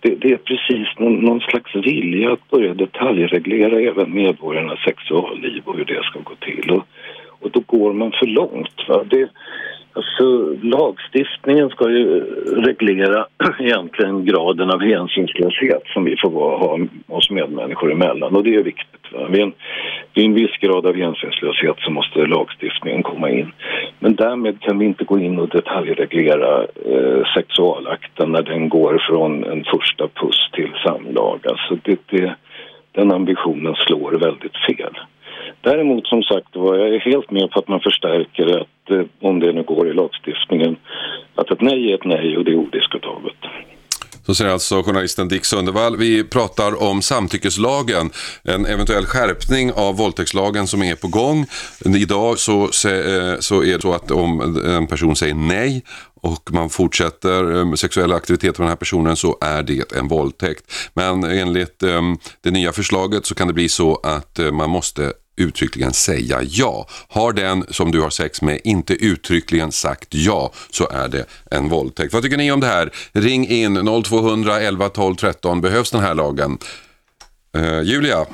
det, 0.01 0.15
det 0.15 0.33
är 0.33 0.37
precis 0.37 0.89
någon, 0.99 1.15
någon, 1.15 1.41
slags 1.41 1.75
vilja 1.75 2.33
att 2.33 2.51
börja 2.51 2.75
detaljreglera 2.75 3.81
även 3.81 4.15
medborgarnas 4.15 4.79
sexualliv 4.85 5.63
och 5.65 5.77
hur 5.77 5.85
det 5.85 6.03
ska 6.03 6.19
gå 6.21 6.35
till. 6.35 6.71
Och 6.71 6.87
och 7.41 7.51
då 7.51 7.61
går 7.67 7.93
man 7.93 8.13
för 8.13 8.27
långt. 8.27 8.89
Va? 8.89 9.05
Det, 9.11 9.29
alltså, 9.93 10.57
lagstiftningen 10.63 11.71
ska 11.71 11.91
ju 11.91 12.21
reglera 12.67 13.27
egentligen 13.59 14.25
graden 14.25 14.71
av 14.71 14.81
hänsynslöshet 14.81 15.83
som 15.87 16.05
vi 16.05 16.17
får 16.17 16.31
ha 16.31 16.79
oss 17.07 17.31
medmänniskor 17.31 17.93
emellan 17.93 18.37
och 18.37 18.45
det 18.45 18.55
är 18.55 18.63
viktigt. 18.63 19.13
Va? 19.13 19.29
Vid, 19.29 19.41
en, 19.41 19.53
vid 20.15 20.25
en 20.25 20.35
viss 20.35 20.57
grad 20.61 20.87
av 20.87 20.97
hänsynslöshet 20.97 21.77
så 21.79 21.91
måste 21.91 22.27
lagstiftningen 22.27 23.03
komma 23.03 23.31
in. 23.31 23.53
Men 23.99 24.15
därmed 24.15 24.61
kan 24.61 24.79
vi 24.79 24.85
inte 24.85 25.05
gå 25.05 25.19
in 25.19 25.39
och 25.39 25.49
detaljreglera 25.49 26.63
eh, 26.63 27.25
sexualakten 27.35 28.33
när 28.33 28.43
den 28.43 28.69
går 28.69 29.03
från 29.09 29.45
en 29.45 29.65
första 29.65 30.09
puss 30.09 30.51
till 30.53 30.73
samlag. 30.85 31.41
Alltså 31.47 31.77
det, 31.83 32.01
det, 32.07 32.35
den 32.93 33.13
ambitionen 33.13 33.75
slår 33.75 34.11
väldigt 34.13 34.57
fel. 34.67 34.99
Däremot 35.63 36.07
som 36.07 36.23
sagt 36.23 36.57
var, 36.57 36.77
jag 36.77 36.95
är 36.95 37.01
helt 37.01 37.31
med 37.31 37.51
på 37.51 37.59
att 37.59 37.69
man 37.69 37.81
förstärker 37.81 38.61
att, 38.61 38.91
eh, 38.91 39.29
om 39.29 39.41
det 39.41 39.53
nu 39.53 39.63
går 39.63 39.89
i 39.89 39.93
lagstiftningen, 39.93 40.77
att 41.35 41.51
ett 41.51 41.61
nej 41.61 41.91
är 41.91 41.95
ett 41.95 42.05
nej 42.05 42.37
och 42.37 42.45
det 42.45 42.51
är 42.51 42.57
odiskutabelt. 42.57 43.45
Så 44.27 44.35
säger 44.35 44.53
alltså 44.53 44.83
journalisten 44.83 45.29
Dick 45.29 45.45
Sundevall. 45.45 45.97
Vi 45.97 46.25
pratar 46.25 46.83
om 46.83 47.03
samtyckeslagen, 47.03 48.11
en 48.45 48.67
eventuell 48.67 49.07
skärpning 49.07 49.73
av 49.73 49.97
våldtäktslagen 49.97 50.67
som 50.67 50.83
är 50.83 50.95
på 50.95 51.09
gång. 51.09 51.47
Idag 51.85 52.39
så, 52.39 52.63
eh, 52.63 53.39
så 53.41 53.65
är 53.65 53.75
det 53.75 53.83
så 53.83 53.93
att 53.93 54.11
om 54.11 54.63
en 54.67 54.87
person 54.87 55.17
säger 55.17 55.35
nej 55.35 55.83
och 56.23 56.53
man 56.53 56.71
fortsätter 56.71 57.65
med 57.65 57.79
sexuella 57.79 58.17
aktiviteter 58.17 58.61
med 58.61 58.67
den 58.67 58.69
här 58.69 58.77
personen 58.77 59.17
så 59.17 59.39
är 59.41 59.63
det 59.63 59.93
en 59.97 60.09
våldtäkt. 60.09 60.73
Men 60.95 61.25
enligt 61.25 61.79
det 62.43 62.51
nya 62.51 62.73
förslaget 62.73 63.27
så 63.27 63.35
kan 63.35 63.47
det 63.47 63.55
bli 63.55 63.69
så 63.69 64.01
att 64.03 64.41
man 64.53 64.71
måste 64.71 65.13
uttryckligen 65.41 65.93
säga 65.93 66.41
ja. 66.43 66.87
Har 67.09 67.33
den 67.33 67.65
som 67.71 67.93
du 67.93 68.01
har 68.01 68.11
sex 68.11 68.43
med 68.43 68.61
inte 68.65 68.95
uttryckligen 68.95 69.73
sagt 69.73 70.09
ja 70.11 70.53
så 70.71 70.89
är 70.89 71.09
det 71.09 71.25
en 71.51 71.69
våldtäkt. 71.69 72.13
Vad 72.13 72.23
tycker 72.23 72.37
ni 72.37 72.53
om 72.53 72.61
det 72.61 72.67
här? 72.67 72.91
Ring 73.13 73.49
in 73.49 74.03
0200 74.05 74.61
11 74.61 74.89
12 74.89 75.15
13. 75.15 75.61
Behövs 75.61 75.91
den 75.91 76.01
här 76.01 76.15
lagen? 76.15 76.59
Uh, 77.57 77.83
Julia? 77.83 78.27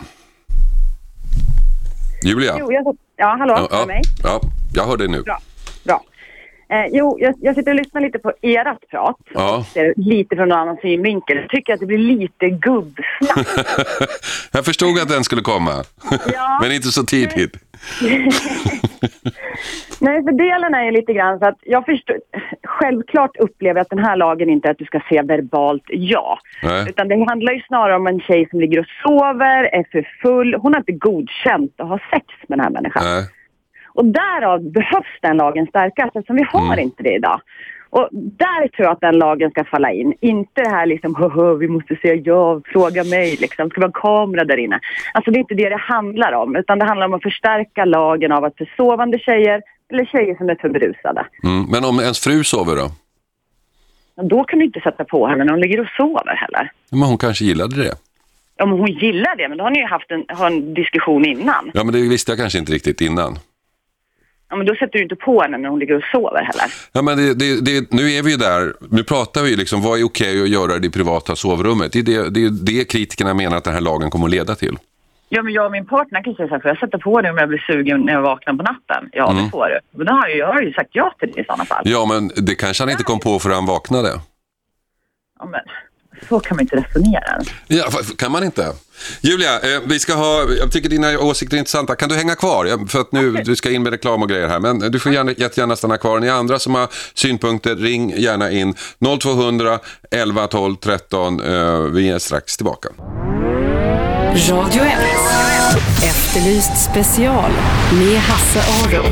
Julia? 2.22 2.56
Jo, 2.58 2.72
jag, 2.72 2.96
ja, 3.16 3.36
hallå, 3.38 3.68
ja, 3.70 3.76
hör 3.78 3.86
mig? 3.86 4.02
Ja, 4.22 4.40
jag 4.74 4.86
hör 4.86 4.96
dig 4.96 5.08
nu. 5.08 5.22
Bra. 5.22 5.40
Eh, 6.68 6.86
jo, 6.92 7.16
jag, 7.20 7.34
jag 7.40 7.54
sitter 7.54 7.70
och 7.70 7.76
lyssnar 7.76 8.00
lite 8.00 8.18
på 8.18 8.32
ert 8.42 8.90
prat. 8.90 9.16
Ja. 9.34 9.64
Lite 9.96 10.36
från 10.36 10.52
en 10.52 10.58
annan 10.58 10.76
synvinkel. 10.76 11.36
Jag 11.36 11.48
tycker 11.48 11.74
att 11.74 11.80
det 11.80 11.86
blir 11.86 11.98
lite 11.98 12.48
gubbsnack. 12.50 13.46
Jag 14.52 14.64
förstod 14.64 14.98
att 14.98 15.08
den 15.08 15.24
skulle 15.24 15.42
komma, 15.42 15.84
Ja. 16.32 16.58
men 16.62 16.72
inte 16.72 16.88
så 16.88 17.02
tidigt. 17.02 17.56
Nej, 20.00 20.22
för 20.22 20.32
delen 20.32 20.74
är 20.74 20.92
lite 20.92 21.12
grann 21.12 21.38
så 21.38 21.46
att 21.46 21.58
jag 21.62 21.84
förstår, 21.84 22.16
självklart 22.62 23.36
upplever 23.36 23.78
jag 23.78 23.82
att 23.82 23.90
den 23.90 23.98
här 24.04 24.16
lagen 24.16 24.50
inte 24.50 24.68
är 24.68 24.72
att 24.72 24.78
du 24.78 24.84
ska 24.84 25.00
säga 25.08 25.22
verbalt 25.22 25.84
ja. 25.86 26.38
Nej. 26.62 26.86
Utan 26.88 27.08
det 27.08 27.24
handlar 27.28 27.52
ju 27.52 27.60
snarare 27.60 27.96
om 27.96 28.06
en 28.06 28.20
tjej 28.20 28.48
som 28.50 28.60
ligger 28.60 28.80
och 28.80 28.86
sover, 29.02 29.64
är 29.74 29.86
för 29.92 30.08
full. 30.22 30.54
Hon 30.54 30.72
har 30.72 30.80
inte 30.80 30.92
godkänt 30.92 31.72
att 31.76 31.88
ha 31.88 31.98
sex 32.10 32.26
med 32.48 32.58
den 32.58 32.64
här 32.64 32.70
människan. 32.70 33.04
Nej. 33.04 33.24
Och 33.96 34.04
därav 34.04 34.70
behövs 34.72 35.12
den 35.22 35.36
lagen 35.36 35.66
stärkas 35.66 36.06
eftersom 36.14 36.36
vi 36.36 36.46
har 36.52 36.66
Mm. 36.72 36.78
inte 36.78 37.02
det 37.02 37.14
idag. 37.14 37.40
Och 37.90 38.08
där 38.12 38.68
tror 38.68 38.84
jag 38.86 38.92
att 38.92 39.00
den 39.00 39.18
lagen 39.18 39.50
ska 39.50 39.64
falla 39.64 39.92
in. 39.92 40.14
Inte 40.20 40.62
det 40.62 40.68
här 40.68 40.86
liksom, 40.86 41.14
"Höhö, 41.14 41.54
vi 41.54 41.68
måste 41.68 41.96
säga 41.96 42.14
ja, 42.14 42.60
fråga 42.64 43.04
mig, 43.04 43.36
liksom. 43.40 43.70
ska 43.70 43.80
vi 43.80 43.84
ha 43.84 43.88
en 43.88 43.92
kamera 44.26 44.44
där 44.44 44.56
inne? 44.56 44.80
Alltså 45.14 45.30
det 45.30 45.38
är 45.38 45.40
inte 45.40 45.54
det 45.54 45.68
det 45.68 45.76
handlar 45.80 46.32
om, 46.32 46.56
utan 46.56 46.78
det 46.78 46.84
handlar 46.84 47.06
om 47.06 47.14
att 47.14 47.22
förstärka 47.22 47.84
lagen 47.84 48.32
av 48.32 48.44
att 48.44 48.56
för 48.56 48.68
sovande 48.76 49.18
tjejer, 49.18 49.62
eller 49.92 50.04
tjejer 50.04 50.34
som 50.36 50.48
är 50.48 50.54
för 50.54 50.68
berusade, 50.68 51.26
Mm. 51.44 51.66
Men 51.70 51.84
om 51.84 52.00
ens 52.00 52.20
fru 52.20 52.44
sover 52.44 52.76
då? 52.76 52.86
då 54.22 54.44
kan 54.44 54.58
du 54.58 54.64
inte 54.64 54.80
sätta 54.80 55.04
på 55.04 55.26
henne 55.26 55.44
när 55.44 55.50
hon 55.52 55.60
ligger 55.60 55.80
och 55.80 55.88
sover 55.96 56.36
heller. 56.36 56.70
Men 56.90 57.02
hon 57.02 57.18
kanske 57.18 57.44
gillade 57.44 57.76
det. 57.84 57.92
Om 58.62 58.70
hon 58.70 58.86
gillar 58.92 59.36
det, 59.36 59.48
men 59.48 59.58
då 59.58 59.64
har 59.64 59.70
ni 59.70 59.78
ju 59.78 59.86
haft 59.86 60.10
en, 60.10 60.24
har 60.28 60.46
en 60.46 60.74
diskussion 60.74 61.24
innan. 61.24 61.70
Ja, 61.74 61.84
men 61.84 61.92
det 61.94 62.08
visste 62.08 62.30
jag 62.32 62.38
kanske 62.38 62.58
inte 62.58 62.72
riktigt 62.72 63.00
innan. 63.00 63.38
Ja, 64.48 64.56
men 64.56 64.66
då 64.66 64.74
sätter 64.74 64.92
du 64.92 65.02
inte 65.02 65.16
på 65.16 65.42
henne 65.42 65.58
när 65.58 65.68
hon 65.68 65.78
ligger 65.78 65.96
och 65.96 66.02
sover 66.12 66.42
heller. 66.42 66.72
Ja, 66.92 67.02
men 67.02 67.16
det, 67.16 67.34
det, 67.34 67.60
det, 67.64 67.92
nu 67.92 68.12
är 68.12 68.22
vi 68.22 68.30
ju 68.30 68.36
där, 68.36 68.74
nu 68.90 69.04
pratar 69.04 69.42
vi 69.42 69.50
ju 69.50 69.56
liksom, 69.56 69.82
vad 69.82 69.98
är 69.98 70.04
okej 70.04 70.42
att 70.42 70.48
göra 70.48 70.76
i 70.76 70.78
det 70.78 70.90
privata 70.90 71.36
sovrummet? 71.36 71.92
Det 71.92 71.98
är 71.98 72.02
det, 72.02 72.30
det, 72.30 72.64
det 72.64 72.84
kritikerna 72.84 73.34
menar 73.34 73.56
att 73.56 73.64
den 73.64 73.74
här 73.74 73.80
lagen 73.80 74.10
kommer 74.10 74.26
att 74.26 74.30
leda 74.30 74.54
till. 74.54 74.78
Ja, 75.28 75.42
men 75.42 75.52
jag 75.52 75.66
och 75.66 75.72
min 75.72 75.86
partner 75.86 76.22
kan 76.22 76.34
säga 76.34 76.48
så 76.48 76.54
här, 76.54 76.60
får 76.60 76.68
jag 76.68 76.78
sätta 76.78 76.98
på 76.98 77.20
dig 77.20 77.30
om 77.30 77.38
jag 77.38 77.48
blir 77.48 77.58
sugen 77.58 78.00
när 78.00 78.12
jag 78.12 78.22
vaknar 78.22 78.54
på 78.54 78.62
natten? 78.62 79.10
Ja, 79.12 79.32
det 79.32 79.50
får 79.50 79.68
du. 79.68 79.98
Men 79.98 80.06
då 80.06 80.12
har 80.12 80.28
jag, 80.28 80.38
jag 80.38 80.52
har 80.52 80.62
ju 80.62 80.72
sagt 80.72 80.90
ja 80.92 81.14
till 81.18 81.32
det 81.32 81.40
i 81.40 81.44
sådana 81.44 81.64
fall. 81.64 81.82
Ja, 81.84 82.06
men 82.06 82.46
det 82.46 82.54
kanske 82.54 82.82
han 82.82 82.90
inte 82.90 83.02
kom 83.04 83.20
på 83.20 83.38
förrän 83.38 83.54
han 83.54 83.66
vaknade. 83.66 84.08
Ja, 85.38 85.44
men 85.46 85.60
så 86.28 86.40
kan 86.40 86.56
man 86.56 86.62
inte 86.62 86.76
resonera. 86.76 87.42
Ja, 87.66 87.90
kan 88.18 88.32
man 88.32 88.44
inte? 88.44 88.72
Julia, 89.20 89.54
eh, 89.54 89.80
vi 89.84 89.98
ska 89.98 90.14
ha, 90.14 90.46
jag 90.58 90.72
tycker 90.72 90.88
dina 90.88 91.18
åsikter 91.18 91.56
är 91.56 91.58
intressanta. 91.58 91.96
Kan 91.96 92.08
du 92.08 92.14
hänga 92.14 92.34
kvar? 92.34 92.88
För 92.88 93.00
att 93.00 93.12
nu, 93.12 93.32
du 93.32 93.56
ska 93.56 93.70
in 93.70 93.82
med 93.82 93.92
reklam 93.92 94.22
och 94.22 94.28
grejer 94.28 94.48
här. 94.48 94.60
Men 94.60 94.78
du 94.78 94.98
får 95.00 95.12
gärna, 95.12 95.32
jättegärna 95.32 95.76
stanna 95.76 95.98
kvar. 95.98 96.20
Ni 96.20 96.28
andra 96.28 96.58
som 96.58 96.74
har 96.74 96.88
synpunkter, 97.14 97.76
ring 97.76 98.10
gärna 98.16 98.50
in. 98.50 98.74
0200 99.20 99.78
11 100.10 100.46
12 100.46 100.76
13. 100.76 101.40
Eh, 101.40 101.80
vi 101.80 102.08
är 102.08 102.18
strax 102.18 102.56
tillbaka. 102.56 102.88
Radio 104.50 104.82
1. 104.82 104.92
Efterlyst 106.02 106.90
special 106.90 107.50
med 107.92 108.18
Hasse 108.18 108.60
Aro. 108.60 109.04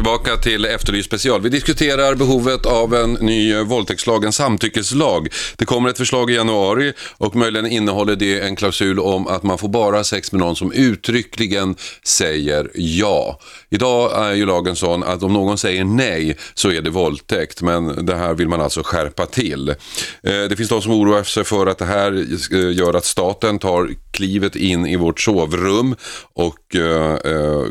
Tillbaka 0.00 0.36
till 0.36 0.64
Efterlyst 0.64 1.06
special. 1.06 1.40
Vi 1.40 1.48
diskuterar 1.48 2.14
behovet 2.14 2.66
av 2.66 2.94
en 2.94 3.12
ny 3.12 3.52
eh, 3.52 3.62
våldtäktslag, 3.62 4.24
en 4.24 4.32
samtyckeslag. 4.32 5.28
Det 5.56 5.64
kommer 5.64 5.88
ett 5.88 5.98
förslag 5.98 6.30
i 6.30 6.34
januari 6.34 6.92
och 7.18 7.36
möjligen 7.36 7.66
innehåller 7.66 8.16
det 8.16 8.40
en 8.40 8.56
klausul 8.56 9.00
om 9.00 9.26
att 9.26 9.42
man 9.42 9.58
får 9.58 9.68
bara 9.68 9.96
ha 9.96 10.04
sex 10.04 10.32
med 10.32 10.40
någon 10.40 10.56
som 10.56 10.72
uttryckligen 10.72 11.76
säger 12.04 12.70
ja. 12.74 13.38
Idag 13.70 14.26
är 14.26 14.32
ju 14.32 14.46
lagen 14.46 14.76
sån 14.76 15.02
att 15.02 15.22
om 15.22 15.32
någon 15.32 15.58
säger 15.58 15.84
nej 15.84 16.36
så 16.54 16.70
är 16.70 16.82
det 16.82 16.90
våldtäkt, 16.90 17.62
men 17.62 18.06
det 18.06 18.16
här 18.16 18.34
vill 18.34 18.48
man 18.48 18.60
alltså 18.60 18.82
skärpa 18.84 19.26
till. 19.26 19.68
Eh, 19.68 19.74
det 20.22 20.56
finns 20.56 20.68
de 20.68 20.82
som 20.82 20.92
oroar 20.92 21.22
sig 21.22 21.44
för 21.44 21.66
att 21.66 21.78
det 21.78 21.84
här 21.84 22.12
eh, 22.52 22.76
gör 22.76 22.94
att 22.94 23.04
staten 23.04 23.58
tar 23.58 23.90
klivet 24.10 24.56
in 24.56 24.86
i 24.86 24.96
vårt 24.96 25.20
sovrum 25.20 25.96
och 26.34 26.56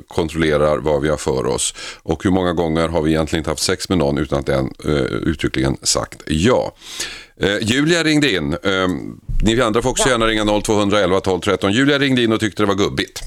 kontrollerar 0.08 0.78
vad 0.78 1.02
vi 1.02 1.10
har 1.10 1.18
för 1.18 1.46
oss. 1.46 1.74
Och 2.04 2.19
hur 2.26 2.32
många 2.32 2.54
gånger 2.54 2.88
har 2.90 3.02
vi 3.02 3.10
egentligen 3.12 3.40
inte 3.42 3.50
haft 3.52 3.62
sex 3.64 3.90
med 3.90 3.98
någon 3.98 4.18
utan 4.18 4.40
att 4.40 4.46
den 4.46 4.66
eh, 4.86 4.92
uttryckligen 5.30 5.78
sagt 5.82 6.24
ja. 6.28 6.72
Eh, 7.42 7.58
Julia 7.62 8.04
ringde 8.04 8.32
in. 8.36 8.54
Eh, 8.54 8.88
ni 9.44 9.62
andra 9.62 9.82
får 9.82 9.90
också 9.90 10.10
gärna 10.10 10.26
ringa 10.26 10.62
0211 10.62 11.20
12 11.20 11.40
13. 11.40 11.72
Julia 11.72 11.98
ringde 11.98 12.24
in 12.24 12.34
och 12.34 12.40
tyckte 12.40 12.64
det 12.64 12.68
var 12.68 12.76
gubbigt. 12.76 13.20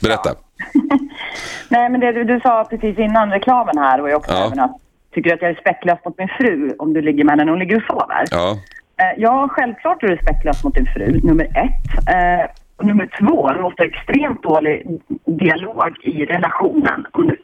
Berätta. 0.00 0.30
Nej, 1.68 1.90
men 1.90 2.00
det 2.00 2.12
du, 2.12 2.24
du 2.24 2.40
sa 2.40 2.64
precis 2.70 2.98
innan 2.98 3.30
reklamen 3.30 3.78
här 3.78 4.00
och 4.00 4.10
jag 4.10 4.16
också 4.16 4.32
Ja. 4.32 4.46
även 4.46 4.60
att 4.60 4.76
tycker 5.14 5.30
du 5.30 5.34
att 5.34 5.42
jag 5.42 5.50
är 5.50 5.54
respektlös 5.54 5.98
mot 6.04 6.18
min 6.18 6.28
fru 6.38 6.74
om 6.78 6.92
du 6.92 7.02
ligger 7.02 7.24
med 7.24 7.32
henne 7.32 7.44
när 7.44 7.50
hon 7.52 7.58
ligger 7.58 7.76
och 7.76 7.82
sover? 7.82 8.24
Ja. 8.30 8.50
Eh, 8.96 9.20
Ja, 9.22 9.48
självklart 9.50 10.02
är 10.02 10.06
du 10.08 10.14
respektlös 10.14 10.64
mot 10.64 10.74
din 10.74 10.86
fru, 10.94 11.20
nummer 11.22 11.44
ett. 11.44 12.08
Eh, 12.08 12.50
och 12.76 12.86
nummer 12.86 13.10
två, 13.20 13.52
du 13.52 13.60
måste 13.62 13.82
ha 13.82 13.86
extremt 13.88 14.42
dålig 14.42 14.86
dialog 15.26 15.96
i 16.02 16.24
relationen. 16.24 17.06
Om 17.12 17.26
du 17.26 17.36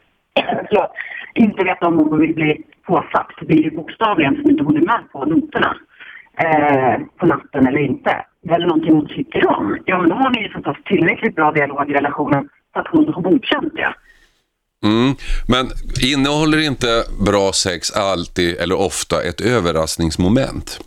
förlåt, 0.69 0.91
inte 1.33 1.63
vet 1.63 1.83
om 1.83 1.97
hon 1.97 2.19
vill 2.19 2.35
bli 2.35 2.63
påsatt, 2.87 3.29
det 3.39 3.45
blir 3.45 3.63
ju 3.63 3.71
bokstavligen 3.71 4.35
som 4.35 4.51
inte 4.51 4.63
hon 4.63 4.77
är 4.77 4.81
med 4.81 5.11
på 5.11 5.25
noterna 5.25 5.77
eh, 6.43 7.01
på 7.17 7.25
natten 7.25 7.67
eller 7.67 7.79
inte. 7.79 8.25
Eller 8.49 8.67
någonting 8.67 8.93
hon 8.93 9.07
tycker 9.07 9.47
om. 9.47 9.77
Ja, 9.85 9.97
men 9.99 10.09
då 10.09 10.15
har 10.15 10.29
ni 10.29 10.41
ju 10.41 10.49
förstås 10.49 10.77
tillräckligt 10.85 11.35
bra 11.35 11.51
dialog 11.51 11.89
i 11.91 11.93
relationen 11.93 12.49
så 12.73 12.79
att 12.79 12.87
hon 12.87 13.13
har 13.13 13.21
godkänt 13.21 13.73
det. 13.75 13.93
Mm. 14.83 15.15
Men 15.47 15.67
innehåller 16.01 16.65
inte 16.67 17.03
bra 17.25 17.51
sex 17.53 17.91
alltid 17.91 18.57
eller 18.57 18.75
ofta 18.79 19.23
ett 19.23 19.41
överraskningsmoment? 19.41 20.79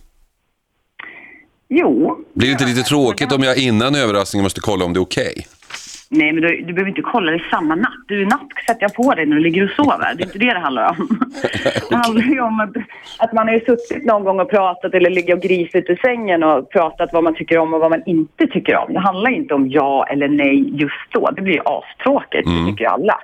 Jo. 1.69 2.17
Blir 2.33 2.47
det 2.47 2.51
inte 2.51 2.65
lite 2.65 2.81
tråkigt 2.81 3.31
om 3.31 3.43
jag 3.43 3.57
innan 3.57 3.95
överraskningen 3.95 4.43
måste 4.43 4.61
kolla 4.61 4.85
om 4.85 4.93
det 4.93 4.99
är 4.99 5.01
okej? 5.01 5.47
Nej, 6.13 6.33
men 6.33 6.41
du, 6.41 6.61
du 6.61 6.73
behöver 6.73 6.89
inte 6.89 7.01
kolla 7.01 7.31
det 7.31 7.43
samma 7.51 7.75
natt. 7.75 8.03
Du, 8.07 8.25
natt 8.25 8.47
sätter 8.67 8.81
jag 8.81 8.93
på 8.93 9.13
dig 9.13 9.25
när 9.25 9.35
du 9.35 9.41
ligger 9.41 9.63
och 9.63 9.69
sover. 9.69 10.15
Det 10.15 10.23
är 10.23 10.25
inte 10.25 10.39
det 10.39 10.53
det 10.53 10.59
handlar 10.59 10.89
om. 10.89 10.95
Det 11.89 11.95
handlar 11.95 12.23
ju 12.23 12.41
om 12.41 12.59
att, 12.59 12.69
att 13.19 13.33
man 13.33 13.47
har 13.47 13.53
ju 13.53 13.59
suttit 13.59 14.05
någon 14.05 14.23
gång 14.23 14.39
och 14.39 14.49
pratat 14.49 14.93
eller 14.93 15.09
ligger 15.09 15.35
och 15.35 15.41
grisigt 15.41 15.89
i 15.89 15.95
sängen 15.95 16.43
och 16.43 16.69
pratat 16.69 17.13
vad 17.13 17.23
man 17.23 17.35
tycker 17.35 17.57
om 17.57 17.73
och 17.73 17.79
vad 17.79 17.89
man 17.89 18.03
inte 18.05 18.47
tycker 18.47 18.77
om. 18.77 18.93
Det 18.93 18.99
handlar 18.99 19.31
inte 19.31 19.53
om 19.53 19.69
ja 19.69 20.05
eller 20.09 20.27
nej 20.27 20.81
just 20.81 21.11
då. 21.11 21.29
Det 21.35 21.41
blir 21.41 21.53
ju 21.53 21.61
astråkigt, 21.65 22.47
det 22.49 22.71
tycker 22.71 22.83
ju 22.83 22.89
alla. 22.89 23.17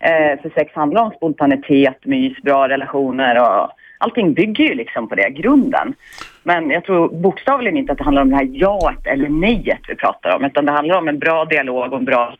Eh, 0.00 0.42
för 0.42 0.50
sex 0.54 0.74
handlar 0.74 1.02
om 1.02 1.10
spontanitet, 1.10 1.98
mys, 2.04 2.42
bra 2.42 2.68
relationer 2.68 3.40
och 3.40 3.70
allting 3.98 4.34
bygger 4.34 4.64
ju 4.64 4.74
liksom 4.74 5.08
på 5.08 5.14
det, 5.14 5.30
grunden. 5.30 5.94
Men 6.42 6.70
jag 6.70 6.84
tror 6.84 7.08
bokstavligen 7.08 7.76
inte 7.76 7.92
att 7.92 7.98
det 7.98 8.04
handlar 8.04 8.22
om 8.22 8.30
det 8.30 8.36
här 8.36 8.48
jaet 8.52 9.06
eller 9.06 9.28
nejet 9.28 9.80
vi 9.88 9.94
pratar 9.94 10.36
om, 10.36 10.44
utan 10.44 10.64
det 10.64 10.72
handlar 10.72 10.98
om 10.98 11.08
en 11.08 11.18
bra 11.18 11.44
dialog 11.44 11.92
och 11.92 11.98
en 11.98 12.04
bra 12.04 12.34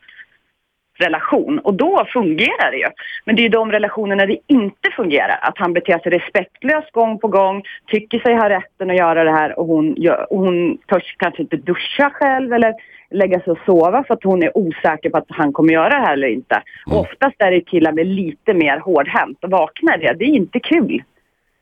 relation. 0.98 1.58
Och 1.58 1.74
då 1.74 2.06
fungerar 2.12 2.70
det 2.70 2.76
ju. 2.76 2.88
Men 3.24 3.36
det 3.36 3.42
är 3.42 3.44
ju 3.44 3.48
de 3.48 3.72
relationerna 3.72 4.26
det 4.26 4.38
inte 4.46 4.90
fungerar. 4.96 5.38
Att 5.42 5.58
han 5.58 5.72
beter 5.72 5.98
sig 5.98 6.12
respektlöst 6.12 6.92
gång 6.92 7.18
på 7.18 7.28
gång, 7.28 7.62
tycker 7.86 8.18
sig 8.18 8.34
ha 8.34 8.48
rätten 8.48 8.90
att 8.90 8.96
göra 8.96 9.24
det 9.24 9.32
här 9.32 9.58
och 9.58 9.66
hon, 9.66 9.94
gör, 9.96 10.32
och 10.32 10.38
hon 10.38 10.78
törs 10.78 11.16
kanske 11.16 11.42
inte 11.42 11.56
duscha 11.56 12.10
själv 12.10 12.52
eller 12.52 12.74
lägga 13.10 13.40
sig 13.40 13.50
och 13.50 13.58
sova 13.66 14.04
för 14.04 14.14
att 14.14 14.24
hon 14.24 14.42
är 14.42 14.58
osäker 14.58 15.10
på 15.10 15.18
att 15.18 15.26
han 15.28 15.52
kommer 15.52 15.72
göra 15.72 15.88
det 15.88 16.06
här 16.06 16.12
eller 16.12 16.28
inte. 16.28 16.62
Och 16.86 17.00
oftast 17.00 17.36
är 17.38 17.50
det 17.50 17.60
killar 17.60 17.92
med 17.92 18.06
lite 18.06 18.54
mer 18.54 18.78
hårdhänt 18.78 19.44
och 19.44 19.50
vaknar 19.50 19.98
det. 19.98 20.12
Det 20.18 20.24
är 20.24 20.36
inte 20.36 20.60
kul, 20.60 21.02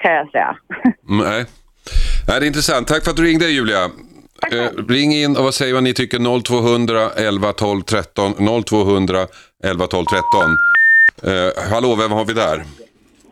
kan 0.06 0.14
jag 0.14 0.30
säga. 0.30 0.56
Mm, 1.08 1.26
Nej. 1.26 1.44
Nej, 2.28 2.40
det 2.40 2.46
är 2.46 2.48
intressant. 2.48 2.88
Tack 2.88 3.04
för 3.04 3.10
att 3.10 3.16
du 3.16 3.24
ringde 3.24 3.46
Julia. 3.46 3.84
Eh, 4.52 4.84
ring 4.88 5.12
in 5.12 5.36
och 5.36 5.44
vad 5.44 5.54
säger 5.54 5.74
vad 5.74 5.82
ni 5.82 5.94
tycker 5.94 6.42
0200 6.42 7.10
11 7.16 7.52
12 7.52 7.82
13 7.82 8.32
0200 8.64 9.18
11 9.64 9.86
12 9.86 10.04
13. 10.04 10.22
Eh, 11.22 11.72
hallå, 11.72 11.96
vem 11.98 12.12
har 12.12 12.24
vi 12.24 12.32
där? 12.32 12.62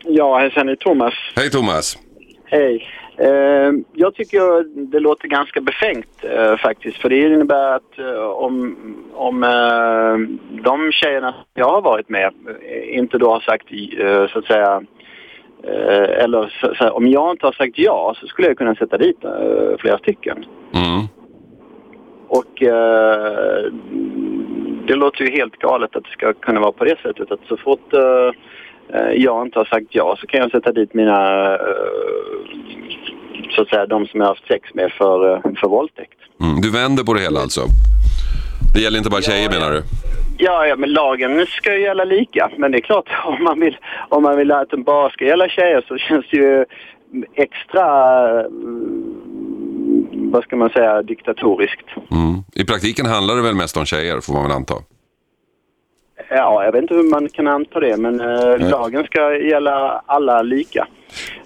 Ja, 0.03 0.39
hejsan, 0.39 0.65
det 0.65 0.71
är 0.71 0.75
Thomas. 0.75 1.13
Hej 1.35 1.49
Thomas. 1.49 1.97
Hej. 2.45 2.87
Eh, 3.17 3.71
jag 3.93 4.15
tycker 4.15 4.63
det 4.91 4.99
låter 4.99 5.27
ganska 5.27 5.61
befängt 5.61 6.23
eh, 6.23 6.57
faktiskt. 6.57 6.97
För 6.97 7.09
det 7.09 7.17
innebär 7.17 7.75
att 7.75 7.99
eh, 7.99 8.25
om, 8.25 8.77
om 9.13 9.43
eh, 9.43 10.37
de 10.63 10.91
tjejerna 10.91 11.35
jag 11.53 11.69
har 11.69 11.81
varit 11.81 12.09
med 12.09 12.25
eh, 12.25 12.97
inte 12.97 13.17
då 13.17 13.31
har 13.31 13.39
sagt 13.39 13.65
eh, 13.99 14.27
så 14.27 14.39
att 14.39 14.45
säga 14.45 14.81
eh, 15.67 16.23
eller 16.23 16.53
så, 16.61 16.75
så 16.75 16.83
här, 16.83 16.95
om 16.95 17.07
jag 17.07 17.31
inte 17.31 17.45
har 17.45 17.53
sagt 17.53 17.73
ja 17.75 18.15
så 18.19 18.27
skulle 18.27 18.47
jag 18.47 18.57
kunna 18.57 18.75
sätta 18.75 18.97
dit 18.97 19.23
eh, 19.23 19.77
flera 19.79 19.97
stycken. 19.97 20.45
Mm. 20.73 21.07
Och 22.27 22.63
eh, 22.63 23.71
det 24.87 24.95
låter 24.95 25.23
ju 25.23 25.31
helt 25.31 25.59
galet 25.59 25.95
att 25.95 26.03
det 26.03 26.09
ska 26.09 26.33
kunna 26.33 26.59
vara 26.59 26.71
på 26.71 26.83
det 26.83 26.97
sättet 27.03 27.31
att 27.31 27.39
så 27.47 27.57
fort 27.57 27.93
eh, 27.93 28.31
eh, 28.99 29.11
jag 29.15 29.45
inte 29.47 29.59
har 29.59 29.65
sagt 29.65 29.87
ja 29.89 30.17
så 30.19 30.27
kan 30.27 30.39
jag 30.39 30.51
sätta 30.51 30.71
dit 30.71 30.93
mina 30.93 31.57
så 33.55 33.61
att 33.61 33.69
säga 33.69 33.85
de 33.85 34.07
som 34.07 34.19
jag 34.19 34.27
har 34.27 34.35
haft 34.35 34.47
sex 34.47 34.69
med 34.73 34.91
för, 34.91 35.41
för 35.59 35.67
våldtäkt. 35.67 36.19
Mm. 36.41 36.61
Du 36.61 36.71
vänder 36.71 37.03
på 37.03 37.13
det 37.13 37.19
hela 37.19 37.39
alltså? 37.39 37.61
Det 38.73 38.81
gäller 38.81 38.97
inte 38.97 39.09
bara 39.09 39.21
tjejer 39.21 39.49
menar 39.49 39.71
du? 39.71 39.81
Ja, 40.37 40.67
ja, 40.67 40.75
men 40.75 40.93
lagen 40.93 41.45
ska 41.45 41.73
ju 41.73 41.81
gälla 41.81 42.03
lika. 42.03 42.51
Men 42.57 42.71
det 42.71 42.77
är 42.77 42.81
klart, 42.81 43.09
om 43.25 43.43
man 43.43 43.59
vill, 43.59 43.77
om 44.09 44.23
man 44.23 44.37
vill 44.37 44.51
att 44.51 44.69
den 44.69 44.83
bara 44.83 45.09
ska 45.09 45.25
gälla 45.25 45.49
tjejer 45.49 45.85
så 45.87 45.97
känns 45.97 46.25
det 46.31 46.37
ju 46.37 46.65
extra, 47.35 47.85
mm, 48.45 50.31
vad 50.31 50.43
ska 50.43 50.55
man 50.55 50.69
säga, 50.69 51.01
diktatoriskt. 51.01 51.85
Mm. 52.11 52.43
I 52.55 52.65
praktiken 52.65 53.05
handlar 53.05 53.35
det 53.35 53.41
väl 53.41 53.55
mest 53.55 53.77
om 53.77 53.85
tjejer 53.85 54.21
får 54.21 54.33
man 54.33 54.43
väl 54.43 54.51
anta? 54.51 54.75
Ja, 56.29 56.63
jag 56.63 56.71
vet 56.71 56.81
inte 56.81 56.93
hur 56.93 57.09
man 57.09 57.29
kan 57.29 57.47
anta 57.47 57.79
det, 57.79 57.97
men 57.97 58.21
eh, 58.21 58.69
lagen 58.69 59.03
ska 59.03 59.37
gälla 59.37 60.03
alla 60.05 60.41
lika. 60.41 60.87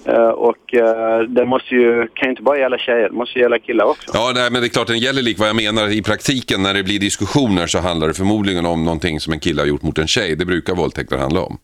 Eh, 0.05 0.29
och 0.29 0.73
eh, 0.73 1.19
det 1.19 1.45
måste 1.45 1.75
ju, 1.75 2.07
kan 2.07 2.25
ju 2.25 2.29
inte 2.29 2.43
bara 2.43 2.57
gälla 2.57 2.77
tjejer, 2.77 3.09
det 3.09 3.15
måste 3.15 3.39
gälla 3.39 3.59
killar 3.59 3.85
också. 3.85 4.11
Ja, 4.13 4.31
nej, 4.35 4.51
men 4.51 4.61
det 4.61 4.67
är 4.67 4.69
klart 4.69 4.87
den 4.87 4.99
gäller 4.99 5.21
lik 5.21 5.39
vad 5.39 5.47
jag 5.47 5.55
menar. 5.55 5.87
I 5.87 6.01
praktiken 6.01 6.63
när 6.63 6.73
det 6.73 6.83
blir 6.83 6.99
diskussioner 6.99 7.67
så 7.67 7.79
handlar 7.79 8.07
det 8.07 8.13
förmodligen 8.13 8.65
om 8.65 8.85
någonting 8.85 9.19
som 9.19 9.33
en 9.33 9.39
kille 9.39 9.61
har 9.61 9.67
gjort 9.67 9.81
mot 9.81 9.97
en 9.97 10.07
tjej. 10.07 10.35
Det 10.35 10.45
brukar 10.45 10.75
våldtäkter 10.75 11.17
handla 11.17 11.41
om. 11.41 11.57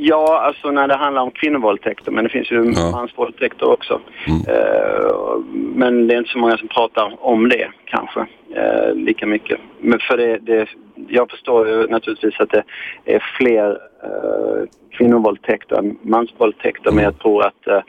Ja, 0.00 0.40
alltså 0.42 0.70
när 0.70 0.88
det 0.88 0.96
handlar 0.96 1.22
om 1.22 1.30
kvinnovåldtäkter, 1.30 2.12
men 2.12 2.24
det 2.24 2.30
finns 2.30 2.50
ju 2.50 2.72
Ja. 2.76 2.90
mansvåldtäkter 2.90 3.68
också. 3.70 4.00
Mm. 4.26 4.40
Eh, 4.48 5.36
men 5.52 6.06
det 6.06 6.14
är 6.14 6.18
inte 6.18 6.30
så 6.30 6.38
många 6.38 6.56
som 6.56 6.68
pratar 6.68 7.16
om 7.20 7.48
det 7.48 7.68
kanske, 7.84 8.20
eh, 8.54 8.94
lika 8.94 9.26
mycket. 9.26 9.58
Men 9.80 9.98
för 9.98 10.16
det, 10.16 10.38
det, 10.38 10.68
jag 11.08 11.30
förstår 11.30 11.68
ju 11.68 11.86
naturligtvis 11.86 12.40
att 12.40 12.50
det 12.50 12.64
är 13.04 13.22
fler 13.38 13.70
eh, 14.02 14.68
kvinnovåldtäkter 14.90 15.76
än 15.76 15.98
mansvåldtäkter, 16.02 16.90
men 16.92 17.04
jag 17.04 17.18
tror 17.18 17.46
att 17.46 17.84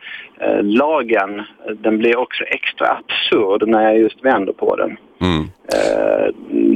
lagen, 0.62 1.42
den 1.76 1.98
blir 1.98 2.18
också 2.18 2.44
extra 2.44 2.88
absurd 2.88 3.68
när 3.68 3.84
jag 3.84 3.98
just 3.98 4.26
vänder 4.26 4.54
på 4.54 4.76
den. 4.76 4.98
Mm. 5.22 5.48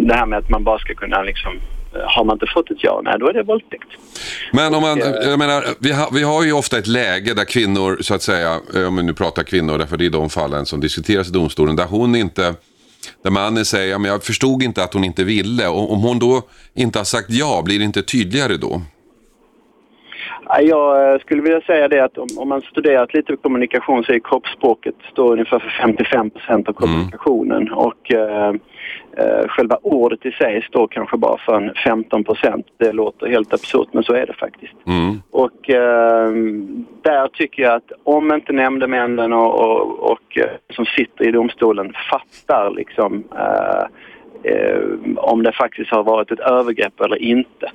Det 0.08 0.14
här 0.14 0.26
med 0.26 0.40
att 0.40 0.50
man 0.50 0.64
bara 0.64 0.80
ska 0.80 0.94
kunna 0.94 1.22
liksom, 1.22 1.52
har 2.06 2.24
man 2.24 2.36
inte 2.36 2.46
fått 2.54 2.72
ett 2.72 2.78
ja, 2.84 3.02
nej 3.04 3.16
då 3.20 3.28
är 3.28 3.34
det 3.34 3.44
våldtäkt. 3.44 3.88
Men 4.54 4.76
om 4.76 4.82
man, 4.82 5.02
Och, 5.02 5.08
eh, 5.08 5.30
jag 5.30 5.40
menar, 5.40 5.64
vi, 5.80 5.92
har, 5.92 6.12
vi 6.14 6.24
har 6.24 6.44
ju 6.44 6.54
ofta 6.54 6.78
ett 6.78 6.88
läge 6.88 7.34
där 7.34 7.46
kvinnor, 7.46 7.98
så 8.02 8.16
att 8.16 8.22
säga, 8.22 8.60
eh, 8.76 8.88
om 8.88 8.96
vi 8.96 9.04
nu 9.04 9.14
pratar 9.14 9.44
kvinnor, 9.44 9.78
därför 9.78 9.98
det 9.98 10.06
är 10.06 10.10
de 10.10 10.30
fallen 10.30 10.66
som 10.66 10.80
diskuteras 10.80 11.30
i 11.30 11.32
domstolen, 11.32 11.76
där 11.76 11.86
hon 11.86 12.16
inte, 12.16 12.54
där 13.24 13.32
mannen 13.32 13.66
säger, 13.66 13.92
ja, 13.92 13.98
men 13.98 14.12
jag 14.12 14.24
förstod 14.24 14.64
inte 14.64 14.84
att 14.84 14.94
hon 14.94 15.04
inte 15.04 15.24
ville. 15.24 15.68
Och 15.68 15.94
om 15.94 16.02
hon 16.02 16.20
då 16.20 16.42
inte 16.74 17.00
har 17.00 17.04
sagt 17.06 17.30
ja, 17.30 17.62
blir 17.66 17.80
det 17.80 17.86
inte 17.86 18.02
tydligare 18.02 18.58
då? 18.58 18.82
Ja, 20.46 20.62
Jag 20.62 21.14
eh, 21.14 21.20
skulle 21.20 21.42
vilja 21.42 21.62
säga 21.62 21.88
det 21.88 22.04
att 22.04 22.18
om, 22.18 22.28
om 22.38 22.50
man 22.50 22.62
studerat 22.62 23.14
lite 23.14 23.36
kommunikation 23.36 24.04
så 24.04 24.12
är 24.12 24.20
kroppsspråket 24.20 24.96
står 25.12 25.32
ungefär 25.32 25.60
för 25.60 25.70
55 25.70 26.30
procent 26.30 26.70
av 26.70 26.74
kommunikationen 26.74 27.72
och 27.72 28.14
eh, 28.14 28.54
eh, 29.18 29.48
själva 29.48 29.78
ordet 29.82 30.26
i 30.26 30.32
sig 30.32 30.62
står 30.62 30.88
kanske 30.88 31.18
bara 31.18 31.38
för 31.38 31.56
en 31.56 31.74
15 31.86 32.24
procent. 32.24 32.68
Det 32.78 32.92
låter 32.92 33.28
helt 33.28 33.54
absurt 33.54 33.88
men 33.92 34.04
så 34.04 34.14
är 34.14 34.26
det 34.26 34.34
faktiskt. 34.34 34.74
Mm. 34.88 35.22
Och 35.32 35.70
eh, 35.70 36.32
där 37.02 37.28
tycker 37.28 37.64
jag 37.64 37.74
att 37.74 37.92
om 38.04 38.34
inte 38.34 38.54
nämndemännen 38.54 39.34
och, 39.34 39.60
och, 39.60 40.12
och 40.12 40.38
eh, 40.38 40.50
som 40.76 40.86
sitter 40.86 41.28
i 41.28 41.32
domstolen 41.32 41.94
fattar 42.12 42.72
liksom 42.76 43.24
eh, 43.36 43.86
eh, 44.52 44.80
om 45.18 45.44
det 45.44 45.52
faktiskt 45.52 45.92
har 45.92 46.04
varit 46.04 46.32
ett 46.32 46.40
övergrepp 46.40 47.02
eller 47.02 47.22
inte. 47.22 47.72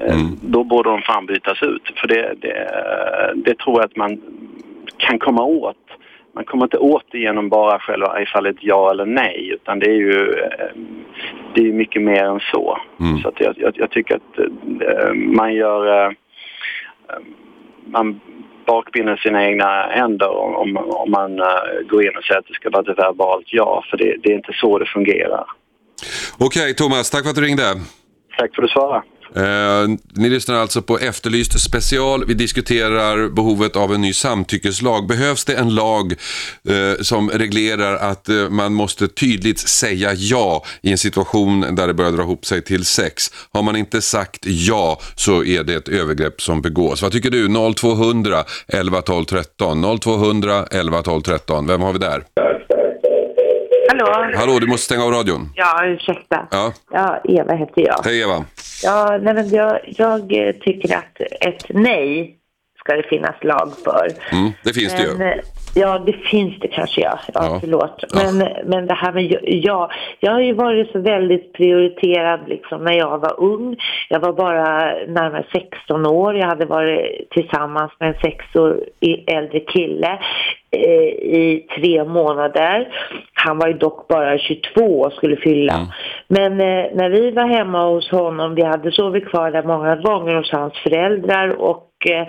Mm. 0.00 0.38
Då 0.40 0.64
borde 0.64 0.90
de 0.90 1.02
fan 1.02 1.26
bytas 1.26 1.62
ut. 1.62 1.92
För 1.96 2.08
det, 2.08 2.34
det, 2.40 2.68
det 3.34 3.58
tror 3.58 3.80
jag 3.80 3.84
att 3.84 3.96
man 3.96 4.20
kan 4.96 5.18
komma 5.18 5.44
åt. 5.44 5.76
Man 6.34 6.44
kommer 6.44 6.64
inte 6.64 6.78
åt 6.78 7.04
det 7.10 7.18
genom 7.18 7.48
bara 7.48 7.78
själva 7.78 8.22
ifall 8.22 8.46
ett 8.46 8.56
ja 8.60 8.90
eller 8.90 9.06
nej 9.06 9.50
utan 9.54 9.78
det 9.78 9.86
är 9.86 9.94
ju 9.94 10.32
eh, 10.32 10.76
det 11.54 11.60
är 11.68 11.72
mycket 11.72 12.02
mer 12.02 12.24
än 12.24 12.40
så. 12.40 12.78
Mm. 13.00 13.18
Så 13.18 13.32
jag, 13.38 13.54
jag, 13.58 13.72
jag 13.76 13.90
tycker 13.90 14.16
att 14.16 14.38
eh, 14.38 15.14
man 15.14 15.54
gör 15.54 16.06
eh, 16.06 16.12
man 17.86 18.20
bakbinder 18.66 19.16
sina 19.16 19.44
egna 19.44 19.82
händer 19.82 20.28
om, 20.28 20.76
om, 20.76 21.10
man 21.10 21.36
går 21.88 22.04
in 22.04 22.16
och 22.16 22.24
säger 22.24 22.40
att 22.40 22.46
det 22.46 22.54
ska 22.54 22.70
vara 22.70 22.92
ett 22.92 22.98
verbalt 22.98 23.46
ja, 23.46 23.84
för 23.90 23.96
det, 23.96 24.16
det 24.22 24.32
är 24.32 24.34
inte 24.34 24.52
så 24.52 24.78
det 24.78 24.86
fungerar. 24.86 25.44
Okej, 26.38 26.74
Thomas, 26.74 27.10
tack 27.10 27.22
för 27.22 27.30
att 27.30 27.36
du 27.36 27.42
ringde. 27.42 27.62
Tack 28.38 28.54
för 28.54 28.62
att 28.62 28.68
du 28.68 28.72
svarade. 28.72 29.02
Eh, 29.36 29.88
ni 30.12 30.28
lyssnar 30.28 30.54
alltså 30.54 30.82
på 30.82 30.98
Efterlyst 30.98 31.60
special. 31.60 32.24
Vi 32.24 32.34
diskuterar 32.34 33.28
behovet 33.28 33.76
av 33.76 33.94
en 33.94 34.00
ny 34.00 34.12
samtyckeslag. 34.12 35.06
Behövs 35.06 35.44
det 35.44 35.54
en 35.54 35.74
lag 35.74 36.12
eh, 36.68 37.02
som 37.02 37.30
reglerar 37.30 37.96
att 37.96 38.28
eh, 38.28 38.48
man 38.48 38.74
måste 38.74 39.08
tydligt 39.08 39.58
säga 39.58 40.12
ja 40.14 40.64
i 40.82 40.90
en 40.90 40.98
situation 40.98 41.60
där 41.60 41.86
det 41.86 41.94
börjar 41.94 42.12
dra 42.12 42.22
ihop 42.22 42.46
sig 42.46 42.62
till 42.62 42.84
sex? 42.84 43.30
Har 43.52 43.62
man 43.62 43.76
inte 43.76 44.02
sagt 44.02 44.46
ja 44.46 45.00
så 45.14 45.44
är 45.44 45.64
det 45.64 45.74
ett 45.74 45.88
övergrepp 45.88 46.42
som 46.42 46.62
begås. 46.62 47.02
Vad 47.02 47.12
tycker 47.12 47.30
du? 47.30 47.74
0200 47.74 48.44
11 48.68 49.02
12 49.02 49.24
13. 49.24 49.98
0200 50.00 50.66
11 50.70 51.02
12 51.02 51.22
13. 51.22 51.66
Vem 51.66 51.80
har 51.80 51.92
vi 51.92 51.98
där? 51.98 52.24
Hallå? 53.92 54.32
Hallå, 54.36 54.58
du 54.58 54.66
måste 54.66 54.84
stänga 54.84 55.04
av 55.04 55.10
radion. 55.10 55.52
Ja, 55.54 55.86
ursäkta. 55.86 56.46
Ja, 56.50 56.72
Ja, 56.92 57.20
Eva 57.24 57.54
heter 57.54 57.82
jag. 57.82 58.00
hej 58.04 58.20
Eva. 58.20 58.44
Ja, 58.82 59.18
nej, 59.22 59.34
men 59.34 59.48
jag, 59.48 59.80
jag 59.84 60.20
eh, 60.48 60.52
tycker 60.52 60.96
att 60.96 61.20
ett 61.40 61.64
nej 61.68 62.36
ska 62.78 62.96
det 62.96 63.02
finnas 63.02 63.34
lag 63.42 63.72
för. 63.84 64.08
Mm, 64.32 64.50
det 64.64 64.72
finns 64.72 64.92
det 64.92 65.02
ju. 65.02 65.40
Men, 65.74 65.82
Ja, 65.82 65.98
det 66.06 66.12
finns 66.12 66.58
det 66.60 66.68
kanske, 66.68 67.00
ja. 67.00 67.18
Ja, 67.34 67.40
Ja. 67.44 67.58
förlåt. 67.60 68.04
Ja. 68.14 68.20
Men, 68.32 68.48
men 68.66 68.86
det 68.86 68.94
här 68.94 69.12
med 69.12 69.38
ja, 69.42 69.90
jag 70.20 70.32
har 70.32 70.40
ju 70.40 70.52
varit 70.52 70.92
så 70.92 70.98
väldigt 70.98 71.52
prioriterad 71.52 72.40
liksom 72.46 72.84
när 72.84 72.92
jag 72.92 73.18
var 73.18 73.40
ung. 73.40 73.76
Jag 74.08 74.20
var 74.20 74.32
bara 74.32 74.64
närmare 75.06 75.44
16 75.52 76.06
år. 76.06 76.36
Jag 76.36 76.46
hade 76.46 76.66
varit 76.66 77.30
tillsammans 77.30 77.92
med 78.00 78.08
en 78.08 78.20
sex 78.20 78.56
år 78.56 78.80
äldre 79.26 79.60
kille 79.60 80.18
eh, 80.70 81.08
i 81.12 81.66
tre 81.76 82.04
månader. 82.04 82.88
Han 83.34 83.58
var 83.58 83.66
ju 83.66 83.74
dock 83.74 84.08
bara 84.08 84.38
22 84.38 85.00
och 85.00 85.12
skulle 85.12 85.36
fylla. 85.36 85.74
Mm. 85.74 85.86
Men 86.28 86.52
eh, 86.52 86.90
när 86.94 87.10
vi 87.10 87.30
var 87.30 87.46
hemma 87.46 87.84
hos 87.88 88.10
honom, 88.10 88.54
vi 88.54 88.62
hade 88.62 88.92
sovit 88.92 89.28
kvar 89.28 89.50
där 89.50 89.62
många 89.62 89.96
gånger 89.96 90.34
hos 90.34 90.52
hans 90.52 90.78
föräldrar 90.78 91.60
och 91.60 91.88
eh, 92.10 92.26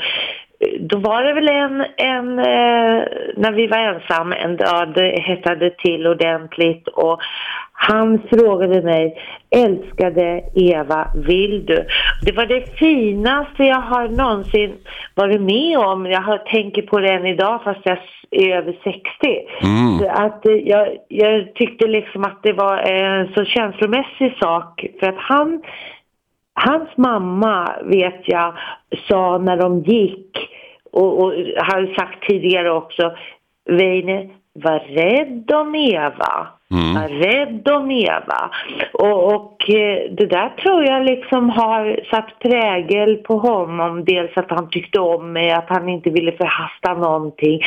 då 0.80 0.98
var 0.98 1.24
det 1.24 1.34
väl 1.34 1.50
en, 1.50 1.86
en 1.98 2.40
eh, 2.40 3.04
när 3.38 3.52
vi 3.52 3.68
var 3.68 3.78
ensam 3.78 4.32
en 4.32 4.58
dag, 4.58 4.94
det 4.96 5.22
hettade 5.22 5.70
till 5.70 6.08
ordentligt 6.08 6.88
och 6.88 7.20
han 7.88 8.22
frågade 8.30 8.82
mig, 8.82 9.18
älskade 9.56 10.42
Eva, 10.56 11.08
vill 11.16 11.66
du? 11.66 11.86
Det 12.26 12.32
var 12.32 12.46
det 12.46 12.78
finaste 12.78 13.64
jag 13.64 13.82
har 13.82 14.08
någonsin 14.08 14.74
varit 15.16 15.42
med 15.42 15.78
om. 15.78 16.06
Jag 16.06 16.22
har, 16.22 16.38
tänker 16.38 16.82
på 16.82 17.00
det 17.00 17.14
än 17.14 17.26
idag 17.26 17.64
fast 17.64 17.80
jag 17.84 17.98
är 18.32 18.58
över 18.58 18.72
60. 18.84 19.02
Mm. 19.62 20.00
Så 20.00 20.10
Att, 20.10 20.46
eh, 20.46 20.54
jag, 20.54 20.88
jag 21.08 21.54
tyckte 21.56 21.88
liksom 21.88 22.24
att 22.24 22.44
det 22.44 22.54
var 22.54 22.78
en 22.78 23.34
så 23.34 23.46
känslomässig 23.46 24.38
sak 24.40 24.86
för 25.00 25.08
att 25.08 25.20
han 25.20 25.62
Hans 26.54 26.98
mamma 26.98 27.76
vet 27.84 28.22
jag 28.26 28.54
sa 29.08 29.38
när 29.38 29.58
de 29.58 29.82
gick 29.82 30.50
och, 30.92 31.24
och 31.24 31.32
har 31.58 31.96
sagt 31.96 32.28
tidigare 32.28 32.72
också 32.72 33.16
Veine, 33.70 34.30
var 34.54 34.80
rädd 34.80 35.52
om 35.52 35.76
Eva. 35.76 36.48
Mm. 36.72 36.94
Var 36.94 37.10
rädd 37.10 37.68
om 37.68 37.92
Eva. 37.92 38.52
Och, 38.94 39.34
och 39.36 39.70
eh, 39.70 40.12
det 40.12 40.26
där 40.26 40.50
tror 40.50 40.84
jag 40.84 41.06
liksom 41.06 41.50
har 41.50 42.00
satt 42.12 42.40
prägel 42.40 43.18
på 43.18 43.38
honom. 43.38 44.06
Dels 44.06 44.38
att 44.38 44.52
han 44.52 44.70
tyckte 44.70 45.00
om 45.00 45.34
mig, 45.34 45.52
att 45.52 45.70
han 45.70 45.90
inte 45.90 46.10
ville 46.10 46.32
förhasta 46.32 46.94
någonting. 46.94 47.62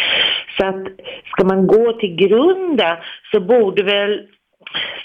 Så 0.59 0.67
att 0.67 0.87
ska 1.27 1.45
man 1.45 1.67
gå 1.67 1.93
till 1.93 2.17
grunden 2.17 2.97
så 3.33 3.41
borde 3.41 3.83
väl 3.83 4.27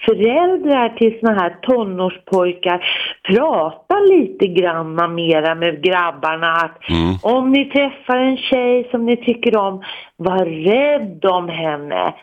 föräldrar 0.06 0.90
till 0.90 1.20
såna 1.20 1.34
här 1.34 1.56
tonårspojkar 1.62 2.86
prata 3.24 4.00
lite 4.00 4.48
granna 4.48 5.08
mera 5.08 5.56
med 5.56 5.84
grabbarna 5.84 6.52
att 6.52 6.90
Mm. 6.90 7.16
om 7.24 7.52
ni 7.52 7.66
träffar 7.66 8.18
en 8.18 8.38
tjej 8.38 8.88
som 8.92 9.06
ni 9.06 9.18
tycker 9.18 9.58
om, 9.58 9.84
var 10.18 10.46
rädd 10.46 11.26
om 11.26 11.50
henne. 11.50 12.14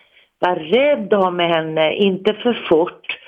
Var 0.41 0.57
rädd 0.57 1.15
om 1.15 1.39
henne, 1.39 1.95
inte 1.95 2.35
för 2.35 2.67
fort. 2.69 3.19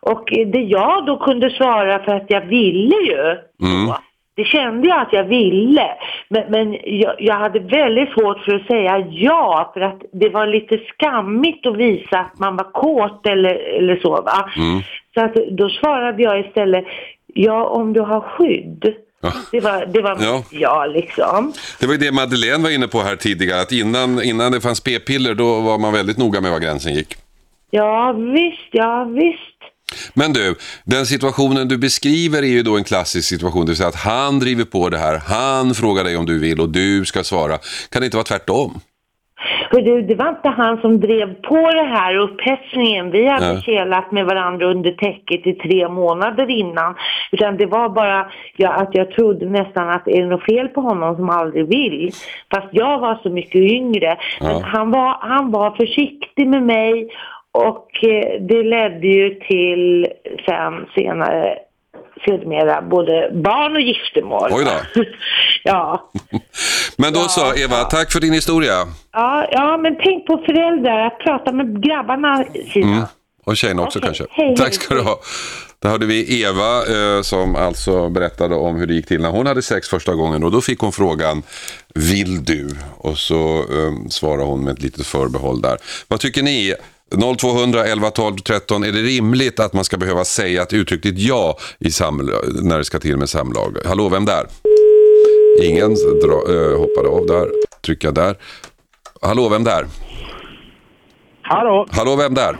Och 0.00 0.28
det 0.46 0.60
jag 0.60 1.06
då 1.06 1.16
kunde 1.16 1.50
svara 1.50 2.04
för 2.04 2.14
att 2.14 2.26
jag 2.28 2.40
ville 2.40 2.96
ju. 2.96 3.30
Mm. 3.62 3.94
Det 4.38 4.44
kände 4.44 4.88
jag 4.88 5.00
att 5.00 5.12
jag 5.12 5.24
ville. 5.24 5.88
Men, 6.28 6.42
men 6.48 6.78
jag, 6.84 7.14
jag 7.18 7.34
hade 7.34 7.58
väldigt 7.58 8.12
svårt 8.12 8.44
för 8.44 8.54
att 8.54 8.66
säga 8.66 8.98
ja 9.10 9.70
för 9.74 9.80
att 9.80 10.00
det 10.12 10.28
var 10.28 10.46
lite 10.46 10.78
skammigt 10.78 11.66
att 11.66 11.76
visa 11.76 12.18
att 12.18 12.38
man 12.38 12.56
var 12.56 12.72
kåt 12.72 13.26
eller, 13.26 13.54
eller 13.78 13.96
så 13.96 14.10
va. 14.10 14.50
Mm. 14.56 14.82
Så 15.14 15.20
att 15.24 15.34
då 15.50 15.68
svarade 15.68 16.22
jag 16.22 16.40
istället, 16.40 16.84
ja 17.26 17.64
om 17.64 17.92
du 17.92 18.00
har 18.00 18.20
skydd 18.20 18.94
Ja. 19.20 19.32
Det 19.52 19.60
var, 19.60 19.86
det 19.86 20.02
var 20.02 20.16
Ja. 20.20 20.44
ja. 20.50 20.86
liksom. 20.86 21.52
Det 21.80 21.86
var 21.86 21.94
ju 21.94 21.98
det 21.98 22.12
Madeleine 22.12 22.62
var 22.62 22.70
inne 22.70 22.88
på 22.88 22.98
här 22.98 23.16
tidigare, 23.16 23.60
att 23.60 23.72
innan, 23.72 24.22
innan 24.22 24.52
det 24.52 24.60
fanns 24.60 24.80
p-piller 24.80 25.34
då 25.34 25.60
var 25.60 25.78
man 25.78 25.92
väldigt 25.92 26.18
noga 26.18 26.40
med 26.40 26.50
var 26.50 26.58
gränsen 26.58 26.94
gick. 26.94 27.14
Ja, 27.70 28.12
visst, 28.12 28.68
ja, 28.70 29.04
visst. 29.04 29.57
Men 30.14 30.32
du, 30.32 30.54
den 30.84 31.06
situationen 31.06 31.68
du 31.68 31.78
beskriver 31.78 32.42
är 32.42 32.46
ju 32.46 32.62
då 32.62 32.76
en 32.76 32.84
klassisk 32.84 33.28
situation, 33.28 33.64
det 33.64 33.70
vill 33.70 33.76
säga 33.76 33.88
att 33.88 33.94
han 33.94 34.38
driver 34.38 34.64
på 34.64 34.88
det 34.88 34.98
här, 34.98 35.20
han 35.26 35.74
frågar 35.74 36.04
dig 36.04 36.16
om 36.16 36.26
du 36.26 36.38
vill 36.38 36.60
och 36.60 36.68
du 36.68 37.04
ska 37.04 37.24
svara. 37.24 37.58
Kan 37.90 38.00
det 38.00 38.04
inte 38.04 38.16
vara 38.16 38.24
tvärtom? 38.24 38.80
För 39.70 39.80
det, 39.82 40.02
det 40.02 40.14
var 40.14 40.28
inte 40.28 40.48
han 40.48 40.80
som 40.80 41.00
drev 41.00 41.34
på 41.34 41.70
det 41.70 41.84
här 41.84 42.16
upphetsningen. 42.16 43.10
Vi 43.10 43.26
hade 43.26 43.52
Nej. 43.52 43.62
kelat 43.62 44.12
med 44.12 44.26
varandra 44.26 44.66
under 44.66 44.90
täcket 44.92 45.46
i 45.46 45.52
tre 45.52 45.88
månader 45.88 46.50
innan. 46.50 46.94
Utan 47.32 47.56
det 47.56 47.66
var 47.66 47.88
bara 47.88 48.30
ja, 48.56 48.68
att 48.72 48.88
jag 48.92 49.10
trodde 49.10 49.46
nästan 49.46 49.88
att 49.88 50.08
är 50.08 50.22
det 50.22 50.26
något 50.28 50.44
fel 50.44 50.68
på 50.68 50.80
honom 50.80 51.16
som 51.16 51.30
aldrig 51.30 51.68
vill. 51.68 52.12
Fast 52.54 52.66
jag 52.70 52.98
var 52.98 53.20
så 53.22 53.30
mycket 53.30 53.60
yngre. 53.60 54.16
Men 54.40 54.50
Ja. 54.50 54.62
han, 54.64 54.90
var, 54.90 55.16
han 55.20 55.50
var 55.50 55.70
försiktig 55.70 56.46
med 56.46 56.62
mig 56.62 57.08
och 57.52 58.04
eh, 58.04 58.40
det 58.40 58.62
ledde 58.62 59.06
ju 59.06 59.34
till 59.34 60.06
sen 60.46 60.86
senare 60.94 61.58
sedermera 62.24 62.82
både 62.82 63.30
barn 63.32 63.76
och 63.76 63.80
giftermål. 63.80 64.50
Oj 64.52 64.64
då. 64.64 65.02
ja. 65.64 66.10
Men 66.96 67.12
då 67.12 67.20
så, 67.20 67.54
Eva, 67.54 67.76
tack 67.76 68.12
för 68.12 68.20
din 68.20 68.32
historia. 68.32 68.74
Ja, 69.12 69.48
ja, 69.50 69.76
men 69.76 69.96
tänk 70.02 70.26
på 70.26 70.42
föräldrar, 70.46 71.06
att 71.06 71.18
prata 71.18 71.52
med 71.52 71.82
grabbarna 71.82 72.44
sina. 72.72 72.96
Mm. 72.96 73.04
Och 73.44 73.56
tjejerna 73.56 73.82
också 73.82 73.98
Okej, 73.98 74.06
kanske. 74.06 74.26
hej, 74.30 74.46
hej. 74.46 74.56
Tack 74.56 74.74
ska 74.74 74.94
du 74.94 75.00
ha. 75.00 75.20
Där 75.82 75.90
hörde 75.90 76.06
vi 76.06 76.42
Eva 76.42 76.76
eh, 76.76 77.22
som 77.22 77.56
alltså 77.56 78.08
berättade 78.08 78.54
om 78.54 78.76
hur 78.76 78.86
det 78.86 78.94
gick 78.94 79.06
till 79.06 79.20
när 79.20 79.30
hon 79.30 79.46
hade 79.46 79.62
sex 79.62 79.88
första 79.88 80.14
gången 80.14 80.44
och 80.44 80.50
då 80.50 80.60
fick 80.60 80.78
hon 80.78 80.92
frågan 80.92 81.42
Vill 81.94 82.44
du? 82.44 82.68
Och 82.96 83.18
så 83.18 83.56
eh, 83.58 84.08
svarade 84.10 84.44
hon 84.44 84.64
med 84.64 84.72
ett 84.72 84.82
litet 84.82 85.06
förbehåll 85.06 85.60
där. 85.60 85.78
Vad 86.08 86.20
tycker 86.20 86.42
ni? 86.42 86.74
0200 87.38 87.84
11 87.84 88.10
12 88.10 88.36
13. 88.36 88.84
Är 88.84 88.92
det 88.92 88.98
rimligt 88.98 89.60
att 89.60 89.72
man 89.72 89.84
ska 89.84 89.96
behöva 89.96 90.24
säga 90.24 90.62
ett 90.62 90.72
uttryckligt 90.72 91.18
ja 91.18 91.56
i 91.78 91.90
när 92.62 92.78
det 92.78 92.84
ska 92.84 92.98
till 92.98 93.16
med 93.16 93.28
samlag? 93.28 93.76
Hallå, 93.84 94.08
vem 94.08 94.24
där? 94.24 94.46
Ingen 95.62 95.94
dra, 95.94 96.54
eh, 96.54 96.78
hoppade 96.78 97.08
av 97.08 97.26
där. 97.26 97.48
Trycka 97.86 98.10
där. 98.10 98.34
Hallå, 99.22 99.48
vem 99.48 99.64
där? 99.64 99.84
Hallå! 101.42 101.86
Hallå, 101.90 102.16
vem 102.16 102.34
där? 102.34 102.56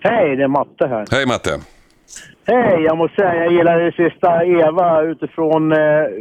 Hej, 0.00 0.36
det 0.36 0.42
är 0.42 0.48
Matte 0.48 0.86
här. 0.86 1.04
Hej 1.10 1.26
Matte. 1.26 1.60
Hej, 2.46 2.82
jag 2.84 2.96
måste 2.96 3.16
säga 3.16 3.34
jag 3.34 3.52
gillar 3.52 3.78
det 3.78 3.92
sista 3.92 4.44
Eva 4.44 5.02
utifrån... 5.02 5.72
Eh, 5.72 5.78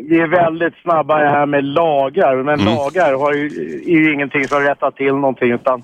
vi 0.10 0.20
är 0.20 0.28
väldigt 0.46 0.74
snabba 0.84 1.18
här 1.18 1.46
med 1.46 1.64
lagar. 1.64 2.36
Men 2.36 2.60
Mm. 2.60 2.66
lagar 2.76 3.14
har 3.14 3.34
ju, 3.34 3.46
är 3.86 3.98
ju 4.00 4.14
ingenting 4.14 4.48
som 4.48 4.60
rättar 4.60 4.92
till 4.92 5.14
någonting 5.14 5.52
utan 5.52 5.84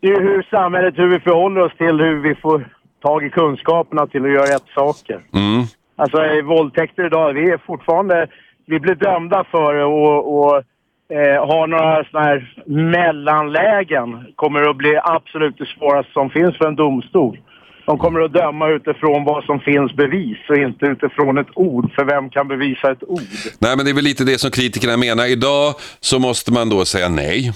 det 0.00 0.06
är 0.06 0.20
ju 0.20 0.22
hur 0.22 0.42
samhället, 0.50 0.94
hur 0.98 1.08
vi 1.08 1.20
förhåller 1.20 1.60
oss 1.60 1.72
till 1.78 2.00
hur 2.00 2.20
vi 2.28 2.34
får 2.34 2.68
tag 3.02 3.24
i 3.24 3.30
kunskaperna 3.30 4.06
till 4.06 4.24
att 4.24 4.30
göra 4.30 4.54
rätt 4.54 4.68
saker. 4.74 5.20
Mm. 5.34 5.64
Alltså 5.96 6.24
i 6.24 6.42
våldtäkter 6.42 7.06
idag, 7.06 7.32
vi 7.32 7.50
är 7.50 7.58
fortfarande... 7.66 8.26
Vi 8.68 8.80
blir 8.80 8.94
dömda 8.94 9.44
för 9.50 9.74
och, 9.74 10.38
och 10.38 10.56
eh, 11.16 11.46
har 11.48 11.66
några 11.66 12.04
sådana 12.04 12.26
här 12.26 12.62
mellanlägen 12.66 14.26
kommer 14.36 14.70
att 14.70 14.76
bli 14.76 14.98
absolut 15.02 15.58
det 15.58 15.66
svåraste 15.66 16.12
som 16.12 16.30
finns 16.30 16.58
för 16.58 16.66
en 16.66 16.76
domstol. 16.76 17.38
De 17.86 17.98
kommer 17.98 18.20
att 18.20 18.32
döma 18.32 18.68
utifrån 18.68 19.24
vad 19.24 19.44
som 19.44 19.60
finns 19.60 19.92
bevis 19.92 20.38
och 20.48 20.56
inte 20.56 20.86
utifrån 20.86 21.38
ett 21.38 21.46
ord. 21.54 21.92
För 21.94 22.04
vem 22.04 22.30
kan 22.30 22.48
bevisa 22.48 22.90
ett 22.90 23.02
ord? 23.02 23.20
Nej, 23.58 23.76
men 23.76 23.84
det 23.84 23.90
är 23.90 23.94
väl 23.94 24.04
lite 24.04 24.24
det 24.24 24.38
som 24.40 24.50
kritikerna 24.50 24.96
menar. 24.96 25.26
Idag 25.26 25.74
så 26.00 26.18
måste 26.18 26.52
man 26.52 26.68
då 26.68 26.84
säga 26.84 27.08
nej. 27.08 27.52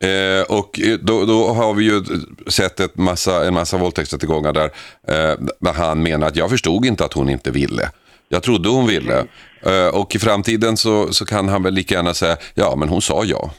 Eh, 0.00 0.58
och 0.58 0.80
då, 1.00 1.24
då 1.24 1.48
har 1.48 1.74
vi 1.74 1.84
ju 1.84 2.00
sett 2.46 2.80
ett 2.80 2.98
massa, 2.98 3.46
en 3.46 3.54
massa 3.54 3.78
våldtäktsrättegångar 3.78 4.52
där, 4.52 4.70
eh, 5.08 5.34
där 5.60 5.72
han 5.76 6.02
menar 6.02 6.26
att 6.26 6.36
jag 6.36 6.50
förstod 6.50 6.84
inte 6.84 7.04
att 7.04 7.12
hon 7.12 7.28
inte 7.28 7.50
ville. 7.50 7.82
Jag 8.28 8.42
trodde 8.42 8.68
hon 8.68 8.86
ville. 8.86 9.18
Eh, 9.62 10.00
och 10.00 10.14
i 10.14 10.18
framtiden 10.18 10.76
så, 10.76 11.12
så 11.12 11.24
kan 11.24 11.48
han 11.48 11.62
väl 11.62 11.74
lika 11.74 11.94
gärna 11.94 12.14
säga, 12.14 12.36
ja 12.54 12.76
men 12.76 12.88
hon 12.88 13.02
sa 13.02 13.24
ja. 13.24 13.50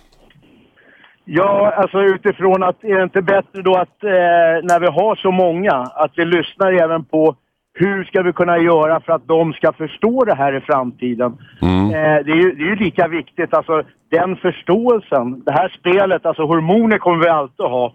Ja, 1.25 1.73
alltså 1.77 2.01
utifrån 2.01 2.63
att 2.63 2.83
är 2.83 2.97
det 2.97 3.03
inte 3.03 3.21
bättre 3.21 3.61
då 3.61 3.75
att 3.75 4.03
eh, 4.03 4.55
när 4.63 4.79
vi 4.79 4.87
har 4.87 5.15
så 5.15 5.31
många 5.31 5.73
att 5.73 6.11
vi 6.15 6.25
lyssnar 6.25 6.73
även 6.83 7.05
på 7.05 7.35
hur 7.73 8.03
ska 8.03 8.21
vi 8.21 8.33
kunna 8.33 8.57
göra 8.57 8.99
för 8.99 9.13
att 9.13 9.27
de 9.27 9.53
ska 9.53 9.73
förstå 9.73 10.25
det 10.25 10.35
här 10.35 10.57
i 10.57 10.61
framtiden. 10.61 11.37
Eh, 11.61 12.25
det, 12.25 12.31
är 12.31 12.41
ju, 12.43 12.51
det 12.51 12.63
är 12.63 12.69
ju 12.69 12.75
lika 12.75 13.07
viktigt, 13.07 13.53
alltså 13.53 13.83
den 14.11 14.35
förståelsen. 14.35 15.43
Det 15.45 15.51
här 15.51 15.75
spelet, 15.79 16.25
alltså 16.25 16.43
hormoner 16.43 16.97
kommer 16.97 17.23
vi 17.23 17.29
alltid 17.29 17.65
att 17.65 17.71
ha. 17.71 17.93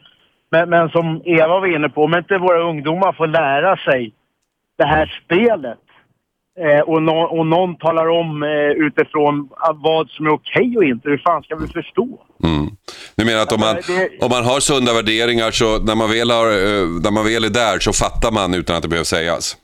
Men, 0.50 0.70
men 0.70 0.88
som 0.88 1.22
Eva 1.24 1.60
var 1.60 1.74
inne 1.74 1.88
på, 1.88 2.04
om 2.04 2.14
inte 2.16 2.38
våra 2.38 2.62
ungdomar 2.70 3.12
får 3.12 3.26
lära 3.26 3.76
sig 3.76 4.12
det 4.78 4.84
här 4.86 5.20
spelet 5.24 5.78
eh, 6.60 6.80
och, 6.80 7.02
nå, 7.02 7.22
och 7.22 7.46
någon 7.46 7.76
talar 7.76 8.08
om 8.08 8.42
eh, 8.42 8.86
utifrån 8.86 9.48
vad 9.74 10.10
som 10.10 10.26
är 10.26 10.30
okej 10.30 10.76
och 10.76 10.84
inte, 10.84 11.08
hur 11.08 11.22
fan 11.26 11.42
ska 11.42 11.56
vi 11.56 11.66
förstå? 11.66 12.08
Mm. 12.44 12.66
Du 13.16 13.24
menar 13.24 13.42
att 13.42 13.52
om 13.52 13.60
man, 13.60 13.76
om 14.20 14.30
man 14.30 14.44
har 14.44 14.60
sunda 14.60 14.92
värderingar 14.92 15.50
så 15.50 15.78
när 15.78 15.94
man, 15.94 16.10
väl 16.10 16.30
har, 16.30 16.46
eh, 16.46 16.86
när 17.04 17.10
man 17.10 17.24
väl 17.24 17.44
är 17.44 17.54
där 17.64 17.78
så 17.78 17.92
fattar 17.92 18.32
man 18.32 18.54
utan 18.54 18.76
att 18.76 18.82
det 18.82 18.88
behöver 18.88 19.04
sägas? 19.04 19.56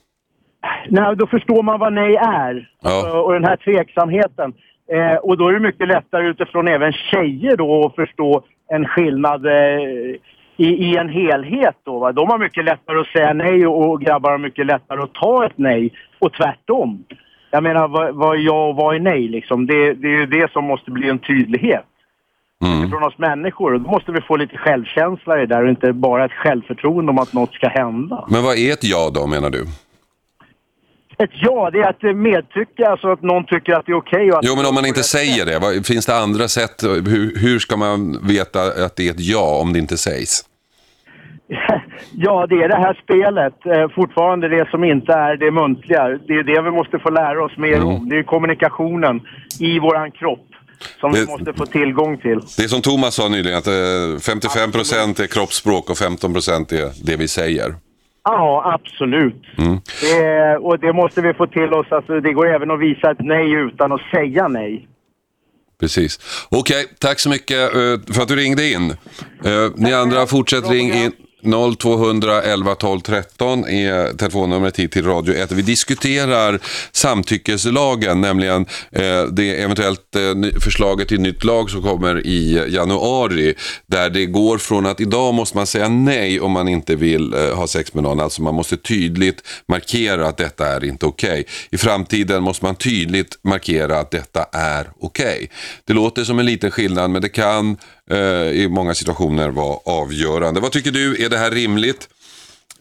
Nej, 0.89 1.15
då 1.15 1.27
förstår 1.27 1.63
man 1.63 1.79
vad 1.79 1.93
nej 1.93 2.15
är. 2.15 2.69
Ja. 2.81 2.89
Alltså, 2.89 3.17
och 3.17 3.33
den 3.33 3.43
här 3.43 3.57
tveksamheten. 3.57 4.53
Eh, 4.91 5.15
och 5.15 5.37
då 5.37 5.47
är 5.47 5.53
det 5.53 5.59
mycket 5.59 5.87
lättare 5.87 6.27
utifrån 6.27 6.67
även 6.67 6.93
tjejer 6.93 7.57
då 7.57 7.85
att 7.85 7.95
förstå 7.95 8.43
en 8.69 8.87
skillnad 8.87 9.45
eh, 9.45 9.79
i, 10.57 10.67
i 10.67 10.97
en 10.97 11.09
helhet. 11.09 11.75
Då, 11.83 11.99
va? 11.99 12.11
De 12.11 12.29
har 12.29 12.37
mycket 12.37 12.65
lättare 12.65 12.99
att 12.99 13.07
säga 13.07 13.33
nej 13.33 13.67
och, 13.67 14.01
grabbar 14.01 14.31
har 14.31 14.37
mycket 14.37 14.65
lättare 14.65 15.01
att 15.01 15.13
ta 15.13 15.45
ett 15.45 15.57
nej. 15.57 15.93
Och 16.19 16.33
tvärtom. 16.33 17.03
Jag 17.51 17.63
menar, 17.63 17.87
vad, 17.87 18.15
vad 18.15 18.37
är 18.37 18.41
ja 18.41 18.67
och 18.67 18.75
vad 18.75 18.95
är 18.95 18.99
nej 18.99 19.27
liksom? 19.27 19.65
Det, 19.65 19.93
det 19.93 20.07
är 20.07 20.19
ju 20.19 20.25
det 20.25 20.51
som 20.51 20.63
måste 20.65 20.91
bli 20.91 21.09
en 21.09 21.19
tydlighet 21.19 21.85
Mm. 22.63 22.89
från 22.89 23.03
oss 23.03 23.17
människor. 23.17 23.71
Då 23.71 23.91
måste 23.91 24.11
vi 24.11 24.21
få 24.21 24.37
lite 24.37 24.57
självkänsla 24.57 25.37
i 25.37 25.39
det 25.39 25.55
där 25.55 25.63
och 25.63 25.69
inte 25.69 25.93
bara 25.93 26.25
ett 26.25 26.31
självförtroende 26.31 27.09
om 27.09 27.19
att 27.19 27.33
något 27.33 27.53
ska 27.53 27.67
hända. 27.67 28.25
Men 28.29 28.43
vad 28.43 28.57
är 28.57 28.73
ett 28.73 28.83
ja 28.83 29.11
då 29.13 29.27
menar 29.27 29.49
du? 29.49 29.65
Ett 31.23 31.29
ja, 31.33 31.69
det 31.73 31.79
är 31.79 31.89
att 31.89 32.03
eh, 32.03 32.13
medtycka, 32.13 32.87
alltså 32.91 33.07
att 33.11 33.21
någon 33.21 33.45
tycker 33.45 33.73
att 33.73 33.85
det 33.85 33.91
är 33.91 33.95
okej. 33.97 34.31
att- 34.31 34.39
Jo, 34.43 34.55
men 34.55 34.65
om 34.65 34.75
man 34.75 34.85
inte 34.85 35.03
säger 35.03 35.45
det, 35.45 35.59
vad- 35.59 35.85
finns 35.85 36.05
det 36.05 36.17
andra 36.17 36.47
sätt? 36.47 36.83
Hur, 36.83 37.39
hur 37.39 37.59
ska 37.59 37.77
man 37.77 38.27
veta 38.27 38.61
att 38.85 38.95
det 38.95 39.07
är 39.07 39.11
ett 39.11 39.19
ja 39.19 39.59
om 39.61 39.73
det 39.73 39.79
inte 39.79 39.97
sägs? 39.97 40.43
Ja, 42.13 42.47
det 42.49 42.55
är 42.55 42.69
det 42.69 42.75
här 42.75 42.99
spelet. 43.03 43.65
Eh, 43.65 43.95
fortfarande 43.95 44.47
det 44.47 44.69
som 44.69 44.83
inte 44.83 45.13
är 45.13 45.35
det 45.37 45.51
muntliga. 45.51 46.03
Det 46.27 46.33
är 46.33 46.43
det 46.43 46.61
vi 46.61 46.71
måste 46.71 46.99
få 46.99 47.09
lära 47.09 47.43
oss 47.45 47.57
mer 47.57 47.83
om. 47.83 48.09
Det 48.09 48.17
är 48.17 48.23
kommunikationen 48.23 49.21
i 49.59 49.79
våran 49.79 50.11
kropp 50.11 50.47
som 50.99 51.11
vi 51.11 51.19
Det- 51.19 51.25
måste 51.31 51.53
få 51.53 51.65
tillgång 51.65 52.17
till. 52.17 52.39
Det 52.57 52.63
är 52.63 52.67
som 52.67 52.81
Thomas 52.81 53.15
sa 53.15 53.27
nyligen, 53.29 53.57
att 53.57 53.67
eh, 53.67 53.73
55% 54.19 55.19
är 55.23 55.27
kroppsspråk 55.27 55.89
och 55.89 55.97
15% 55.97 56.71
är 56.73 56.89
det 57.05 57.15
vi 57.15 57.27
säger. 57.27 57.73
Ja, 58.23 58.73
absolut. 58.75 59.43
Mm. 59.57 59.79
Det, 60.01 60.57
och 60.57 60.79
det 60.79 60.93
måste 60.93 61.21
vi 61.21 61.33
få 61.33 61.47
till 61.47 61.73
oss. 61.73 61.87
Alltså, 61.89 62.19
det 62.19 62.33
går 62.33 62.47
även 62.55 62.71
att 62.71 62.79
visa 62.79 63.11
ett 63.11 63.17
nej 63.19 63.51
utan 63.51 63.91
att 63.91 64.01
säga 64.11 64.47
nej. 64.47 64.87
Precis. 65.79 66.19
Okej, 66.51 66.85
tack 66.99 67.19
så 67.19 67.29
mycket 67.29 67.75
eh, 67.75 68.13
för 68.13 68.21
att 68.21 68.27
du 68.27 68.35
ringde 68.35 68.71
in. 68.71 68.91
Eh, 69.45 69.71
Ni 69.75 69.93
andra 69.93 70.25
fortsätter 70.25 70.69
ring 70.69 70.93
in. 70.93 71.11
0200 71.77 72.41
11 72.41 72.75
12 72.75 72.99
13 72.99 73.67
är 73.67 74.17
telefonnumret 74.17 74.79
hit 74.79 74.91
till 74.91 75.05
Radio 75.05 75.35
1. 75.35 75.51
Vi 75.51 75.61
diskuterar 75.61 76.59
samtyckeslagen, 76.91 78.21
nämligen 78.21 78.65
eh, 78.91 79.23
det 79.23 79.61
eventuellt 79.61 80.15
eh, 80.15 80.59
förslaget 80.59 81.07
till 81.07 81.21
nytt 81.21 81.43
lag 81.43 81.69
som 81.69 81.81
kommer 81.81 82.27
i 82.27 82.63
januari. 82.67 83.55
Där 83.85 84.09
det 84.09 84.25
går 84.25 84.57
från 84.57 84.85
att 84.85 85.01
idag 85.01 85.33
måste 85.33 85.57
man 85.57 85.67
säga 85.67 85.89
nej 85.89 86.39
om 86.39 86.51
man 86.51 86.67
inte 86.67 86.95
vill 86.95 87.33
eh, 87.33 87.55
ha 87.55 87.67
sex 87.67 87.93
med 87.93 88.03
någon. 88.03 88.19
Alltså 88.19 88.41
man 88.41 88.55
måste 88.55 88.77
tydligt 88.77 89.43
markera 89.67 90.27
att 90.27 90.37
detta 90.37 90.67
är 90.67 90.83
inte 90.83 91.05
okej. 91.05 91.45
I 91.71 91.77
framtiden 91.77 92.43
måste 92.43 92.65
man 92.65 92.75
tydligt 92.75 93.37
markera 93.43 93.99
att 93.99 94.11
detta 94.11 94.45
är 94.53 94.87
okej. 94.99 95.49
Det 95.85 95.93
låter 95.93 96.23
som 96.23 96.39
en 96.39 96.45
liten 96.45 96.71
skillnad 96.71 97.11
men 97.11 97.21
det 97.21 97.29
kan 97.29 97.77
Eh, 98.11 98.17
i 98.61 98.67
många 98.69 98.93
situationer 98.93 99.49
vara 99.49 99.77
avgörande. 99.85 100.59
Vad 100.61 100.71
tycker 100.71 100.91
du? 100.91 101.25
Är 101.25 101.29
det 101.29 101.37
här 101.37 101.51
rimligt? 101.51 102.07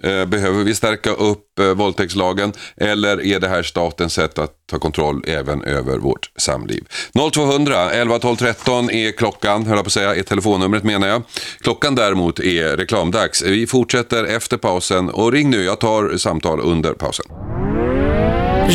Eh, 0.03 0.25
Behöver 0.25 0.65
vi 0.65 0.75
stärka 0.75 1.11
upp 1.11 1.59
eh, 1.59 1.67
våldtäktslagen 1.67 2.53
eller 2.77 3.27
är 3.27 3.41
det 3.41 3.49
här 3.49 3.63
statens 3.63 4.15
sätt 4.15 4.39
att 4.39 4.51
ta 4.71 4.79
kontroll 4.79 5.25
även 5.27 5.65
över 5.65 5.99
vårt 5.99 6.31
samliv? 6.37 6.85
0200 7.33 7.91
11 7.91 8.19
12 8.19 8.37
13 8.37 8.91
är 8.91 9.13
klockan, 9.13 9.67
höll 9.67 9.77
jag 9.77 9.85
på 9.85 9.89
att 9.89 9.93
säga, 9.93 10.15
är 10.15 10.23
telefonnumret 10.23 10.85
menar 10.85 11.09
jag. 11.09 11.23
Klockan 11.61 11.95
däremot 11.95 12.41
är 12.41 12.77
reklamdags. 12.77 13.43
Vi 13.43 13.67
fortsätter 13.67 14.25
efter 14.25 14.57
pausen 14.57 15.11
och 15.11 15.33
ring 15.33 15.51
nu, 15.51 15.65
jag 15.65 15.81
tar 15.81 16.17
samtal 16.17 16.61
under 16.61 16.93
pausen. 16.93 17.27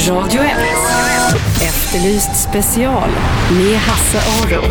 Radio 0.08 0.42
1. 0.42 0.52
Efterlyst 1.62 2.50
special 2.50 3.10
med 3.52 3.78
Hasse 3.78 4.18
Aro. 4.18 4.62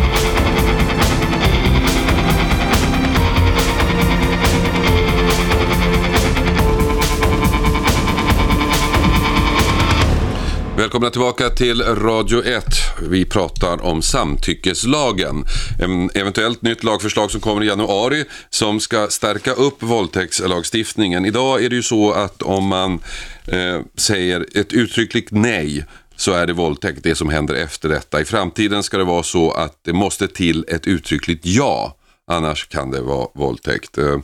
Välkomna 10.77 11.09
tillbaka 11.09 11.49
till 11.49 11.81
Radio 11.81 12.43
1. 12.45 12.65
Vi 13.09 13.25
pratar 13.25 13.85
om 13.85 14.01
samtyckeslagen. 14.01 15.45
En 15.79 16.09
Eventuellt 16.13 16.61
nytt 16.61 16.83
lagförslag 16.83 17.31
som 17.31 17.41
kommer 17.41 17.63
i 17.63 17.67
januari 17.67 18.25
som 18.49 18.79
ska 18.79 19.07
stärka 19.07 19.53
upp 19.53 19.83
våldtäktslagstiftningen. 19.83 21.25
Idag 21.25 21.63
är 21.63 21.69
det 21.69 21.75
ju 21.75 21.83
så 21.83 22.11
att 22.11 22.41
om 22.41 22.67
man 22.67 22.99
eh, 23.47 23.81
säger 23.95 24.45
ett 24.55 24.73
uttryckligt 24.73 25.31
nej 25.31 25.85
så 26.15 26.31
är 26.33 26.47
det 26.47 26.53
våldtäkt 26.53 27.03
det 27.03 27.15
som 27.15 27.29
händer 27.29 27.55
efter 27.55 27.89
detta. 27.89 28.21
I 28.21 28.25
framtiden 28.25 28.83
ska 28.83 28.97
det 28.97 29.03
vara 29.03 29.23
så 29.23 29.51
att 29.51 29.79
det 29.83 29.93
måste 29.93 30.27
till 30.27 30.65
ett 30.67 30.87
uttryckligt 30.87 31.45
ja. 31.45 31.95
Annars 32.31 32.67
kan 32.67 32.91
det 32.91 33.01
vara 33.01 33.27
våldtäkt. 33.33 33.97
Eh, 33.97 34.17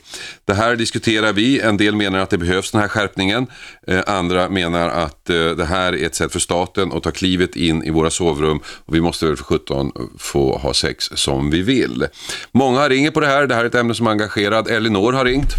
Det 0.45 0.53
här 0.53 0.75
diskuterar 0.75 1.33
vi. 1.33 1.59
En 1.61 1.77
del 1.77 1.95
menar 1.95 2.19
att 2.19 2.29
det 2.29 2.37
behövs 2.37 2.71
den 2.71 2.81
här 2.81 2.87
skärpningen. 2.87 3.47
Eh, 3.87 3.99
Andra 4.07 4.49
menar 4.49 4.89
att 4.89 5.29
eh, 5.29 5.35
det 5.35 5.65
här 5.65 5.93
är 5.95 6.05
ett 6.05 6.15
sätt 6.15 6.31
för 6.31 6.39
staten 6.39 6.91
att 6.93 7.03
ta 7.03 7.11
klivet 7.11 7.55
in 7.55 7.83
i 7.83 7.89
våra 7.89 8.09
sovrum 8.09 8.59
och 8.85 8.95
vi 8.95 9.01
måste 9.01 9.25
väl 9.25 9.35
för 9.37 9.43
17 9.43 9.91
få 10.19 10.57
ha 10.57 10.73
sex 10.73 11.05
som 11.13 11.49
vi 11.51 11.61
vill. 11.61 12.05
Många 12.51 12.89
ringer 12.89 13.11
på 13.11 13.19
det 13.19 13.27
här. 13.27 13.47
Det 13.47 13.55
här 13.55 13.61
är 13.61 13.67
ett 13.67 13.75
ämne 13.75 13.93
som 13.93 14.07
engagerar. 14.07 14.71
Elinor 14.71 15.13
har 15.13 15.25
ringt. 15.25 15.49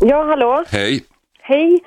Ja, 0.00 0.24
hallå. 0.24 0.64
Hej. 0.68 1.04
Hej. 1.40 1.80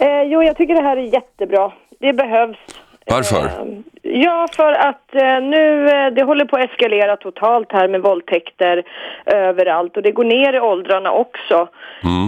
Eh, 0.00 0.22
jo, 0.26 0.42
jag 0.42 0.56
tycker 0.56 0.74
det 0.74 0.82
här 0.82 0.96
är 0.96 1.12
jättebra. 1.14 1.72
Det 2.00 2.12
behövs. 2.12 2.58
Varför? 3.06 3.44
Eh, 3.44 3.78
ja, 4.02 4.46
för 4.56 4.72
att 4.72 5.14
eh, 5.14 5.40
nu, 5.40 5.88
eh, 5.88 6.06
det 6.12 6.24
håller 6.24 6.44
på 6.44 6.56
att 6.56 6.70
eskalera 6.70 7.16
totalt 7.16 7.72
här 7.72 7.88
med 7.88 8.02
våldtäkter 8.02 8.82
överallt 9.26 9.96
och 9.96 10.02
det 10.02 10.12
går 10.12 10.24
ner 10.24 10.52
i 10.52 10.60
åldrarna 10.60 11.12
också. 11.12 11.68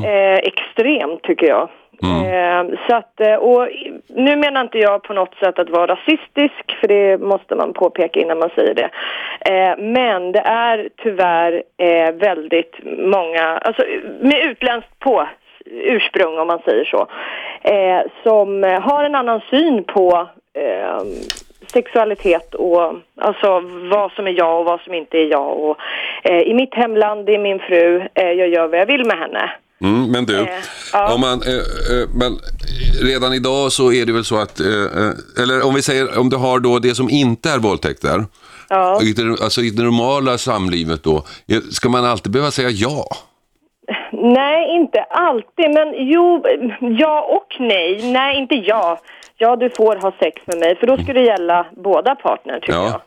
Eh, 0.05 0.39
extremt 0.39 1.22
tycker 1.22 1.47
jag. 1.47 1.68
Eh, 2.03 2.64
så 2.89 2.97
att, 2.97 3.20
eh, 3.20 3.35
och 3.35 3.68
nu 4.09 4.37
menar 4.37 4.61
inte 4.61 4.79
jag 4.79 5.03
på 5.03 5.12
något 5.12 5.35
sätt 5.35 5.59
att 5.59 5.70
vara 5.70 5.87
rasistisk, 5.87 6.77
för 6.81 6.89
det 6.89 7.18
måste 7.18 7.55
man 7.55 7.72
påpeka 7.72 8.20
innan 8.20 8.39
man 8.39 8.51
säger 8.55 8.75
det. 8.75 8.91
Eh, 9.51 9.79
men 9.79 10.33
det 10.33 10.43
är 10.45 10.89
tyvärr 10.97 11.62
eh, 11.77 12.14
väldigt 12.14 12.77
många, 12.99 13.59
alltså 13.59 13.83
med 14.20 14.45
utländskt 14.45 14.99
på 14.99 15.29
ursprung 15.66 16.39
om 16.39 16.47
man 16.47 16.62
säger 16.64 16.85
så, 16.85 17.07
som 18.22 18.62
har 18.83 19.05
en 19.05 19.14
annan 19.14 19.41
syn 19.51 19.85
på 19.85 20.29
eh, 20.55 21.03
sexualitet 21.73 22.55
och 22.55 22.93
alltså 23.21 23.61
vad 23.91 24.13
som 24.13 24.27
är 24.27 24.31
jag 24.31 24.59
och 24.61 24.65
vad 24.65 24.81
som 24.81 24.95
inte 24.95 25.17
är 25.17 25.31
jag. 25.31 25.59
Och, 25.65 25.77
eh, 26.25 26.41
I 26.41 26.55
mitt 26.55 26.75
hemland, 26.75 27.29
är 27.29 27.39
min 27.39 27.59
fru, 27.59 28.01
eh, 28.15 28.25
jag 28.31 28.49
gör 28.49 28.69
vad 28.69 28.81
jag 28.81 28.87
vill 28.87 29.05
med 29.07 29.19
henne. 29.19 29.51
Mm, 29.81 30.11
men 30.13 30.27
du, 30.27 30.37
Eh, 30.41 30.49
ja. 30.93 31.15
om 31.15 31.21
man, 31.21 31.43
eh, 31.43 32.09
men 32.15 32.39
redan 33.03 33.35
idag 33.35 33.73
så 33.73 33.93
är 33.93 34.07
det 34.07 34.13
väl 34.13 34.25
så 34.25 34.37
att, 34.37 34.61
eller 35.43 35.67
om 35.67 35.75
vi 35.75 35.83
säger 35.83 36.19
om 36.19 36.31
du 36.31 36.37
har 36.37 36.59
då 36.61 36.79
det 36.79 36.95
som 36.95 37.11
inte 37.11 37.51
är 37.51 37.59
våldtäkter, 37.59 38.25
Ja. 38.69 39.01
alltså 39.43 39.61
i 39.61 39.71
det 39.71 39.83
normala 39.83 40.39
samlivet 40.39 41.03
då, 41.03 41.25
ska 41.73 41.89
man 41.89 42.05
alltid 42.05 42.33
behöva 42.33 42.51
säga 42.51 42.71
ja? 42.71 43.07
Nej, 44.33 44.77
inte 44.77 45.03
alltid, 45.03 45.70
men 45.75 45.95
jo, 45.97 46.45
ja 46.81 47.20
och 47.22 47.57
nej. 47.61 48.12
Nej, 48.12 48.37
inte 48.39 48.55
ja. 48.55 48.99
Ja, 49.37 49.57
du 49.57 49.70
får 49.70 49.97
ha 49.97 50.12
sex 50.20 50.43
med 50.47 50.59
mig, 50.59 50.77
för 50.77 50.87
då 50.87 50.97
ska 50.97 51.12
det 51.12 51.20
gälla 51.22 51.66
båda 51.77 52.14
partner, 52.14 52.61
tycker 52.61 52.72
Ja. 52.72 53.01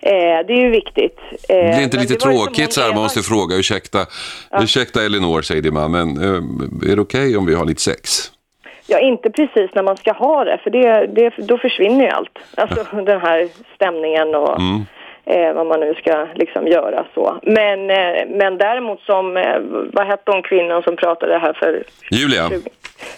jag. 0.00 0.38
Eh, 0.40 0.46
det 0.46 0.52
är 0.52 0.60
ju 0.60 0.70
viktigt. 0.70 1.18
Eh, 1.48 1.56
Det 1.56 1.56
är 1.56 1.82
inte 1.82 1.96
lite 1.96 2.14
tråkigt 2.14 2.72
så 2.72 2.80
här, 2.80 2.92
man 2.92 3.02
måste 3.02 3.20
fråga, 3.22 3.56
ursäkta, 3.56 3.98
ursäkta 4.62 5.04
Elinor 5.04 5.42
säger 5.42 5.62
din 5.62 5.74
man, 5.74 5.90
men 5.90 6.08
eh, 6.22 6.90
är 6.92 6.96
det 6.96 7.02
okej 7.02 7.36
om 7.36 7.46
vi 7.46 7.54
har 7.54 7.64
lite 7.64 7.80
sex? 7.82 8.30
Ja, 8.86 8.98
inte 8.98 9.30
precis 9.30 9.70
när 9.74 9.82
man 9.82 9.96
ska 9.96 10.12
ha 10.12 10.44
det, 10.44 10.58
för 10.62 10.70
det, 10.70 11.06
det, 11.06 11.34
då 11.38 11.58
försvinner 11.58 12.04
ju 12.04 12.10
allt. 12.10 12.38
Alltså 12.56 12.86
den 13.02 13.20
här 13.20 13.48
stämningen 13.74 14.34
och 14.34 14.60
eh, 15.26 15.52
vad 15.52 15.66
man 15.66 15.80
nu 15.80 15.94
ska 15.94 16.26
liksom 16.34 16.66
göra 16.66 17.06
så. 17.14 17.38
Men, 17.42 17.90
eh, 17.90 18.26
men 18.28 18.58
däremot 18.58 19.00
som, 19.00 19.36
eh, 19.36 19.58
vad 19.92 20.06
hette 20.06 20.30
hon 20.30 20.42
kvinnan 20.42 20.82
som 20.82 20.96
pratade 20.96 21.38
här 21.38 21.52
för 21.52 21.82
Julia? 22.10 22.48
20, 22.48 22.70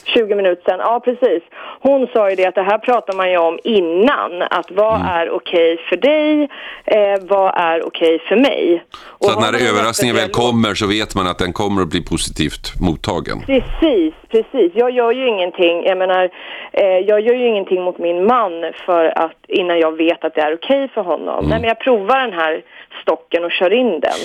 20 0.05 0.35
minuter 0.35 0.63
sedan. 0.65 0.79
Ja, 0.81 1.01
precis. 1.05 1.43
Hon 1.81 2.07
sa 2.13 2.31
ju 2.31 2.37
det 2.37 2.47
att 2.47 2.55
det 2.55 2.63
här 2.63 2.79
pratar 2.79 3.15
man 3.15 3.31
ju 3.31 3.39
om 3.39 3.59
innan. 3.65 4.43
Att 4.43 4.71
vad 4.71 4.95
Mm. 5.01 5.07
är 5.09 5.31
okej 5.31 5.77
för 5.89 5.97
dig? 5.97 6.49
Eh, 6.85 7.21
vad 7.29 7.55
är 7.57 7.87
okej 7.87 8.19
för 8.29 8.37
mig? 8.37 8.85
Och 9.19 9.25
Så 9.25 9.33
att 9.39 9.53
när 9.53 9.69
överraskningen 9.71 10.17
väl 10.17 10.29
kommer 10.31 10.75
så 10.75 10.87
vet 10.87 11.15
man 11.15 11.27
att 11.27 11.39
den 11.39 11.53
kommer 11.53 11.83
att 11.83 11.89
bli 11.89 12.05
positivt 12.05 12.81
mottagen. 12.81 13.39
Precis, 13.47 14.15
precis. 14.31 14.73
Jag 14.75 14.91
gör 14.91 15.13
ju 15.13 15.29
ingenting, 15.29 15.85
jag 15.85 15.99
menar, 15.99 16.31
eh, 16.73 16.87
jag 17.11 17.21
gör 17.21 17.35
ju 17.35 17.47
ingenting 17.47 17.83
mot 17.83 17.99
min 17.99 18.27
man 18.27 18.53
för 18.87 19.05
att, 19.19 19.37
innan 19.49 19.79
jag 19.79 19.97
vet 19.97 20.25
att 20.25 20.35
det 20.35 20.41
är 20.41 20.55
okej 20.55 20.89
för 20.95 21.01
honom. 21.03 21.39
Mm. 21.39 21.49
Nej, 21.51 21.61
men 21.61 21.69
jag 21.69 21.81
provar 21.81 22.21
den 22.21 22.33
här 22.33 22.63
stocken 23.03 23.45
och 23.45 23.53
kör 23.53 23.73
in 23.73 24.01
den. 24.01 24.21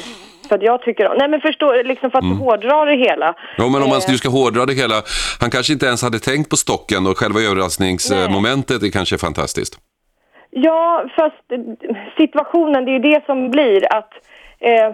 För 0.54 0.58
att 0.58 0.64
jag 0.64 0.82
tycker, 0.82 1.16
nej 1.18 1.28
men 1.30 1.42
förstå, 1.42 1.74
liksom 1.84 2.12
för 2.12 2.18
att 2.18 2.24
Mm. 2.24 2.38
hårdra 2.38 2.86
det 2.86 2.96
hela. 2.96 3.36
Ja, 3.58 3.64
men 3.70 3.82
om 3.84 3.90
man 3.90 3.98
Eh, 3.98 4.10
nu 4.12 4.18
ska 4.18 4.30
hårdra 4.30 4.66
det 4.66 4.74
hela, 4.74 4.96
han 5.40 5.50
kanske 5.50 5.74
inte 5.74 5.86
ens 5.86 6.02
hade 6.04 6.20
tänkt 6.20 6.50
på 6.50 6.58
stocken 6.58 7.08
och 7.08 7.18
själva 7.18 7.40
överraskningsmomentet 7.40 8.84
är 8.84 8.92
kanske 8.92 9.18
fantastiskt. 9.18 9.74
Ja, 10.52 11.06
fast 11.16 11.46
situationen, 12.18 12.86
det 12.86 12.92
är 12.92 12.94
ju 12.94 13.00
det 13.00 13.26
som 13.26 13.52
blir 13.52 13.94
att 13.98 14.14
eh, 14.64 14.92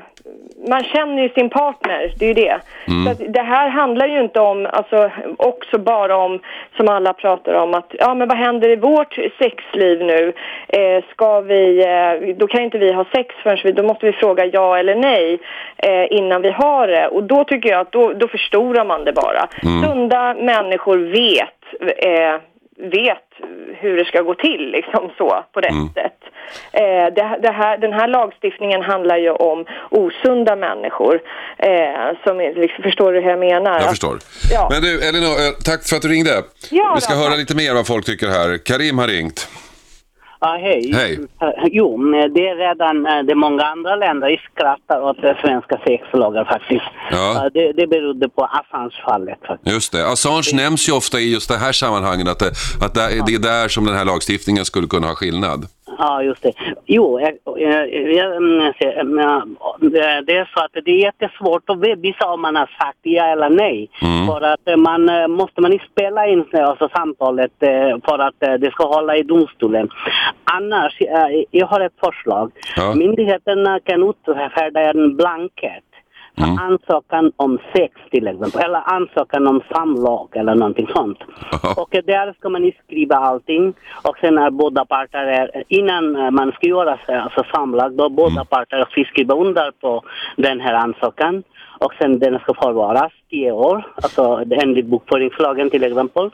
man 0.67 0.83
känner 0.83 1.23
ju 1.23 1.29
sin 1.29 1.49
partner, 1.49 2.13
det 2.19 2.25
är 2.25 2.27
ju 2.27 2.33
det. 2.33 2.59
Så 3.05 3.11
att 3.11 3.33
det 3.33 3.41
här 3.41 3.69
handlar 3.69 4.07
ju 4.07 4.21
inte 4.21 4.39
om, 4.39 4.67
alltså 4.71 5.11
också 5.37 5.77
bara 5.77 6.17
om, 6.17 6.39
som 6.77 6.87
alla 6.87 7.13
pratar 7.13 7.53
om, 7.53 7.73
att 7.73 7.89
ja 7.91 8.13
men 8.13 8.27
vad 8.27 8.37
händer 8.37 8.69
i 8.69 8.75
vårt 8.75 9.13
sexliv 9.13 9.99
nu? 10.03 10.33
Eh, 10.67 11.03
ska 11.11 11.41
vi, 11.41 11.83
eh, 11.83 12.35
då 12.35 12.47
kan 12.47 12.61
inte 12.61 12.77
vi 12.77 12.93
ha 12.93 13.05
sex 13.15 13.35
förrän 13.43 13.57
vi, 13.63 13.71
då 13.71 13.83
måste 13.83 14.05
vi 14.05 14.11
fråga 14.11 14.45
ja 14.45 14.77
eller 14.77 14.95
nej 14.95 15.39
eh, 15.77 16.17
innan 16.17 16.41
vi 16.41 16.51
har 16.51 16.87
det. 16.87 17.07
Och 17.07 17.23
då 17.23 17.43
tycker 17.43 17.69
jag 17.69 17.79
att 17.79 17.91
då, 17.91 18.13
då 18.13 18.27
förstorar 18.27 18.85
man 18.85 19.05
det 19.05 19.13
bara. 19.13 19.47
Sunda 19.83 20.33
människor 20.33 20.97
vet 20.97 21.59
eh, 21.97 22.41
vet 22.79 23.29
hur 23.73 23.97
det 23.97 24.05
ska 24.05 24.21
gå 24.21 24.33
till 24.33 24.71
liksom 24.71 25.09
så 25.17 25.43
på 25.53 25.59
rätt 25.61 25.93
sätt. 25.93 26.18
Eh, 26.71 26.81
det, 27.15 27.39
det 27.41 27.51
här, 27.51 27.77
den 27.77 27.93
här 27.93 28.07
lagstiftningen 28.07 28.81
handlar 28.81 29.17
ju 29.17 29.31
om 29.31 29.65
osunda 29.91 30.55
människor 30.55 31.19
eh, 31.57 31.69
som 32.23 32.39
är- 32.41 32.61
liksom, 32.61 32.83
förstår 32.83 33.13
du 33.13 33.21
hur 33.21 33.29
jag 33.29 33.39
menar? 33.39 33.79
Jag 33.79 33.89
förstår. 33.89 34.17
Ja. 34.51 34.67
Men 34.71 34.81
du, 34.81 35.01
Elinor, 35.09 35.27
eh, 35.29 35.51
tack 35.65 35.83
för 35.87 35.95
att 35.95 36.01
du 36.01 36.07
ringde. 36.07 36.43
Ja, 36.71 36.91
Vi 36.95 37.01
ska 37.01 37.13
då, 37.13 37.19
höra 37.19 37.29
tack. 37.29 37.39
lite 37.39 37.55
mer 37.55 37.73
vad 37.73 37.87
folk 37.87 38.05
tycker 38.05 38.27
här. 38.27 38.57
Karim 38.65 38.97
har 38.97 39.07
ringt. 39.07 39.47
Ja, 40.41 40.57
hej. 40.61 40.91
Hej. 40.95 41.19
Jo, 41.63 41.97
det 42.35 42.47
är 42.49 42.55
redan, 42.55 43.05
eh, 43.05 43.23
det 43.25 43.31
är 43.31 43.35
många 43.35 43.63
andra 43.63 43.95
länder 43.95 44.27
som 44.29 44.37
skrattar 44.55 45.01
åt 45.01 45.17
svenska 45.41 45.77
sexlagar 45.87 46.45
faktiskt. 46.45 46.85
Ja. 47.11 47.49
Det, 47.53 47.71
det 47.71 47.87
berodde 47.87 48.29
på 48.29 48.43
Assange-fallet 48.45 49.39
faktiskt. 49.47 49.73
Just 49.73 49.91
det. 49.91 50.07
Assange 50.11 50.51
nämns 50.53 50.89
ju 50.89 50.93
ofta 50.93 51.19
i 51.19 51.33
just 51.33 51.49
det 51.49 51.57
här 51.57 51.71
sammanhanget, 51.71 52.27
att, 52.27 52.39
det, 52.39 52.51
att 52.85 52.93
det, 52.93 53.23
det 53.27 53.33
är 53.33 53.39
där 53.39 53.67
som 53.67 53.85
den 53.85 53.95
här 53.95 54.05
lagstiftningen 54.05 54.65
skulle 54.65 54.87
kunna 54.87 55.07
ha 55.07 55.15
skillnad. 55.15 55.65
Ja, 56.01 56.23
just 56.23 56.43
det. 56.43 56.53
Jo, 56.85 57.19
jag, 57.19 57.33
jag, 57.61 57.93
jag, 58.13 58.35
mm, 58.35 58.59
mm, 58.83 59.57
det- 60.25 60.37
är 60.37 60.49
så 60.55 60.63
att 60.63 60.85
det 60.85 60.91
är 60.91 61.03
jättesvårt 61.03 61.69
att 61.69 61.79
bevisa 61.79 62.27
om 62.27 62.41
man 62.41 62.55
har 62.55 62.65
sagt 62.65 62.99
ja 63.01 63.23
eller 63.25 63.49
nej. 63.49 63.89
För 64.27 64.41
att 64.41 64.67
eh, 64.67 64.77
man 64.77 65.09
eh, 65.09 65.27
måste 65.27 65.61
man 65.61 65.79
spela 65.91 66.27
in 66.27 66.45
alltså, 66.53 66.89
samtalet 66.95 67.51
eh, 67.59 67.97
för 68.05 68.19
att 68.19 68.39
det 68.39 68.71
ska 68.71 68.87
hålla 68.87 69.17
i 69.17 69.23
domstolen. 69.23 69.89
Annars, 70.43 70.97
jag 71.51 71.67
har 71.67 71.79
ett 71.79 71.99
förslag. 72.03 72.51
Ja. 72.75 72.95
Myndigheterna 72.95 73.79
kan 73.79 74.09
utfärda 74.09 74.81
en 74.81 75.15
blankett 75.15 75.83
för 76.39 76.63
ansökan 76.63 77.31
om 77.35 77.59
sex 77.75 77.93
till 78.11 78.27
exempel, 78.27 78.61
eller 78.61 78.93
ansökan 78.93 79.47
om 79.47 79.61
samlag 79.71 80.27
eller 80.35 80.55
någonting 80.55 80.87
sånt. 80.95 81.17
Ja. 81.63 81.73
Och 81.77 81.89
där 82.05 82.33
ska 82.33 82.49
man 82.49 82.71
skriva 82.85 83.15
allting 83.15 83.73
och 84.03 84.17
sen 84.21 84.35
när 84.35 84.49
båda 84.49 84.85
parter 84.85 85.25
är, 85.25 85.63
innan 85.67 86.33
man 86.33 86.51
ska 86.51 86.67
göra 86.67 86.99
alltså 87.07 87.43
samlag, 87.53 87.93
då 87.93 88.09
båda 88.09 88.45
parter 88.45 88.87
ska 88.91 89.03
skriva 89.03 89.35
under 89.35 89.71
på 89.71 90.03
den 90.35 90.59
här 90.59 90.73
ansökan 90.73 91.43
och 91.79 91.93
sen 91.99 92.19
den 92.19 92.39
ska 92.39 92.53
förvaras 92.53 93.11
tio 93.29 93.51
år, 93.51 93.83
alltså 93.95 94.43
enligt 94.51 94.85
bokföringslagen 94.85 95.69
till 95.69 95.83
exempel. 95.83 96.31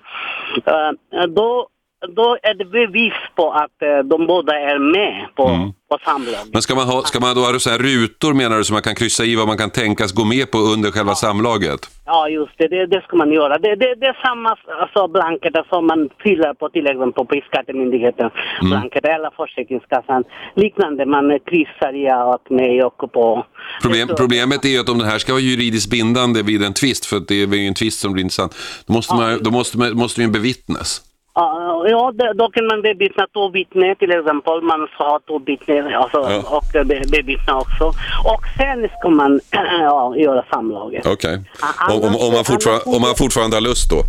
Eh, 0.66 1.24
då 1.28 1.68
då 2.08 2.38
är 2.44 2.54
det 2.54 2.66
bevis 2.66 3.14
på 3.36 3.52
att 3.52 3.82
eh, 3.82 4.00
de 4.10 4.28
båda 4.28 4.54
är 4.60 4.80
med 4.80 5.26
på, 5.36 5.48
Mm. 5.48 5.72
på 5.92 5.98
samlaget. 6.06 6.54
Men 6.54 6.62
ska 6.62 6.76
man, 6.76 6.88
ha, 6.88 7.02
ska 7.02 7.20
man 7.20 7.36
då 7.36 7.42
ha 7.42 7.60
så 7.60 7.70
här 7.70 7.78
rutor 7.80 8.34
menar 8.34 8.58
du 8.58 8.64
som 8.64 8.74
man 8.74 8.82
kan 8.84 8.96
kryssa 8.96 9.24
i 9.24 9.36
vad 9.36 9.48
man 9.48 9.58
kan 9.58 9.70
tänkas 9.70 10.12
gå 10.12 10.26
med 10.26 10.52
på 10.52 10.58
under 10.58 10.92
själva 10.92 11.16
samlaget? 11.16 11.80
Ja, 12.06 12.30
just 12.30 12.52
det. 12.58 12.68
Det, 12.68 12.86
det 12.86 13.02
ska 13.02 13.18
man 13.18 13.32
göra. 13.32 13.58
Det, 13.58 13.76
det, 13.76 13.96
det 13.96 14.06
är 14.06 14.18
samma 14.28 14.50
alltså, 14.82 15.08
blanketter 15.08 15.64
som 15.70 15.88
man 15.88 16.10
fyller 16.24 16.54
på 16.54 16.70
till 16.70 16.88
exempel 16.88 17.26
på 17.26 17.42
Skattemyndigheten 17.48 18.30
Mm. 18.60 18.70
blanketter 18.70 19.10
eller 19.16 19.30
Försäkringskassan. 19.38 20.24
Liknande. 20.56 21.06
Man 21.06 21.40
kryssar 21.50 21.94
ja 21.94 22.26
åt 22.36 22.50
mig 22.50 22.84
och 22.84 23.12
på... 23.14 23.46
Problem, 23.82 24.08
problemet 24.18 24.66
är 24.66 24.70
ju 24.70 24.80
att 24.80 24.90
om 24.90 24.98
det 25.00 25.06
här 25.06 25.18
ska 25.18 25.32
vara 25.34 25.42
juridiskt 25.42 25.90
bindande 25.92 26.42
vid 26.44 26.64
en 26.64 26.74
tvist, 26.74 27.06
för 27.06 27.20
det 27.28 27.36
är 27.44 27.48
ju 27.56 27.68
en 27.68 27.74
tvist 27.74 28.00
som 28.00 28.14
blir 28.14 28.24
intressant, 28.24 28.56
då 28.88 28.94
måste, 28.94 29.14
man, 29.16 29.40
då 29.44 29.52
måste, 29.52 29.78
måste 29.78 30.22
det 30.22 30.26
ju 30.26 30.32
bevittnas. 30.32 31.02
Ja, 31.36 31.86
ja, 31.90 32.12
då 32.36 32.50
kan 32.50 32.66
man 32.68 32.82
bevittna 32.82 33.28
två 33.34 33.50
vittnen 33.50 33.96
till 33.96 34.12
exempel. 34.12 34.62
Man 34.62 34.88
ska 34.94 35.04
ha 35.04 35.20
två 35.28 35.40
vittnen 35.40 35.94
alltså, 35.96 36.18
Ja. 36.18 36.58
och 36.58 36.86
be, 36.88 37.02
bevittna 37.12 37.58
också. 37.58 37.86
Och 38.34 38.42
sen 38.58 38.90
ska 39.00 39.10
man 39.10 39.40
ja, 39.52 40.14
göra 40.18 40.46
samlaget. 40.54 41.06
Okej. 41.06 41.40
Ah, 41.62 41.94
Om, 41.94 42.16
om, 42.16 42.34
man 42.34 42.46
fortfarande, 42.46 42.84
om 42.86 43.02
man 43.02 43.16
fortfarande 43.16 43.56
har 43.56 43.62
lust 43.62 43.90
då? 43.90 44.02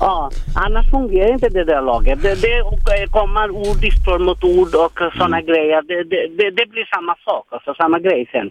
Ja, 0.00 0.30
annars 0.56 0.90
fungerar 0.90 1.32
inte 1.32 1.48
det 1.48 1.64
där 1.64 1.82
laget. 1.82 2.22
Det, 2.22 2.34
det 2.34 3.06
kommer 3.10 3.50
ord 3.50 3.84
i 3.84 3.90
ström 3.90 4.22
mot 4.24 4.44
ord 4.44 4.74
och 4.74 4.98
sådana 5.16 5.40
grejer. 5.40 5.82
Det, 5.82 6.02
det, 6.04 6.50
det, 6.50 6.66
blir 6.70 6.88
samma 6.94 7.14
sak, 7.24 7.44
alltså 7.50 7.74
samma 7.74 7.98
grej 7.98 8.28
sen. 8.32 8.50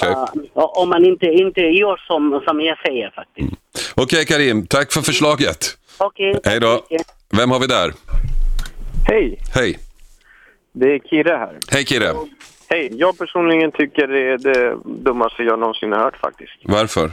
Ja, 0.00 0.28
och- 0.52 0.82
om 0.82 0.88
man 0.88 1.04
inte, 1.04 1.26
inte 1.26 1.60
gör 1.60 2.00
som, 2.06 2.42
som 2.46 2.60
jag 2.60 2.78
säger 2.86 3.10
faktiskt. 3.10 3.52
Okej 3.96 4.26
Karim, 4.26 4.66
tack 4.66 4.92
för 4.92 5.00
förslaget. 5.00 5.58
Okej. 5.98 6.40
Hej 6.44 6.60
då. 6.60 6.80
Vem 7.36 7.50
har 7.50 7.60
vi 7.60 7.66
där? 7.66 7.92
Hej, 9.08 9.38
Hej. 9.54 9.78
det 10.72 10.94
är 10.94 10.98
Kire 10.98 11.36
här. 11.36 11.58
Hej 11.72 11.84
Kire. 11.86 12.14
Hej, 12.68 12.88
jag 12.92 13.18
personligen 13.18 13.72
tycker 13.72 14.06
det 14.06 14.32
är 14.32 14.38
det 14.38 14.76
dummaste 14.84 15.42
jag 15.42 15.58
någonsin 15.58 15.92
har 15.92 15.98
hört 15.98 16.16
faktiskt. 16.16 16.52
Varför? 16.64 17.04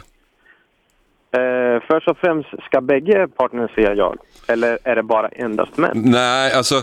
Eh, 1.37 1.81
först 1.87 2.07
och 2.07 2.17
främst, 2.17 2.49
ska 2.65 2.81
bägge 2.81 3.27
partners 3.27 3.71
säga 3.75 3.93
ja? 3.93 4.15
Eller 4.47 4.79
är 4.83 4.95
det 4.95 5.03
bara 5.03 5.27
endast 5.27 5.77
män? 5.77 6.01
Nej, 6.05 6.53
alltså 6.53 6.75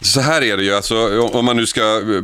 så 0.00 0.20
här 0.20 0.42
är 0.42 0.56
det 0.56 0.62
ju. 0.62 0.74
Alltså, 0.74 0.94
om 1.38 1.44
man 1.44 1.56
nu 1.56 1.66
ska 1.66 1.80
eh, 1.80 2.22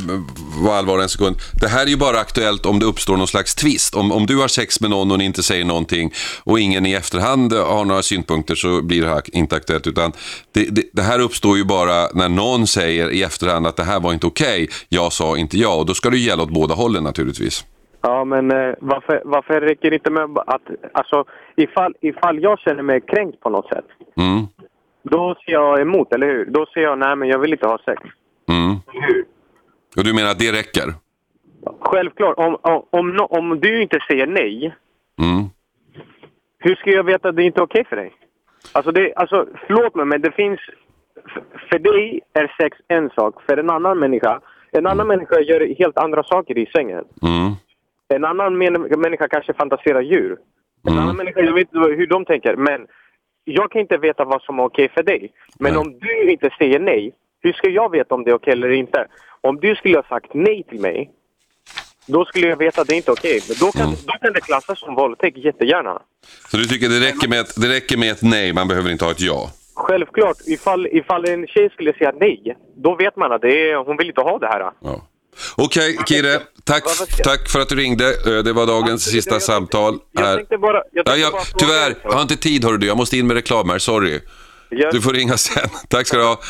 vara 0.64 0.76
allvarlig 0.78 1.02
en 1.02 1.08
sekund. 1.08 1.36
Det 1.60 1.68
här 1.68 1.82
är 1.86 1.90
ju 1.90 1.96
bara 1.96 2.18
aktuellt 2.18 2.66
om 2.66 2.78
det 2.78 2.86
uppstår 2.86 3.16
någon 3.16 3.26
slags 3.26 3.54
tvist. 3.54 3.94
Om, 3.94 4.12
om 4.12 4.26
du 4.26 4.36
har 4.40 4.48
sex 4.48 4.80
med 4.80 4.90
någon 4.90 5.10
och 5.12 5.18
ni 5.18 5.24
inte 5.24 5.42
säger 5.42 5.64
någonting 5.64 6.10
och 6.44 6.60
ingen 6.60 6.86
i 6.86 6.92
efterhand 6.92 7.52
har 7.52 7.84
några 7.84 8.02
synpunkter 8.02 8.54
så 8.54 8.82
blir 8.82 9.02
det 9.02 9.08
här 9.08 9.22
inte 9.32 9.56
aktuellt. 9.56 9.86
Utan 9.86 10.12
det, 10.52 10.74
det, 10.74 10.82
det 10.92 11.02
här 11.02 11.20
uppstår 11.20 11.56
ju 11.56 11.64
bara 11.64 12.08
när 12.14 12.28
någon 12.28 12.66
säger 12.66 13.10
i 13.10 13.22
efterhand 13.22 13.66
att 13.66 13.76
det 13.76 13.84
här 13.84 14.00
var 14.00 14.12
inte 14.12 14.26
okej. 14.26 14.68
Jag 14.88 15.12
sa 15.12 15.36
inte 15.36 15.58
ja. 15.58 15.74
Och 15.74 15.86
då 15.86 15.94
ska 15.94 16.10
det 16.10 16.16
ju 16.16 16.28
gälla 16.28 16.42
åt 16.42 16.50
båda 16.50 16.74
hållen 16.74 17.04
naturligtvis. 17.04 17.64
Ja, 18.00 18.24
men 18.24 18.50
eh, 18.50 18.74
varför, 18.80 19.22
varför 19.24 19.60
räcker 19.60 19.90
det 19.90 19.96
inte 19.96 20.10
med 20.10 20.24
att... 20.46 20.62
Alltså, 20.92 21.24
ifall, 21.56 21.94
ifall 22.00 22.42
jag 22.42 22.58
känner 22.58 22.82
mig 22.82 23.00
kränkt 23.00 23.40
på 23.40 23.50
något 23.50 23.68
sätt, 23.68 23.84
Mm. 24.16 24.46
Då 25.04 25.34
ser 25.44 25.52
jag 25.52 25.80
emot, 25.80 26.12
eller 26.12 26.26
hur? 26.26 26.44
Då 26.44 26.66
säger 26.66 26.86
jag 26.86 26.98
nej, 26.98 27.16
men 27.16 27.28
jag 27.28 27.38
vill 27.38 27.52
inte 27.52 27.66
ha 27.66 27.78
sex. 27.78 28.02
Mm. 28.48 28.76
Och 29.96 30.04
du 30.04 30.14
menar 30.14 30.30
att 30.30 30.38
det 30.38 30.52
räcker? 30.52 30.94
Självklart, 31.80 32.38
om, 32.38 32.56
om, 32.62 32.82
om, 32.90 33.26
om 33.30 33.60
du 33.60 33.82
inte 33.82 33.98
säger 34.08 34.26
nej, 34.26 34.74
Mm. 35.18 35.44
hur 36.58 36.74
ska 36.74 36.90
jag 36.90 37.04
veta 37.04 37.28
att 37.28 37.36
det 37.36 37.42
inte 37.42 37.60
är 37.60 37.64
okej 37.64 37.84
för 37.88 37.96
dig? 37.96 38.12
Alltså, 38.72 38.92
det, 38.92 39.14
alltså, 39.14 39.46
förlåt 39.66 39.94
mig, 39.94 40.06
men 40.06 40.20
det 40.20 40.30
finns... 40.32 40.60
För, 41.70 41.78
dig 41.78 42.20
är 42.32 42.54
sex 42.60 42.78
en 42.88 43.10
sak, 43.10 43.42
för 43.46 43.56
en 43.56 43.70
annan 43.70 43.98
människa... 43.98 44.40
En 44.72 44.86
annan 44.86 45.06
människa 45.06 45.40
gör 45.40 45.74
helt 45.78 45.98
andra 45.98 46.22
saker 46.22 46.58
i 46.58 46.66
sängen. 46.66 47.04
Mm. 47.22 47.52
En 48.08 48.24
annan 48.24 48.58
människa 48.98 49.28
kanske 49.28 49.54
fantiserar 49.54 50.00
djur. 50.00 50.36
En 50.88 50.98
annan 50.98 51.16
människa, 51.16 51.40
jag 51.40 51.52
vet 51.52 51.74
inte 51.74 51.88
hur 51.88 52.06
de 52.06 52.24
tänker, 52.24 52.56
men 52.56 52.86
jag 53.44 53.70
kan 53.70 53.80
inte 53.80 53.96
veta 53.96 54.24
vad 54.24 54.42
som 54.42 54.58
är 54.58 54.64
okej 54.64 54.88
för 54.88 55.02
dig. 55.02 55.32
Men 55.58 55.76
om 55.76 55.98
du 55.98 56.30
inte 56.30 56.50
säger 56.58 56.78
nej, 56.78 57.12
hur 57.40 57.52
ska 57.52 57.68
jag 57.68 57.90
veta 57.90 58.14
om 58.14 58.24
det 58.24 58.30
är 58.30 58.34
okej 58.34 58.52
eller 58.52 58.70
inte? 58.70 59.06
Om 59.40 59.60
du 59.60 59.74
skulle 59.74 59.96
ha 59.96 60.02
sagt 60.02 60.34
nej 60.34 60.62
till 60.68 60.80
mig, 60.80 61.10
då 62.06 62.24
skulle 62.24 62.46
jag 62.46 62.56
veta 62.56 62.80
att 62.80 62.88
det 62.88 62.96
inte 62.96 63.10
är 63.10 63.12
okej. 63.12 63.40
Men 63.48 63.56
då 63.60 63.72
kan, 63.72 63.90
då 64.06 64.12
kan 64.12 64.32
det 64.32 64.40
klassas 64.40 64.78
som 64.78 64.94
våldtäkt 64.94 65.36
jättegärna. 65.36 66.02
Så 66.50 66.56
du 66.56 66.64
tycker 66.64 66.88
det 66.88 67.00
räcker, 67.08 67.28
med 67.28 67.40
ett, 67.40 67.60
det 67.60 67.68
räcker 67.68 67.96
med 67.96 68.10
ett 68.10 68.22
nej, 68.22 68.52
man 68.52 68.68
behöver 68.68 68.90
inte 68.90 69.04
ha 69.04 69.12
ett 69.12 69.20
ja? 69.20 69.50
Självklart, 69.74 70.36
ifall, 70.46 70.86
ifall 70.86 71.28
en 71.28 71.46
tjej 71.46 71.70
skulle 71.70 71.92
säga 71.92 72.12
nej, 72.20 72.56
då 72.76 72.96
vet 72.96 73.16
man 73.16 73.32
att 73.32 73.42
det 73.42 73.70
är, 73.70 73.76
hon 73.76 73.96
vill 73.96 74.08
inte 74.08 74.20
ha 74.20 74.38
det 74.38 74.46
här. 74.46 74.70
Okej, 75.56 75.98
Kire. 76.08 76.40
Tack, 76.64 76.84
tack 77.24 77.48
för 77.48 77.60
att 77.60 77.68
du 77.68 77.74
ringde. 77.76 78.08
Eh, 78.08 78.42
Det 78.44 78.52
var 78.52 78.66
dagens 78.66 79.04
sista 79.04 79.40
samtal. 79.40 79.98
här. 80.18 80.36
tänkte 80.36 80.58
bara- 80.58 80.72
jag 80.72 80.82
ja, 80.92 81.02
tänkte 81.04 81.20
jag, 81.20 81.32
bara 81.32 81.42
fråga 81.44 81.58
tyvärr, 81.66 81.94
jag 82.04 82.12
har 82.12 82.22
inte 82.22 82.36
tid 82.36 82.64
hör 82.64 82.78
du. 82.78 82.86
Jag 82.86 82.96
måste 82.96 83.16
in 83.16 83.26
med 83.26 83.34
reklam 83.34 83.68
här, 83.70 83.78
sorry. 83.78 84.20
Du 84.92 85.00
får 85.00 85.12
ringa 85.12 85.36
sen. 85.36 85.68
Tack 85.88 86.06
ska 86.06 86.16
du 86.16 86.24
ha. 86.24 86.40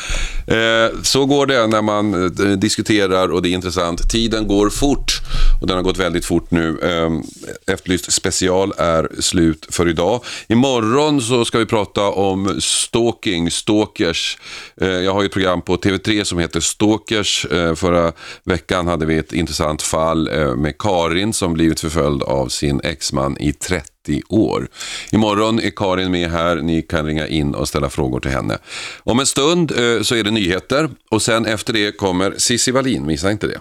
Eh, 0.47 0.91
så 1.03 1.25
går 1.25 1.45
det 1.45 1.67
när 1.67 1.81
man 1.81 2.13
eh, 2.13 2.29
diskuterar 2.57 3.31
och 3.31 3.41
det 3.41 3.49
är 3.49 3.53
intressant. 3.53 4.09
Tiden 4.11 4.47
går 4.47 4.69
fort 4.69 5.21
och 5.61 5.67
den 5.67 5.75
har 5.75 5.83
gått 5.83 5.97
väldigt 5.97 6.25
fort 6.25 6.51
nu. 6.51 6.79
Eh, 6.79 7.73
Efterlyst 7.73 8.11
special 8.11 8.73
är 8.77 9.09
slut 9.19 9.67
för 9.69 9.89
idag. 9.89 10.23
Imorgon 10.47 11.21
så 11.21 11.45
ska 11.45 11.59
vi 11.59 11.65
prata 11.65 12.01
om 12.01 12.61
stalking, 12.61 13.51
stalkers. 13.51 14.37
Eh, 14.81 14.87
jag 14.87 15.13
har 15.13 15.21
ju 15.21 15.25
ett 15.25 15.33
program 15.33 15.61
på 15.61 15.77
TV3 15.77 16.23
som 16.23 16.39
heter 16.39 16.59
Stalkers. 16.59 17.45
Eh, 17.45 17.75
förra 17.75 18.11
veckan 18.43 18.87
hade 18.87 19.05
vi 19.05 19.17
ett 19.17 19.33
intressant 19.33 19.81
fall 19.81 20.27
eh, 20.27 20.55
med 20.55 20.77
Karin 20.77 21.33
som 21.33 21.53
blivit 21.53 21.79
förföljd 21.79 22.23
av 22.23 22.47
sin 22.47 22.81
exman 22.83 23.37
i 23.39 23.53
30 23.53 23.94
år. 24.29 24.67
Imorgon 25.11 25.59
är 25.59 25.69
Karin 25.69 26.11
med 26.11 26.31
här. 26.31 26.55
Ni 26.55 26.81
kan 26.81 27.05
ringa 27.05 27.27
in 27.27 27.55
och 27.55 27.67
ställa 27.67 27.89
frågor 27.89 28.19
till 28.19 28.31
henne. 28.31 28.57
Om 29.03 29.19
en 29.19 29.25
stund 29.25 29.71
eh, 29.71 30.01
så 30.01 30.15
är 30.15 30.23
det 30.23 30.31
nyheter 30.31 30.89
och 31.11 31.21
sen 31.21 31.45
efter 31.45 31.73
det 31.73 31.97
kommer 31.97 32.33
Cissi 32.37 32.71
Wallin. 32.71 33.05
Missa 33.05 33.31
inte 33.31 33.47
det. 33.47 33.59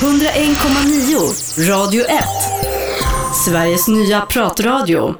101,9 0.00 1.68
Radio 1.70 2.04
1. 2.04 2.10
Sveriges 3.44 3.88
nya 3.88 4.20
pratradio. 4.20 5.14